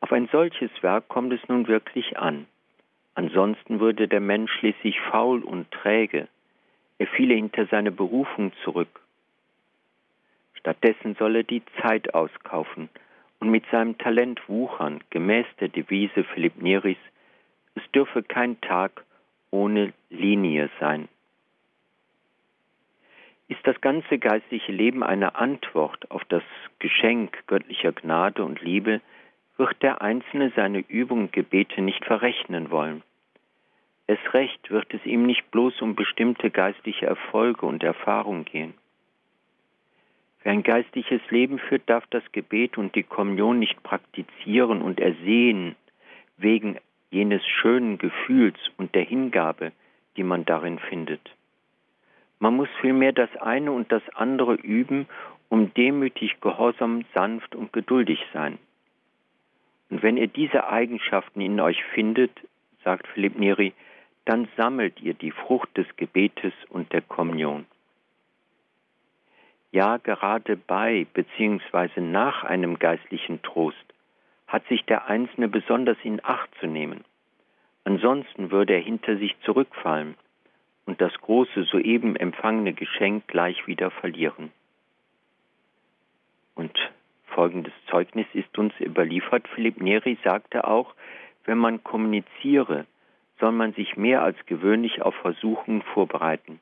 Auf 0.00 0.12
ein 0.12 0.28
solches 0.32 0.70
Werk 0.82 1.08
kommt 1.08 1.32
es 1.32 1.48
nun 1.48 1.68
wirklich 1.68 2.18
an. 2.18 2.46
Ansonsten 3.16 3.80
würde 3.80 4.08
der 4.08 4.20
Mensch 4.20 4.52
schließlich 4.58 5.00
faul 5.00 5.42
und 5.42 5.70
träge, 5.70 6.28
er 6.98 7.06
fiele 7.06 7.34
hinter 7.34 7.66
seine 7.66 7.90
Berufung 7.90 8.52
zurück. 8.62 9.00
Stattdessen 10.52 11.14
soll 11.18 11.36
er 11.36 11.42
die 11.42 11.62
Zeit 11.80 12.12
auskaufen 12.14 12.90
und 13.40 13.50
mit 13.50 13.64
seinem 13.70 13.96
Talent 13.96 14.46
wuchern, 14.48 15.00
gemäß 15.08 15.46
der 15.60 15.68
Devise 15.68 16.24
Philipp 16.24 16.60
Neris, 16.60 16.98
es 17.74 17.82
dürfe 17.92 18.22
kein 18.22 18.60
Tag 18.60 19.02
ohne 19.50 19.94
Linie 20.10 20.68
sein. 20.78 21.08
Ist 23.48 23.66
das 23.66 23.80
ganze 23.80 24.18
geistliche 24.18 24.72
Leben 24.72 25.02
eine 25.02 25.36
Antwort 25.36 26.10
auf 26.10 26.24
das 26.26 26.42
Geschenk 26.80 27.46
göttlicher 27.46 27.92
Gnade 27.92 28.44
und 28.44 28.60
Liebe, 28.60 29.00
wird 29.56 29.82
der 29.82 30.02
Einzelne 30.02 30.52
seine 30.54 30.80
Übung 30.80 31.20
und 31.22 31.32
Gebete 31.32 31.80
nicht 31.80 32.04
verrechnen 32.04 32.70
wollen. 32.70 33.02
Es 34.06 34.18
recht 34.34 34.70
wird 34.70 34.92
es 34.94 35.04
ihm 35.04 35.26
nicht 35.26 35.50
bloß 35.50 35.82
um 35.82 35.94
bestimmte 35.94 36.50
geistliche 36.50 37.06
Erfolge 37.06 37.66
und 37.66 37.82
Erfahrungen 37.82 38.44
gehen. 38.44 38.74
Wer 40.42 40.52
ein 40.52 40.62
geistliches 40.62 41.20
Leben 41.30 41.58
führt, 41.58 41.90
darf 41.90 42.04
das 42.10 42.22
Gebet 42.30 42.78
und 42.78 42.94
die 42.94 43.02
Kommunion 43.02 43.58
nicht 43.58 43.82
praktizieren 43.82 44.80
und 44.80 45.00
ersehen 45.00 45.74
wegen 46.36 46.78
jenes 47.10 47.44
schönen 47.44 47.98
Gefühls 47.98 48.56
und 48.76 48.94
der 48.94 49.02
Hingabe, 49.02 49.72
die 50.16 50.22
man 50.22 50.44
darin 50.44 50.78
findet. 50.78 51.20
Man 52.38 52.54
muss 52.54 52.68
vielmehr 52.80 53.12
das 53.12 53.34
eine 53.38 53.72
und 53.72 53.90
das 53.90 54.02
andere 54.14 54.54
üben, 54.54 55.08
um 55.48 55.72
demütig, 55.74 56.40
gehorsam, 56.40 57.04
sanft 57.14 57.54
und 57.56 57.72
geduldig 57.72 58.20
sein. 58.32 58.58
Und 59.90 60.02
wenn 60.02 60.16
ihr 60.16 60.28
diese 60.28 60.68
Eigenschaften 60.68 61.40
in 61.40 61.60
euch 61.60 61.82
findet, 61.94 62.32
sagt 62.82 63.06
Philipp 63.08 63.38
Neri, 63.38 63.72
dann 64.24 64.48
sammelt 64.56 65.00
ihr 65.00 65.14
die 65.14 65.30
Frucht 65.30 65.76
des 65.76 65.86
Gebetes 65.96 66.52
und 66.68 66.92
der 66.92 67.02
Kommunion. 67.02 67.66
Ja, 69.70 69.98
gerade 69.98 70.56
bei 70.56 71.06
bzw. 71.12 72.00
nach 72.00 72.44
einem 72.44 72.78
geistlichen 72.78 73.42
Trost 73.42 73.76
hat 74.46 74.66
sich 74.68 74.84
der 74.84 75.06
Einzelne 75.06 75.48
besonders 75.48 75.98
in 76.02 76.24
Acht 76.24 76.50
zu 76.60 76.66
nehmen. 76.66 77.04
Ansonsten 77.84 78.50
würde 78.50 78.74
er 78.74 78.80
hinter 78.80 79.16
sich 79.16 79.38
zurückfallen 79.40 80.16
und 80.86 81.00
das 81.00 81.12
große 81.20 81.64
soeben 81.64 82.16
empfangene 82.16 82.72
Geschenk 82.72 83.26
gleich 83.28 83.66
wieder 83.66 83.90
verlieren. 83.90 84.50
Und 86.54 86.76
folgendes 87.26 87.72
Zeugnis 87.90 88.26
ist 88.32 88.56
uns 88.58 88.72
überliefert. 88.80 89.46
Philipp 89.54 89.80
Neri 89.80 90.18
sagte 90.24 90.66
auch, 90.66 90.94
wenn 91.44 91.58
man 91.58 91.84
kommuniziere, 91.84 92.86
soll 93.38 93.52
man 93.52 93.72
sich 93.74 93.96
mehr 93.96 94.22
als 94.22 94.36
gewöhnlich 94.46 95.02
auf 95.02 95.14
Versuchungen 95.16 95.82
vorbereiten, 95.82 96.60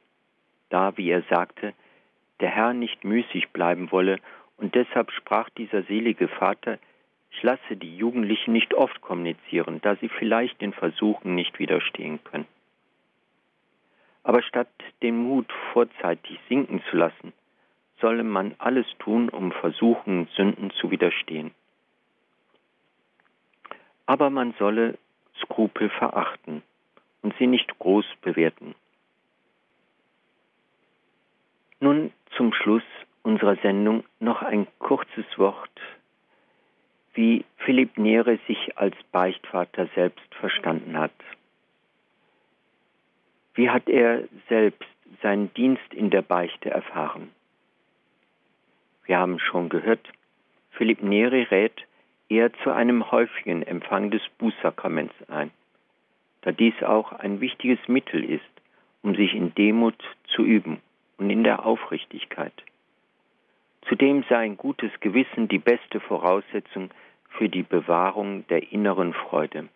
da, 0.71 0.97
wie 0.97 1.09
er 1.09 1.23
sagte, 1.31 1.73
der 2.41 2.51
Herr 2.51 2.75
nicht 2.75 3.05
müßig 3.05 3.51
bleiben 3.51 3.93
wolle, 3.93 4.19
und 4.57 4.75
deshalb 4.75 5.11
sprach 5.11 5.49
dieser 5.51 5.83
selige 5.83 6.29
Vater, 6.29 6.79
ich 7.31 7.43
lasse 7.43 7.77
die 7.77 7.97
Jugendlichen 7.97 8.53
nicht 8.53 8.75
oft 8.75 9.01
kommunizieren, 9.01 9.81
da 9.83 9.97
sie 9.97 10.09
vielleicht 10.09 10.61
den 10.61 10.73
Versuchen 10.73 11.35
nicht 11.35 11.59
widerstehen 11.59 12.23
können. 12.23 12.47
Aber 14.23 14.43
statt 14.43 14.69
den 15.03 15.17
Mut 15.17 15.53
vorzeitig 15.73 16.39
sinken 16.49 16.83
zu 16.91 16.97
lassen, 16.97 17.33
solle 18.01 18.25
man 18.25 18.55
alles 18.59 18.87
tun, 18.99 19.29
um 19.29 19.53
Versuchen 19.53 20.29
Sünden 20.37 20.71
zu 20.73 20.91
widerstehen. 20.91 21.53
Aber 24.07 24.31
man 24.31 24.55
solle 24.59 24.99
Skrupel 25.43 25.89
verachten 25.89 26.63
und 27.23 27.35
sie 27.39 27.47
nicht 27.47 27.79
groß 27.79 28.05
bewerten. 28.21 28.75
Nun 31.81 32.13
zum 32.37 32.53
Schluss 32.53 32.83
unserer 33.23 33.57
Sendung 33.57 34.05
noch 34.21 34.43
ein 34.43 34.67
kurzes 34.79 35.27
Wort, 35.37 35.81
wie 37.15 37.45
Philipp 37.59 37.97
Nere 37.97 38.39
sich 38.47 38.77
als 38.77 38.97
Beichtvater 39.13 39.89
selbst 39.95 40.35
verstanden 40.35 40.99
hat. 40.99 41.13
Wie 43.55 43.71
hat 43.71 43.89
er 43.89 44.25
selbst 44.49 44.89
seinen 45.23 45.53
Dienst 45.55 45.95
in 45.95 46.11
der 46.11 46.23
Beichte 46.23 46.71
erfahren? 46.71 47.31
Wir 49.07 49.19
haben 49.19 49.39
schon 49.39 49.69
gehört, 49.69 50.09
Philipp 50.71 51.03
Neri 51.03 51.43
rät 51.43 51.85
eher 52.29 52.53
zu 52.63 52.71
einem 52.71 53.11
häufigen 53.11 53.63
Empfang 53.63 54.11
des 54.11 54.23
Bußsakraments 54.39 55.15
ein, 55.29 55.51
da 56.43 56.53
dies 56.53 56.83
auch 56.83 57.13
ein 57.13 57.41
wichtiges 57.41 57.79
Mittel 57.87 58.25
ist, 58.25 58.43
um 59.03 59.15
sich 59.15 59.35
in 59.35 59.55
Demut 59.55 60.03
zu 60.35 60.43
üben 60.43 60.81
und 61.19 61.31
in 61.31 61.45
der 61.45 61.67
Aufrichtigkeit. 61.67 62.55
Zudem 63.89 64.25
sei 64.29 64.39
ein 64.39 64.57
gutes 64.57 64.91
Gewissen 65.01 65.49
die 65.49 65.59
beste 65.59 66.01
Voraussetzung 66.01 66.91
für 67.29 67.49
die 67.49 67.63
Bewahrung 67.63 68.47
der 68.49 68.73
inneren 68.73 69.13
Freude. 69.13 69.69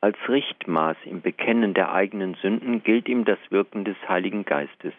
Als 0.00 0.16
Richtmaß 0.28 0.96
im 1.04 1.22
Bekennen 1.22 1.72
der 1.72 1.92
eigenen 1.92 2.34
Sünden 2.34 2.82
gilt 2.82 3.08
ihm 3.08 3.24
das 3.24 3.38
Wirken 3.50 3.84
des 3.84 3.96
Heiligen 4.08 4.44
Geistes. 4.44 4.92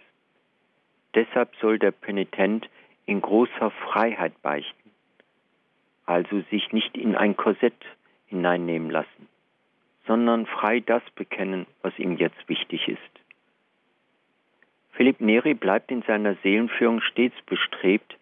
Deshalb 1.16 1.56
soll 1.62 1.80
der 1.80 1.92
Penitent 1.92 2.70
in 3.06 3.22
großer 3.22 3.72
Freiheit 3.72 4.42
beichten, 4.42 4.92
also 6.06 6.42
sich 6.52 6.72
nicht 6.74 6.98
in 6.98 7.16
ein 7.16 7.38
Korsett 7.38 7.74
hineinnehmen 8.28 8.90
lassen, 8.90 9.28
sondern 10.06 10.46
frei 10.46 10.82
das 10.82 11.04
bekennen, 11.16 11.66
was 11.82 11.98
ihm 11.98 12.18
jetzt 12.18 12.48
wichtig 12.50 12.88
ist. 12.88 13.00
Philipp 14.92 15.20
Neri 15.20 15.54
bleibt 15.54 15.92
in 15.92 16.04
seiner 16.04 16.36
Seelenführung 16.44 17.02
stets 17.02 17.36
bestrebt, 17.46 18.18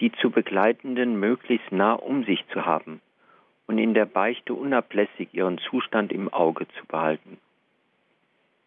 die 0.00 0.12
zu 0.12 0.30
Begleitenden 0.30 1.18
möglichst 1.18 1.70
nah 1.72 1.94
um 1.94 2.24
sich 2.24 2.44
zu 2.52 2.66
haben 2.66 3.00
und 3.66 3.78
in 3.78 3.94
der 3.94 4.06
Beichte 4.06 4.54
unablässig 4.54 5.28
ihren 5.32 5.58
Zustand 5.58 6.12
im 6.12 6.32
Auge 6.32 6.66
zu 6.68 6.86
behalten. 6.86 7.38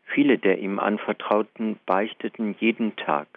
Viele 0.05 0.38
der 0.38 0.59
ihm 0.59 0.80
anvertrauten 0.80 1.80
beichteten 1.86 2.55
jeden 2.59 2.95
Tag. 2.97 3.28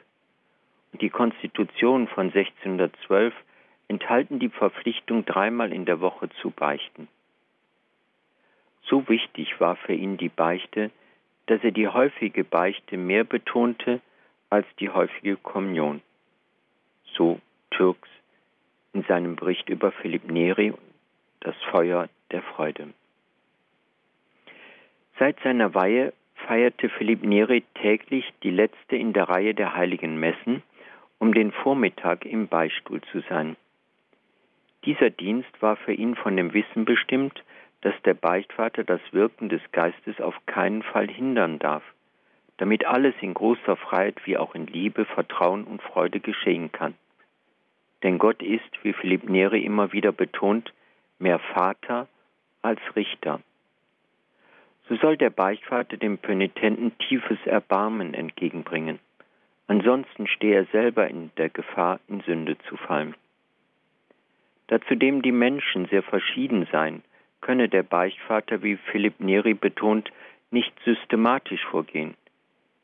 Die 1.01 1.11
Konstitution 1.11 2.07
von 2.07 2.27
1612 2.27 3.35
enthalten 3.89 4.39
die 4.39 4.49
Verpflichtung, 4.49 5.25
dreimal 5.25 5.73
in 5.73 5.85
der 5.85 6.01
Woche 6.01 6.29
zu 6.41 6.51
beichten. 6.51 7.09
So 8.83 9.09
wichtig 9.09 9.61
war 9.61 9.77
für 9.77 9.95
ihn 9.95 10.19
die 10.19 10.29
Beichte, 10.29 10.91
dass 11.47 11.63
er 11.65 11.73
die 11.73 11.89
häufige 11.89 12.45
Beichte 12.45 12.97
mehr 12.97 13.25
betonte 13.25 14.01
als 14.51 14.67
die 14.79 14.91
häufige 14.91 15.37
Kommunion. 15.37 16.01
So 17.15 17.41
Türks 17.71 18.09
in 18.93 19.03
seinem 19.03 19.37
Bericht 19.37 19.69
über 19.69 19.91
Philipp 19.91 20.31
Neri 20.31 20.73
das 21.41 21.57
Feuer 21.71 22.09
der 22.31 22.43
Freude. 22.43 22.95
Seit 25.19 25.39
seiner 25.41 25.75
Weihe 25.75 26.13
feierte 26.47 26.89
Philipp 26.89 27.23
Neri 27.23 27.65
täglich 27.75 28.33
die 28.43 28.51
letzte 28.51 28.97
in 28.97 29.13
der 29.13 29.29
Reihe 29.29 29.55
der 29.55 29.75
heiligen 29.75 30.19
Messen, 30.19 30.63
um 31.25 31.33
den 31.33 31.53
Vormittag 31.53 32.27
im 32.27 32.49
Beistuhl 32.49 33.01
zu 33.11 33.21
sein. 33.31 33.57
Dieser 34.85 35.09
Dienst 35.09 35.63
war 35.63 35.77
für 35.77 35.95
ihn 35.95 36.17
von 36.17 36.37
dem 36.37 36.53
Wissen 36.53 36.85
bestimmt, 36.85 37.43
dass 37.81 37.95
der 38.03 38.13
Beichtvater 38.13 38.85
das 38.85 39.01
Wirken 39.13 39.49
des 39.49 39.63
Geistes 39.73 40.21
auf 40.21 40.35
keinen 40.45 40.83
Fall 40.83 41.09
hindern 41.09 41.59
darf, 41.59 41.83
damit 42.59 42.85
alles 42.85 43.15
in 43.23 43.33
großer 43.33 43.75
Freiheit 43.77 44.21
wie 44.27 44.37
auch 44.37 44.55
in 44.55 44.67
Liebe, 44.67 45.07
Vertrauen 45.07 45.65
und 45.65 45.81
Freude 45.81 46.21
geschehen 46.21 46.73
kann. 46.73 46.93
Denn 48.03 48.19
Gott 48.19 48.43
ist, 48.43 48.71
wie 48.83 48.93
Philipp 48.93 49.27
Neri 49.27 49.65
immer 49.65 49.95
wieder 49.95 50.13
betont, 50.13 50.75
mehr 51.19 51.39
Vater 51.39 52.07
als 52.61 52.81
Richter. 52.97 53.41
So 54.91 54.97
soll 54.97 55.17
der 55.17 55.31
Beichtvater 55.31 55.97
dem 55.97 56.19
Penitenten 56.19 56.93
tiefes 56.99 57.39
Erbarmen 57.47 58.13
entgegenbringen. 58.13 58.99
Ansonsten 59.67 60.27
stehe 60.27 60.57
er 60.57 60.67
selber 60.67 61.09
in 61.09 61.31
der 61.37 61.49
Gefahr, 61.49 62.01
in 62.09 62.21
Sünde 62.21 62.59
zu 62.69 62.77
fallen. 62.77 63.15
Da 64.67 64.81
zudem 64.83 65.23
die 65.23 65.33
Menschen 65.33 65.87
sehr 65.87 66.03
verschieden 66.03 66.67
seien, 66.71 67.03
könne 67.41 67.69
der 67.69 67.83
Beichtvater, 67.83 68.63
wie 68.63 68.77
Philipp 68.77 69.21
Neri 69.21 69.55
betont, 69.55 70.11
nicht 70.51 70.73
systematisch 70.85 71.65
vorgehen. 71.65 72.15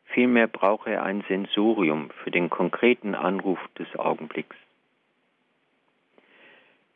Vielmehr 0.07 0.49
brauche 0.49 0.91
er 0.91 1.05
ein 1.05 1.23
Sensorium 1.29 2.11
für 2.23 2.31
den 2.31 2.51
konkreten 2.51 3.15
Anruf 3.15 3.59
des 3.79 3.89
Augenblicks. 3.99 4.57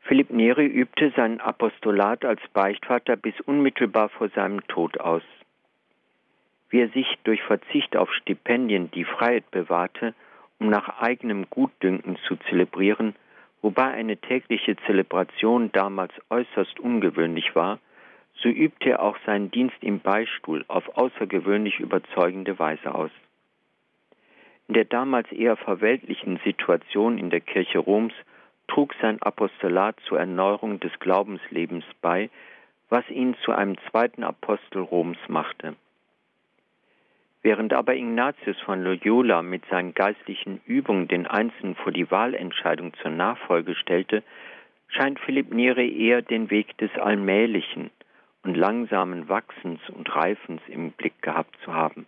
Philipp 0.01 0.29
Neri 0.29 0.67
übte 0.67 1.11
sein 1.15 1.39
Apostolat 1.39 2.25
als 2.25 2.41
Beichtvater 2.53 3.15
bis 3.15 3.39
unmittelbar 3.41 4.09
vor 4.09 4.29
seinem 4.29 4.65
Tod 4.67 4.99
aus. 4.99 5.23
Wie 6.75 6.81
er 6.81 6.89
sich 6.89 7.07
durch 7.23 7.41
Verzicht 7.41 7.95
auf 7.95 8.13
Stipendien 8.13 8.91
die 8.91 9.05
Freiheit 9.05 9.49
bewahrte, 9.49 10.13
um 10.59 10.67
nach 10.67 10.99
eigenem 10.99 11.49
Gutdünken 11.49 12.17
zu 12.27 12.35
zelebrieren, 12.49 13.15
wobei 13.61 13.91
eine 13.91 14.17
tägliche 14.17 14.75
Zelebration 14.85 15.71
damals 15.71 16.11
äußerst 16.29 16.77
ungewöhnlich 16.81 17.55
war, 17.55 17.79
so 18.33 18.49
übte 18.49 18.89
er 18.89 19.03
auch 19.03 19.17
seinen 19.25 19.51
Dienst 19.51 19.77
im 19.79 20.01
Beistuhl 20.01 20.65
auf 20.67 20.97
außergewöhnlich 20.97 21.79
überzeugende 21.79 22.59
Weise 22.59 22.93
aus. 22.93 23.11
In 24.67 24.73
der 24.73 24.83
damals 24.83 25.31
eher 25.31 25.55
verweltlichen 25.55 26.41
Situation 26.43 27.17
in 27.17 27.29
der 27.29 27.39
Kirche 27.39 27.79
Roms 27.79 28.13
trug 28.67 28.93
sein 29.01 29.21
Apostolat 29.21 29.97
zur 30.09 30.19
Erneuerung 30.19 30.81
des 30.81 30.91
Glaubenslebens 30.99 31.85
bei, 32.01 32.29
was 32.89 33.09
ihn 33.09 33.33
zu 33.45 33.53
einem 33.53 33.77
zweiten 33.89 34.25
Apostel 34.25 34.81
Roms 34.81 35.19
machte. 35.29 35.77
Während 37.45 37.73
aber 37.73 37.93
Ignatius 37.93 38.59
von 38.61 38.81
Loyola 38.81 39.43
mit 39.43 39.63
seinen 39.67 39.93
geistlichen 39.93 40.61
Übungen 40.65 41.07
den 41.07 41.27
Einzelnen 41.27 41.75
vor 41.75 41.91
die 41.91 42.09
Wahlentscheidung 42.09 42.95
zur 42.95 43.11
Nachfolge 43.11 43.75
stellte, 43.75 44.23
scheint 44.87 45.19
Philipp 45.19 45.53
Neri 45.53 45.95
eher 45.95 46.23
den 46.23 46.49
Weg 46.49 46.75
des 46.79 46.89
allmählichen 46.97 47.91
und 48.41 48.55
langsamen 48.55 49.29
Wachsens 49.29 49.79
und 49.89 50.15
Reifens 50.15 50.63
im 50.69 50.89
Blick 50.93 51.21
gehabt 51.21 51.55
zu 51.63 51.71
haben, 51.71 52.07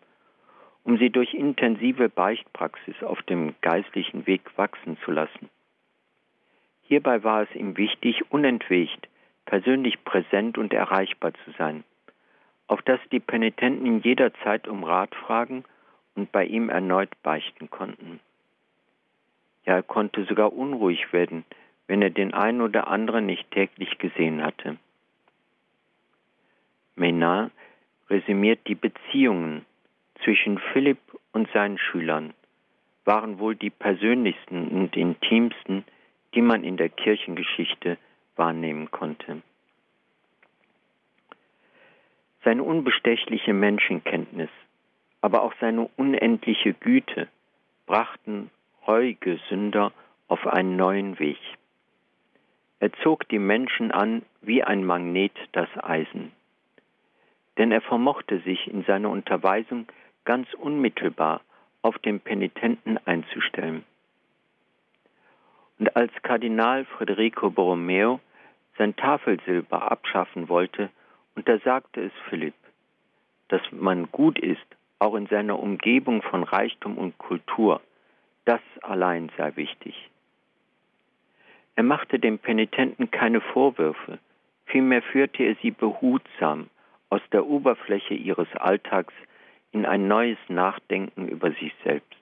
um 0.83 0.97
sie 0.97 1.11
durch 1.11 1.35
intensive 1.35 2.09
Beichtpraxis 2.09 3.03
auf 3.03 3.21
dem 3.21 3.53
geistlichen 3.61 4.25
Weg 4.25 4.41
wachsen 4.55 4.97
zu 5.05 5.11
lassen. 5.11 5.51
Hierbei 6.81 7.23
war 7.23 7.43
es 7.43 7.53
ihm 7.53 7.77
wichtig, 7.77 8.23
unentwegt, 8.31 9.07
persönlich 9.45 10.03
präsent 10.03 10.57
und 10.57 10.73
erreichbar 10.73 11.33
zu 11.45 11.51
sein– 11.59 11.83
auf 12.67 12.81
das 12.81 12.99
die 13.11 13.19
Penitenten 13.19 13.85
in 13.85 13.99
jeder 14.01 14.33
Zeit 14.43 14.67
um 14.67 14.83
Rat 14.83 15.15
fragen 15.15 15.63
und 16.15 16.31
bei 16.31 16.45
ihm 16.45 16.69
erneut 16.69 17.09
beichten 17.23 17.69
konnten. 17.69 18.19
Ja, 19.65 19.75
er 19.75 19.83
konnte 19.83 20.23
sogar 20.25 20.53
unruhig 20.53 21.11
werden, 21.13 21.45
wenn 21.87 22.01
er 22.01 22.09
den 22.09 22.33
einen 22.33 22.61
oder 22.61 22.87
anderen 22.87 23.25
nicht 23.25 23.49
täglich 23.51 23.97
gesehen 23.97 24.43
hatte. 24.43 24.77
Menard 26.95 27.51
resümiert 28.09 28.67
die 28.67 28.75
Beziehungen 28.75 29.65
zwischen 30.23 30.57
Philipp 30.57 30.99
und 31.31 31.49
seinen 31.51 31.77
Schülern 31.77 32.33
waren 33.05 33.39
wohl 33.39 33.55
die 33.55 33.69
persönlichsten 33.69 34.67
und 34.67 34.97
intimsten, 34.97 35.85
die 36.33 36.41
man 36.41 36.63
in 36.63 36.75
der 36.75 36.89
Kirchengeschichte 36.89 37.97
wahrnehmen 38.35 38.91
konnte. 38.91 39.41
Seine 42.47 42.63
unbestechliche 42.63 43.53
Menschenkenntnis, 43.53 44.47
aber 45.19 45.41
auch 45.41 45.53
seine 45.59 45.89
unendliche 45.97 46.73
Güte 46.73 47.27
brachten 47.85 48.51
reuige 48.87 49.37
Sünder 49.49 49.91
auf 50.29 50.47
einen 50.47 50.77
neuen 50.77 51.19
Weg. 51.19 51.39
Er 52.79 52.93
zog 53.03 53.27
die 53.27 53.37
Menschen 53.37 53.91
an 53.91 54.21
wie 54.41 54.63
ein 54.63 54.85
Magnet 54.85 55.33
das 55.51 55.67
Eisen. 55.75 56.31
Denn 57.57 57.73
er 57.73 57.81
vermochte 57.81 58.39
sich 58.39 58.65
in 58.67 58.85
seiner 58.85 59.09
Unterweisung 59.09 59.87
ganz 60.23 60.47
unmittelbar 60.53 61.41
auf 61.81 61.99
den 61.99 62.21
Penitenten 62.21 62.97
einzustellen. 63.03 63.83
Und 65.79 65.93
als 65.97 66.13
Kardinal 66.21 66.85
Federico 66.97 67.49
Borromeo 67.49 68.21
sein 68.77 68.95
Tafelsilber 68.95 69.91
abschaffen 69.91 70.47
wollte, 70.47 70.89
und 71.37 71.47
da 71.47 71.59
sagte 71.59 72.01
es 72.01 72.11
Philipp, 72.29 72.55
dass 73.49 73.61
man 73.71 74.11
gut 74.11 74.39
ist, 74.39 74.65
auch 74.97 75.13
in 75.13 75.27
seiner 75.27 75.59
Umgebung 75.59 76.23
von 76.23 76.41
Reichtum 76.41 76.97
und 76.97 77.15
Kultur. 77.19 77.79
Das 78.45 78.59
allein 78.81 79.29
sei 79.37 79.55
wichtig. 79.55 80.09
Er 81.75 81.83
machte 81.83 82.17
dem 82.17 82.39
Penitenten 82.39 83.11
keine 83.11 83.39
Vorwürfe, 83.39 84.17
vielmehr 84.65 85.03
führte 85.03 85.43
er 85.43 85.55
sie 85.61 85.69
behutsam 85.69 86.71
aus 87.11 87.21
der 87.31 87.45
Oberfläche 87.45 88.15
ihres 88.15 88.51
Alltags 88.55 89.13
in 89.71 89.85
ein 89.85 90.07
neues 90.07 90.39
Nachdenken 90.47 91.27
über 91.27 91.51
sich 91.51 91.71
selbst. 91.83 92.15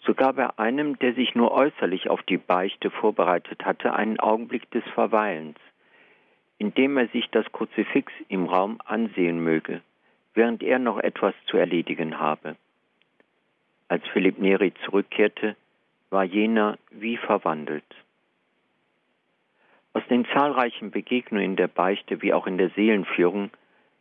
So 0.00 0.14
gab 0.14 0.38
er 0.38 0.58
einem, 0.58 0.98
der 0.98 1.14
sich 1.14 1.36
nur 1.36 1.52
äußerlich 1.52 2.10
auf 2.10 2.24
die 2.24 2.36
Beichte 2.36 2.90
vorbereitet 2.90 3.64
hatte, 3.64 3.94
einen 3.94 4.18
Augenblick 4.18 4.68
des 4.72 4.82
Verweilens 4.92 5.58
indem 6.64 6.96
er 6.96 7.08
sich 7.08 7.28
das 7.30 7.44
Kruzifix 7.52 8.10
im 8.28 8.46
Raum 8.46 8.80
ansehen 8.86 9.38
möge, 9.38 9.82
während 10.32 10.62
er 10.62 10.78
noch 10.78 10.98
etwas 10.98 11.34
zu 11.44 11.58
erledigen 11.58 12.18
habe. 12.18 12.56
Als 13.88 14.02
Philipp 14.14 14.38
Neri 14.38 14.72
zurückkehrte, 14.82 15.56
war 16.08 16.24
jener 16.24 16.78
wie 16.90 17.18
verwandelt. 17.18 17.84
Aus 19.92 20.04
den 20.08 20.24
zahlreichen 20.32 20.90
Begegnungen 20.90 21.44
in 21.44 21.56
der 21.56 21.68
Beichte 21.68 22.22
wie 22.22 22.32
auch 22.32 22.46
in 22.46 22.56
der 22.56 22.70
Seelenführung 22.70 23.50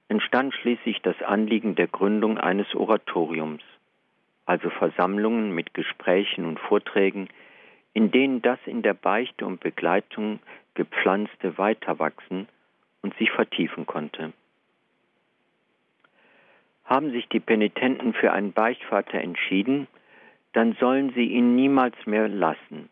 entstand 0.08 0.54
schließlich 0.54 1.02
das 1.02 1.22
Anliegen 1.22 1.76
der 1.76 1.88
Gründung 1.88 2.38
eines 2.38 2.74
Oratoriums, 2.76 3.64
also 4.46 4.70
Versammlungen 4.70 5.54
mit 5.54 5.74
Gesprächen 5.74 6.46
und 6.46 6.62
Vorträgen, 6.62 7.28
in 7.94 8.10
denen 8.12 8.42
das 8.42 8.60
in 8.66 8.84
der 8.84 8.94
Beichte 8.94 9.46
und 9.46 9.60
Begleitung 9.60 10.40
gepflanzte 10.76 11.58
weiterwachsen 11.58 12.48
und 13.02 13.16
sich 13.18 13.32
vertiefen 13.32 13.86
konnte. 13.86 14.34
Haben 16.86 17.12
sich 17.12 17.28
die 17.30 17.40
Penitenten 17.40 18.14
für 18.14 18.32
einen 18.32 18.54
Beichtvater 18.54 19.20
entschieden, 19.20 19.88
dann 20.54 20.74
sollen 20.80 21.12
sie 21.14 21.26
ihn 21.26 21.56
niemals 21.56 21.96
mehr 22.06 22.28
lassen 22.28 22.90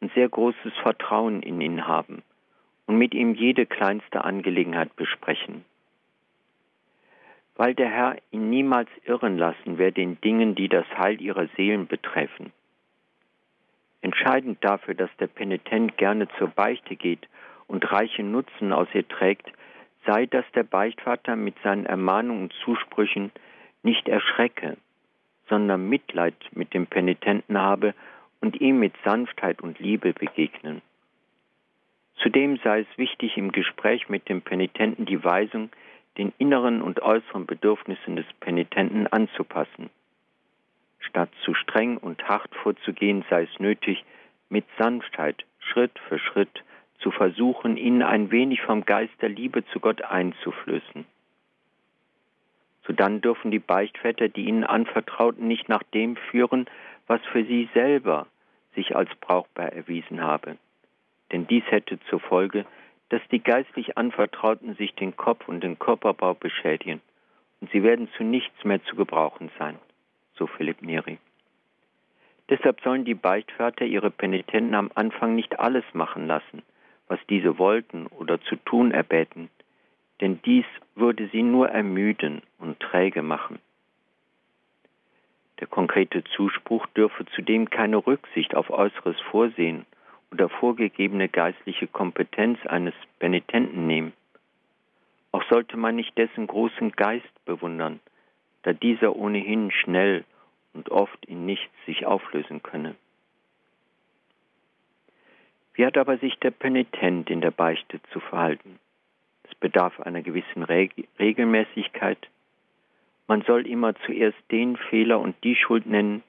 und 0.00 0.12
sehr 0.14 0.28
großes 0.28 0.72
Vertrauen 0.82 1.42
in 1.42 1.60
ihn 1.60 1.86
haben 1.86 2.22
und 2.86 2.96
mit 2.96 3.14
ihm 3.14 3.34
jede 3.34 3.66
kleinste 3.66 4.24
Angelegenheit 4.24 4.94
besprechen. 4.96 5.64
Weil 7.56 7.74
der 7.74 7.88
Herr 7.88 8.16
ihn 8.30 8.48
niemals 8.50 8.88
irren 9.04 9.36
lassen 9.36 9.78
werde 9.78 10.00
in 10.00 10.20
Dingen, 10.20 10.54
die 10.54 10.68
das 10.68 10.86
Heil 10.96 11.20
ihrer 11.20 11.46
Seelen 11.56 11.86
betreffen. 11.86 12.52
Entscheidend 14.02 14.58
dafür, 14.64 14.94
dass 14.94 15.10
der 15.18 15.26
Penitent 15.26 15.96
gerne 15.98 16.28
zur 16.38 16.48
Beichte 16.48 16.96
geht 16.96 17.28
und 17.66 17.90
reichen 17.92 18.32
Nutzen 18.32 18.72
aus 18.72 18.88
ihr 18.94 19.06
trägt, 19.06 19.50
sei, 20.06 20.26
dass 20.26 20.44
der 20.54 20.64
Beichtvater 20.64 21.36
mit 21.36 21.54
seinen 21.62 21.86
Ermahnungen 21.86 22.44
und 22.44 22.52
Zusprüchen 22.64 23.30
nicht 23.82 24.08
erschrecke, 24.08 24.76
sondern 25.48 25.88
Mitleid 25.88 26.34
mit 26.52 26.72
dem 26.74 26.86
Penitenten 26.86 27.58
habe 27.58 27.94
und 28.40 28.60
ihm 28.60 28.78
mit 28.78 28.94
Sanftheit 29.04 29.60
und 29.60 29.78
Liebe 29.78 30.12
begegnen. 30.12 30.80
Zudem 32.16 32.58
sei 32.58 32.80
es 32.80 32.98
wichtig, 32.98 33.36
im 33.36 33.52
Gespräch 33.52 34.08
mit 34.08 34.28
dem 34.28 34.42
Penitenten 34.42 35.06
die 35.06 35.22
Weisung 35.22 35.70
den 36.18 36.32
inneren 36.38 36.82
und 36.82 37.00
äußeren 37.02 37.46
Bedürfnissen 37.46 38.16
des 38.16 38.26
Penitenten 38.40 39.06
anzupassen. 39.06 39.90
Statt 41.00 41.30
zu 41.44 41.54
streng 41.54 41.96
und 41.96 42.22
hart 42.28 42.54
vorzugehen, 42.54 43.24
sei 43.28 43.42
es 43.42 43.58
nötig, 43.58 44.04
mit 44.48 44.64
Sanftheit 44.78 45.44
Schritt 45.58 45.98
für 46.08 46.18
Schritt 46.18 46.64
zu 47.00 47.10
versuchen, 47.10 47.76
ihnen 47.76 48.02
ein 48.02 48.30
wenig 48.30 48.60
vom 48.62 48.84
Geist 48.84 49.14
der 49.20 49.28
Liebe 49.28 49.64
zu 49.66 49.80
Gott 49.80 50.02
einzuflößen. 50.02 51.04
Sodann 52.86 53.20
dürfen 53.20 53.50
die 53.50 53.58
Beichtväter, 53.58 54.28
die 54.28 54.46
ihnen 54.46 54.64
anvertrauten, 54.64 55.46
nicht 55.46 55.68
nach 55.68 55.82
dem 55.94 56.16
führen, 56.16 56.66
was 57.06 57.20
für 57.32 57.44
sie 57.44 57.68
selber 57.74 58.26
sich 58.74 58.96
als 58.96 59.10
brauchbar 59.20 59.72
erwiesen 59.72 60.22
habe. 60.22 60.56
Denn 61.32 61.46
dies 61.46 61.64
hätte 61.68 61.98
zur 62.08 62.20
Folge, 62.20 62.66
dass 63.08 63.20
die 63.30 63.42
geistlich 63.42 63.96
Anvertrauten 63.96 64.74
sich 64.76 64.94
den 64.94 65.16
Kopf 65.16 65.48
und 65.48 65.62
den 65.62 65.78
Körperbau 65.78 66.34
beschädigen, 66.34 67.00
und 67.60 67.70
sie 67.70 67.82
werden 67.82 68.08
zu 68.16 68.24
nichts 68.24 68.64
mehr 68.64 68.82
zu 68.84 68.96
gebrauchen 68.96 69.50
sein, 69.58 69.78
so 70.40 70.48
Philipp 70.48 70.82
Neri. 70.82 71.18
Deshalb 72.48 72.80
sollen 72.80 73.04
die 73.04 73.14
Beichtväter 73.14 73.84
ihre 73.84 74.10
Penitenten 74.10 74.74
am 74.74 74.90
Anfang 74.96 75.36
nicht 75.36 75.60
alles 75.60 75.84
machen 75.92 76.26
lassen, 76.26 76.62
was 77.06 77.20
diese 77.28 77.58
wollten 77.58 78.08
oder 78.08 78.40
zu 78.40 78.56
tun 78.56 78.90
erbäten, 78.90 79.50
denn 80.20 80.40
dies 80.44 80.64
würde 80.96 81.28
sie 81.28 81.44
nur 81.44 81.68
ermüden 81.68 82.42
und 82.58 82.80
träge 82.80 83.22
machen. 83.22 83.60
Der 85.60 85.68
konkrete 85.68 86.24
Zuspruch 86.24 86.86
dürfe 86.88 87.26
zudem 87.26 87.68
keine 87.68 87.98
Rücksicht 87.98 88.56
auf 88.56 88.70
äußeres 88.70 89.20
Vorsehen 89.30 89.84
oder 90.32 90.48
vorgegebene 90.48 91.28
geistliche 91.28 91.86
Kompetenz 91.86 92.58
eines 92.66 92.94
Penitenten 93.18 93.86
nehmen. 93.86 94.12
Auch 95.32 95.44
sollte 95.50 95.76
man 95.76 95.96
nicht 95.96 96.16
dessen 96.16 96.46
großen 96.46 96.92
Geist 96.92 97.44
bewundern, 97.44 98.00
da 98.62 98.72
dieser 98.72 99.14
ohnehin 99.16 99.70
schnell 99.70 100.24
und 100.72 100.90
oft 100.90 101.24
in 101.26 101.46
nichts 101.46 101.72
sich 101.86 102.06
auflösen 102.06 102.62
könne. 102.62 102.94
Wie 105.74 105.86
hat 105.86 105.96
aber 105.96 106.18
sich 106.18 106.38
der 106.40 106.50
Penitent 106.50 107.30
in 107.30 107.40
der 107.40 107.50
Beichte 107.50 108.00
zu 108.12 108.20
verhalten? 108.20 108.78
Es 109.44 109.54
bedarf 109.54 109.98
einer 110.00 110.22
gewissen 110.22 110.62
Reg 110.62 111.08
Regelmäßigkeit. 111.18 112.28
Man 113.26 113.42
soll 113.42 113.66
immer 113.66 113.94
zuerst 114.06 114.38
den 114.50 114.76
Fehler 114.76 115.20
und 115.20 115.36
die 115.44 115.56
Schuld 115.56 115.86
nennen, 115.86 116.22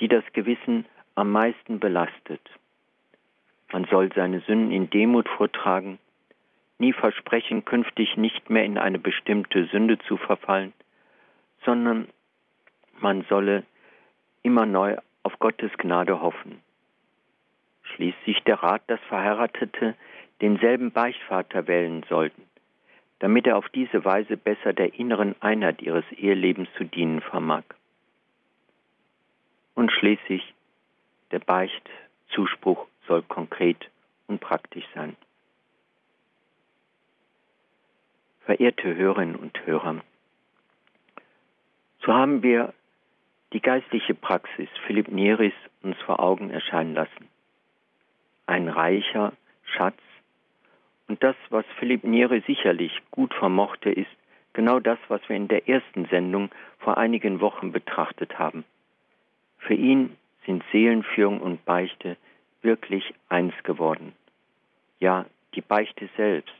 die 0.00 0.08
das 0.08 0.24
Gewissen 0.32 0.86
am 1.14 1.30
meisten 1.30 1.80
belastet. 1.80 2.40
Man 3.72 3.84
soll 3.86 4.12
seine 4.14 4.40
Sünden 4.40 4.70
in 4.70 4.90
Demut 4.90 5.28
vortragen, 5.28 5.98
nie 6.78 6.92
versprechen, 6.92 7.64
künftig 7.64 8.16
nicht 8.16 8.50
mehr 8.50 8.64
in 8.64 8.78
eine 8.78 8.98
bestimmte 8.98 9.66
Sünde 9.66 9.98
zu 9.98 10.16
verfallen, 10.16 10.72
sondern 11.64 12.08
man 13.00 13.24
solle 13.28 13.64
immer 14.44 14.66
neu 14.66 14.96
auf 15.24 15.36
Gottes 15.40 15.72
Gnade 15.78 16.20
hoffen. 16.20 16.60
Schließt 17.82 18.24
sich 18.24 18.40
der 18.44 18.62
Rat, 18.62 18.82
dass 18.86 19.00
Verheiratete 19.08 19.96
denselben 20.40 20.92
Beichtvater 20.92 21.66
wählen 21.66 22.04
sollten, 22.08 22.42
damit 23.18 23.46
er 23.46 23.56
auf 23.56 23.68
diese 23.70 24.04
Weise 24.04 24.36
besser 24.36 24.72
der 24.72 24.94
inneren 24.94 25.34
Einheit 25.40 25.82
ihres 25.82 26.04
Ehelebens 26.12 26.68
zu 26.76 26.84
dienen 26.84 27.20
vermag. 27.20 27.64
Und 29.74 29.90
schließlich, 29.90 30.54
der 31.30 31.40
Beichtzuspruch 31.40 32.86
soll 33.08 33.22
konkret 33.22 33.90
und 34.26 34.40
praktisch 34.40 34.86
sein. 34.94 35.16
Verehrte 38.44 38.94
Hörerinnen 38.94 39.36
und 39.36 39.58
Hörer, 39.66 40.02
so 42.00 42.12
haben 42.12 42.42
wir 42.42 42.74
die 43.54 43.60
geistliche 43.60 44.14
Praxis 44.14 44.68
Philipp 44.86 45.08
Nieris 45.08 45.54
uns 45.82 45.96
vor 46.04 46.20
Augen 46.20 46.50
erscheinen 46.50 46.94
lassen. 46.94 47.28
Ein 48.46 48.68
reicher 48.68 49.32
Schatz 49.64 49.98
und 51.06 51.22
das, 51.22 51.36
was 51.50 51.64
Philipp 51.78 52.02
Nieri 52.02 52.42
sicherlich 52.46 53.00
gut 53.12 53.32
vermochte, 53.32 53.90
ist 53.90 54.10
genau 54.54 54.80
das, 54.80 54.98
was 55.08 55.20
wir 55.28 55.36
in 55.36 55.48
der 55.48 55.68
ersten 55.68 56.06
Sendung 56.06 56.50
vor 56.78 56.98
einigen 56.98 57.40
Wochen 57.40 57.70
betrachtet 57.72 58.38
haben. 58.38 58.64
Für 59.58 59.74
ihn 59.74 60.16
sind 60.46 60.64
Seelenführung 60.72 61.40
und 61.40 61.64
Beichte 61.64 62.16
wirklich 62.62 63.14
eins 63.28 63.54
geworden. 63.62 64.14
Ja, 64.98 65.26
die 65.54 65.60
Beichte 65.60 66.08
selbst 66.16 66.54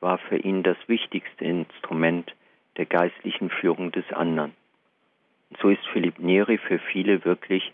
war 0.00 0.18
für 0.18 0.36
ihn 0.36 0.62
das 0.62 0.76
wichtigste 0.88 1.44
Instrument 1.44 2.34
der 2.76 2.86
geistlichen 2.86 3.50
Führung 3.50 3.92
des 3.92 4.10
anderen. 4.12 4.52
So 5.60 5.68
ist 5.70 5.86
Philipp 5.92 6.18
Neri 6.18 6.58
für 6.58 6.78
viele 6.78 7.24
wirklich 7.24 7.72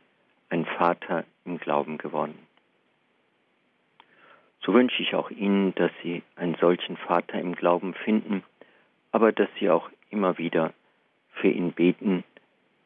ein 0.48 0.64
Vater 0.64 1.24
im 1.44 1.58
Glauben 1.58 1.98
geworden. 1.98 2.38
So 4.62 4.74
wünsche 4.74 5.02
ich 5.02 5.14
auch 5.14 5.30
Ihnen, 5.30 5.74
dass 5.74 5.90
Sie 6.02 6.22
einen 6.36 6.54
solchen 6.56 6.96
Vater 6.96 7.40
im 7.40 7.54
Glauben 7.54 7.94
finden, 7.94 8.42
aber 9.10 9.32
dass 9.32 9.48
Sie 9.58 9.70
auch 9.70 9.88
immer 10.10 10.38
wieder 10.38 10.72
für 11.32 11.48
ihn 11.48 11.72
beten, 11.72 12.24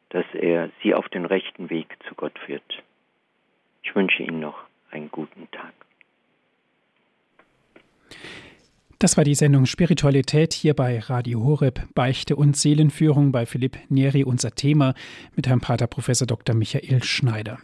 dass 0.09 0.25
er 0.33 0.69
Sie 0.81 0.93
auf 0.93 1.09
den 1.09 1.25
rechten 1.25 1.69
Weg 1.69 1.97
zu 2.07 2.15
Gott 2.15 2.37
führt. 2.39 2.83
Ich 3.83 3.93
wünsche 3.95 4.23
Ihnen 4.23 4.39
noch 4.39 4.63
einen 4.91 5.11
guten 5.11 5.49
Tag. 5.51 5.73
Das 9.05 9.17
war 9.17 9.23
die 9.23 9.35
Sendung 9.35 9.67
Spiritualität 9.67 10.51
hier 10.51 10.73
bei 10.73 10.97
Radio 10.97 11.43
Horeb, 11.43 11.87
Beichte 11.93 12.35
und 12.35 12.57
Seelenführung 12.57 13.31
bei 13.31 13.45
Philipp 13.45 13.77
Neri, 13.87 14.23
unser 14.23 14.55
Thema 14.55 14.95
mit 15.35 15.45
Herrn 15.45 15.61
Pater 15.61 15.85
Professor 15.85 16.25
Dr. 16.25 16.55
Michael 16.55 17.03
Schneider. 17.03 17.59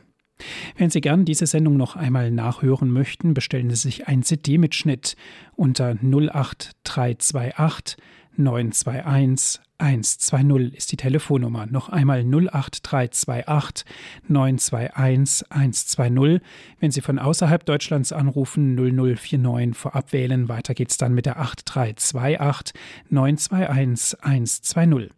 Wenn 0.78 0.92
Sie 0.92 1.02
gern 1.02 1.26
diese 1.26 1.48
Sendung 1.48 1.78
noch 1.78 1.96
einmal 1.96 2.30
nachhören 2.30 2.92
möchten, 2.92 3.34
bestellen 3.34 3.72
Sie 3.72 3.76
sich 3.76 4.08
ein 4.08 4.22
CD-Mitschnitt 4.22 5.16
unter 5.56 5.96
08328 6.04 7.98
921 8.38 9.62
120 9.82 10.76
ist 10.76 10.92
die 10.92 10.98
Telefonnummer. 10.98 11.66
Noch 11.66 11.90
einmal 11.90 12.20
08328 12.22 13.86
921 14.28 15.52
120. 15.52 16.42
Wenn 16.80 16.92
Sie 16.92 17.02
von 17.02 17.18
außerhalb 17.18 17.66
Deutschlands 17.66 18.14
anrufen, 18.14 18.76
0049 18.76 19.76
vorab 19.76 20.14
wählen. 20.14 20.48
Weiter 20.50 20.76
geht's 20.76 20.98
dann 20.98 21.16
mit 21.16 21.26
der 21.26 21.40
8328 21.40 22.80
921 23.10 24.24
120. 24.24 25.10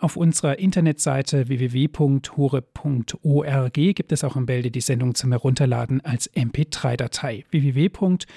Auf 0.00 0.16
unserer 0.16 0.58
Internetseite 0.58 1.46
www.hure.org 1.48 2.12
gibt 3.72 4.10
es 4.12 4.24
auch 4.24 4.34
im 4.36 4.46
Bälde 4.46 4.72
die 4.72 4.80
Sendung 4.80 5.14
zum 5.14 5.30
Herunterladen 5.30 6.00
als 6.04 6.28
MP3-Datei 6.34 7.44
www.hure.org. 7.50 8.28